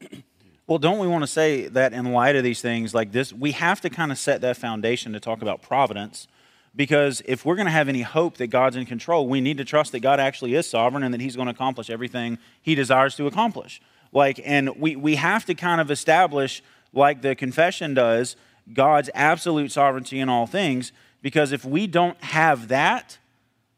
Well, 0.68 0.76
don't 0.76 0.98
we 0.98 1.06
want 1.06 1.22
to 1.22 1.26
say 1.26 1.66
that 1.68 1.94
in 1.94 2.12
light 2.12 2.36
of 2.36 2.44
these 2.44 2.60
things 2.60 2.92
like 2.92 3.10
this, 3.10 3.32
we 3.32 3.52
have 3.52 3.80
to 3.80 3.88
kind 3.88 4.12
of 4.12 4.18
set 4.18 4.42
that 4.42 4.58
foundation 4.58 5.14
to 5.14 5.20
talk 5.20 5.40
about 5.40 5.62
providence 5.62 6.28
because 6.76 7.22
if 7.24 7.44
we're 7.44 7.56
going 7.56 7.66
to 7.66 7.72
have 7.72 7.88
any 7.88 8.02
hope 8.02 8.36
that 8.36 8.48
God's 8.48 8.76
in 8.76 8.86
control, 8.86 9.26
we 9.28 9.40
need 9.40 9.58
to 9.58 9.64
trust 9.64 9.92
that 9.92 10.00
God 10.00 10.20
actually 10.20 10.54
is 10.54 10.68
sovereign 10.68 11.02
and 11.02 11.12
that 11.14 11.20
He's 11.20 11.36
going 11.36 11.46
to 11.46 11.52
accomplish 11.52 11.90
everything 11.90 12.38
He 12.62 12.74
desires 12.74 13.16
to 13.16 13.26
accomplish. 13.26 13.80
Like, 14.12 14.40
and 14.44 14.70
we, 14.78 14.94
we 14.94 15.16
have 15.16 15.44
to 15.46 15.54
kind 15.54 15.80
of 15.80 15.90
establish, 15.90 16.62
like 16.92 17.22
the 17.22 17.34
confession 17.34 17.94
does, 17.94 18.36
God's 18.72 19.10
absolute 19.14 19.72
sovereignty 19.72 20.20
in 20.20 20.28
all 20.28 20.46
things, 20.46 20.92
because 21.22 21.52
if 21.52 21.64
we 21.64 21.86
don't 21.86 22.22
have 22.22 22.68
that, 22.68 23.18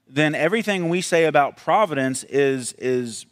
then 0.08 0.34
everything 0.34 0.88
we 0.88 1.00
say 1.00 1.24
about 1.24 1.56
providence 1.56 2.24
is, 2.24 2.72
is 2.74 3.26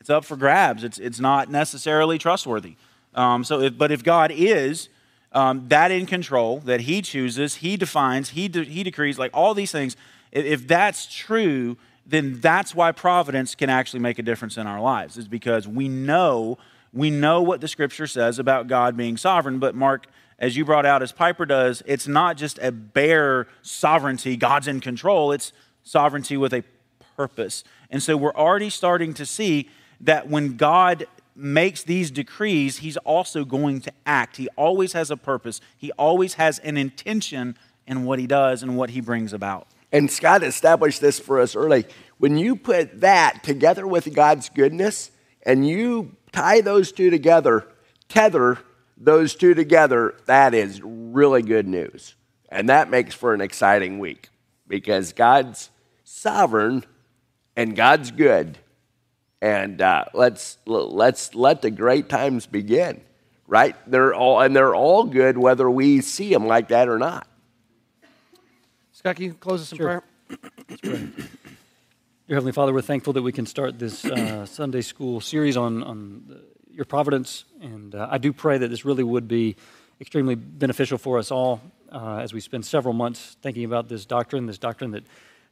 it's 0.00 0.10
up 0.10 0.24
for 0.24 0.36
grabs. 0.36 0.84
It's, 0.84 0.98
it's 0.98 1.20
not 1.20 1.50
necessarily 1.50 2.18
trustworthy. 2.18 2.76
Um, 3.14 3.44
so, 3.44 3.60
if, 3.60 3.78
but 3.78 3.90
if 3.90 4.04
God 4.04 4.30
is 4.30 4.88
um, 5.32 5.68
that 5.68 5.90
in 5.90 6.06
control, 6.06 6.60
that 6.60 6.82
He 6.82 7.02
chooses, 7.02 7.56
He 7.56 7.76
defines, 7.76 8.30
He, 8.30 8.48
de- 8.48 8.64
he 8.64 8.82
decrees, 8.82 9.18
like 9.18 9.30
all 9.34 9.54
these 9.54 9.72
things, 9.72 9.96
if, 10.32 10.44
if 10.44 10.68
that's 10.68 11.06
true, 11.06 11.76
then 12.06 12.40
that's 12.40 12.74
why 12.74 12.92
providence 12.92 13.54
can 13.54 13.70
actually 13.70 14.00
make 14.00 14.18
a 14.18 14.22
difference 14.22 14.56
in 14.56 14.66
our 14.66 14.80
lives, 14.80 15.16
is 15.16 15.28
because 15.28 15.66
we 15.66 15.88
know 15.88 16.58
we 16.92 17.10
know 17.10 17.42
what 17.42 17.60
the 17.60 17.68
scripture 17.68 18.06
says 18.06 18.38
about 18.38 18.66
God 18.66 18.96
being 18.96 19.16
sovereign. 19.16 19.58
But 19.58 19.74
Mark, 19.74 20.06
as 20.38 20.56
you 20.56 20.64
brought 20.64 20.86
out, 20.86 21.02
as 21.02 21.12
Piper 21.12 21.46
does, 21.46 21.82
it's 21.86 22.08
not 22.08 22.36
just 22.36 22.58
a 22.60 22.72
bare 22.72 23.46
sovereignty, 23.62 24.36
God's 24.36 24.68
in 24.68 24.80
control, 24.80 25.32
it's 25.32 25.52
sovereignty 25.82 26.36
with 26.36 26.52
a 26.52 26.64
purpose. 27.16 27.62
And 27.90 28.02
so 28.02 28.16
we're 28.16 28.34
already 28.34 28.70
starting 28.70 29.14
to 29.14 29.26
see 29.26 29.68
that 30.00 30.28
when 30.28 30.56
God 30.56 31.06
makes 31.36 31.82
these 31.82 32.10
decrees, 32.10 32.78
he's 32.78 32.96
also 32.98 33.44
going 33.44 33.80
to 33.82 33.92
act. 34.04 34.36
He 34.36 34.48
always 34.56 34.92
has 34.94 35.10
a 35.10 35.16
purpose, 35.16 35.60
he 35.76 35.92
always 35.92 36.34
has 36.34 36.58
an 36.60 36.76
intention 36.76 37.56
in 37.86 38.04
what 38.04 38.18
he 38.18 38.26
does 38.26 38.62
and 38.62 38.76
what 38.76 38.90
he 38.90 39.00
brings 39.00 39.32
about. 39.32 39.66
And 39.92 40.10
Scott 40.10 40.42
established 40.44 41.00
this 41.00 41.18
for 41.18 41.40
us 41.40 41.56
early. 41.56 41.84
When 42.18 42.38
you 42.38 42.54
put 42.54 43.00
that 43.00 43.42
together 43.42 43.86
with 43.86 44.14
God's 44.14 44.48
goodness 44.48 45.10
and 45.42 45.66
you 45.66 46.14
tie 46.32 46.60
those 46.60 46.92
two 46.92 47.10
together, 47.10 47.66
tether 48.08 48.58
those 49.00 49.34
two 49.34 49.54
together, 49.54 50.14
that 50.26 50.52
is 50.52 50.80
really 50.84 51.42
good 51.42 51.66
news. 51.66 52.14
And 52.50 52.68
that 52.68 52.90
makes 52.90 53.14
for 53.14 53.32
an 53.32 53.40
exciting 53.40 53.98
week 53.98 54.28
because 54.68 55.12
God's 55.12 55.70
sovereign 56.04 56.84
and 57.56 57.74
God's 57.74 58.10
good. 58.10 58.58
And 59.40 59.80
uh, 59.80 60.04
let's, 60.12 60.58
let's 60.66 61.34
let 61.34 61.62
the 61.62 61.70
great 61.70 62.10
times 62.10 62.46
begin, 62.46 63.00
right? 63.46 63.74
They're 63.90 64.12
all, 64.12 64.40
and 64.40 64.54
they're 64.54 64.74
all 64.74 65.04
good 65.04 65.38
whether 65.38 65.70
we 65.70 66.02
see 66.02 66.30
them 66.30 66.46
like 66.46 66.68
that 66.68 66.88
or 66.88 66.98
not. 66.98 67.26
Scott, 68.92 69.16
can 69.16 69.24
you 69.24 69.34
close 69.34 69.62
us 69.62 69.72
in 69.72 69.78
sure. 69.78 70.02
prayer? 70.82 71.00
Dear 72.30 72.36
Heavenly 72.36 72.52
Father, 72.52 72.72
we're 72.72 72.80
thankful 72.80 73.12
that 73.14 73.22
we 73.22 73.32
can 73.32 73.44
start 73.44 73.76
this 73.76 74.04
uh, 74.04 74.46
Sunday 74.46 74.82
school 74.82 75.20
series 75.20 75.56
on, 75.56 75.82
on 75.82 76.22
the, 76.28 76.40
your 76.70 76.84
providence. 76.84 77.44
And 77.60 77.92
uh, 77.92 78.06
I 78.08 78.18
do 78.18 78.32
pray 78.32 78.56
that 78.56 78.68
this 78.68 78.84
really 78.84 79.02
would 79.02 79.26
be 79.26 79.56
extremely 80.00 80.36
beneficial 80.36 80.96
for 80.96 81.18
us 81.18 81.32
all 81.32 81.60
uh, 81.90 82.18
as 82.18 82.32
we 82.32 82.38
spend 82.38 82.64
several 82.64 82.94
months 82.94 83.36
thinking 83.42 83.64
about 83.64 83.88
this 83.88 84.06
doctrine, 84.06 84.46
this 84.46 84.58
doctrine 84.58 84.92
that 84.92 85.02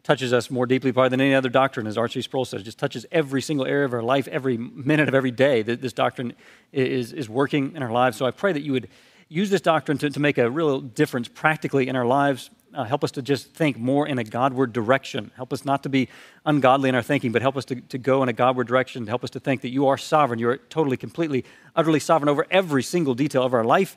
touches 0.04 0.32
us 0.32 0.52
more 0.52 0.66
deeply 0.66 0.92
probably 0.92 1.08
than 1.08 1.20
any 1.20 1.34
other 1.34 1.48
doctrine, 1.48 1.88
as 1.88 1.98
R.C. 1.98 2.22
Sproul 2.22 2.44
says. 2.44 2.62
Just 2.62 2.78
touches 2.78 3.04
every 3.10 3.42
single 3.42 3.66
area 3.66 3.84
of 3.84 3.92
our 3.92 4.04
life, 4.04 4.28
every 4.28 4.56
minute 4.56 5.08
of 5.08 5.16
every 5.16 5.32
day 5.32 5.62
that 5.62 5.82
this 5.82 5.92
doctrine 5.92 6.32
is, 6.72 7.12
is 7.12 7.28
working 7.28 7.74
in 7.74 7.82
our 7.82 7.90
lives. 7.90 8.16
So 8.16 8.24
I 8.24 8.30
pray 8.30 8.52
that 8.52 8.62
you 8.62 8.70
would 8.70 8.88
use 9.28 9.50
this 9.50 9.62
doctrine 9.62 9.98
to, 9.98 10.10
to 10.10 10.20
make 10.20 10.38
a 10.38 10.48
real 10.48 10.80
difference 10.80 11.26
practically 11.26 11.88
in 11.88 11.96
our 11.96 12.06
lives 12.06 12.50
uh, 12.74 12.84
help 12.84 13.02
us 13.02 13.10
to 13.12 13.22
just 13.22 13.54
think 13.54 13.78
more 13.78 14.06
in 14.06 14.18
a 14.18 14.24
Godward 14.24 14.72
direction. 14.72 15.30
Help 15.36 15.52
us 15.52 15.64
not 15.64 15.82
to 15.82 15.88
be 15.88 16.08
ungodly 16.44 16.88
in 16.88 16.94
our 16.94 17.02
thinking, 17.02 17.32
but 17.32 17.42
help 17.42 17.56
us 17.56 17.64
to, 17.66 17.76
to 17.76 17.98
go 17.98 18.22
in 18.22 18.28
a 18.28 18.32
Godward 18.32 18.66
direction. 18.66 19.06
Help 19.06 19.24
us 19.24 19.30
to 19.30 19.40
think 19.40 19.62
that 19.62 19.70
you 19.70 19.86
are 19.86 19.96
sovereign. 19.96 20.38
You 20.38 20.50
are 20.50 20.56
totally, 20.56 20.96
completely, 20.96 21.44
utterly 21.74 22.00
sovereign 22.00 22.28
over 22.28 22.46
every 22.50 22.82
single 22.82 23.14
detail 23.14 23.42
of 23.42 23.54
our 23.54 23.64
life. 23.64 23.96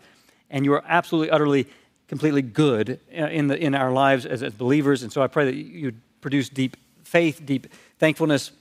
and 0.51 0.65
you 0.65 0.73
are 0.73 0.83
absolutely, 0.87 1.31
utterly, 1.31 1.67
completely 2.07 2.41
good 2.41 2.99
uh, 3.17 3.25
in, 3.27 3.47
the, 3.47 3.57
in 3.57 3.73
our 3.73 3.91
lives 3.91 4.25
as, 4.25 4.43
as 4.43 4.53
believers. 4.53 5.01
And 5.01 5.11
so 5.11 5.23
I 5.23 5.27
pray 5.27 5.45
that 5.45 5.55
you 5.55 5.93
produce 6.19 6.49
deep 6.49 6.77
faith, 7.03 7.41
deep 7.43 7.67
thankfulness, 7.97 8.51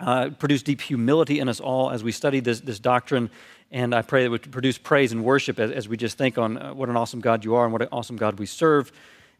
uh, 0.00 0.30
produce 0.30 0.62
deep 0.62 0.80
humility 0.80 1.38
in 1.38 1.48
us 1.48 1.60
all 1.60 1.90
as 1.90 2.02
we 2.02 2.10
study 2.10 2.40
this, 2.40 2.60
this 2.60 2.78
doctrine. 2.78 3.30
And 3.70 3.94
I 3.94 4.02
pray 4.02 4.22
that 4.22 4.26
it 4.26 4.30
would 4.30 4.52
produce 4.52 4.78
praise 4.78 5.12
and 5.12 5.24
worship 5.24 5.58
as, 5.58 5.70
as 5.70 5.88
we 5.88 5.96
just 5.96 6.18
think 6.18 6.38
on 6.38 6.58
uh, 6.58 6.74
what 6.74 6.88
an 6.88 6.96
awesome 6.96 7.20
God 7.20 7.44
you 7.44 7.54
are 7.54 7.64
and 7.64 7.72
what 7.72 7.82
an 7.82 7.88
awesome 7.92 8.16
God 8.16 8.38
we 8.38 8.46
serve. 8.46 8.90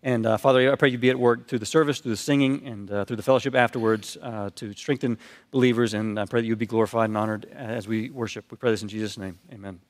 And 0.07 0.25
uh, 0.25 0.37
Father, 0.37 0.71
I 0.71 0.77
pray 0.77 0.91
you 0.91 0.99
be 0.99 1.11
at 1.11 1.19
work 1.19 1.49
through 1.49 1.59
the 1.59 1.67
service, 1.67 1.99
through 1.99 2.13
the 2.13 2.17
singing, 2.17 2.65
and 2.65 2.89
uh, 2.89 3.05
through 3.05 3.17
the 3.17 3.25
fellowship 3.25 3.57
afterwards 3.57 4.17
uh, 4.23 4.51
to 4.55 4.73
strengthen 4.73 5.19
believers. 5.51 5.95
And 5.95 6.17
I 6.21 6.27
pray 6.27 6.43
that 6.43 6.47
you 6.47 6.55
be 6.55 6.65
glorified 6.65 7.11
and 7.11 7.19
honored 7.19 7.47
as 7.53 7.89
we 7.89 8.11
worship. 8.11 8.45
We 8.53 8.57
pray 8.57 8.71
this 8.71 8.83
in 8.83 8.89
Jesus' 8.89 9.19
name. 9.19 9.41
Amen. 9.53 9.81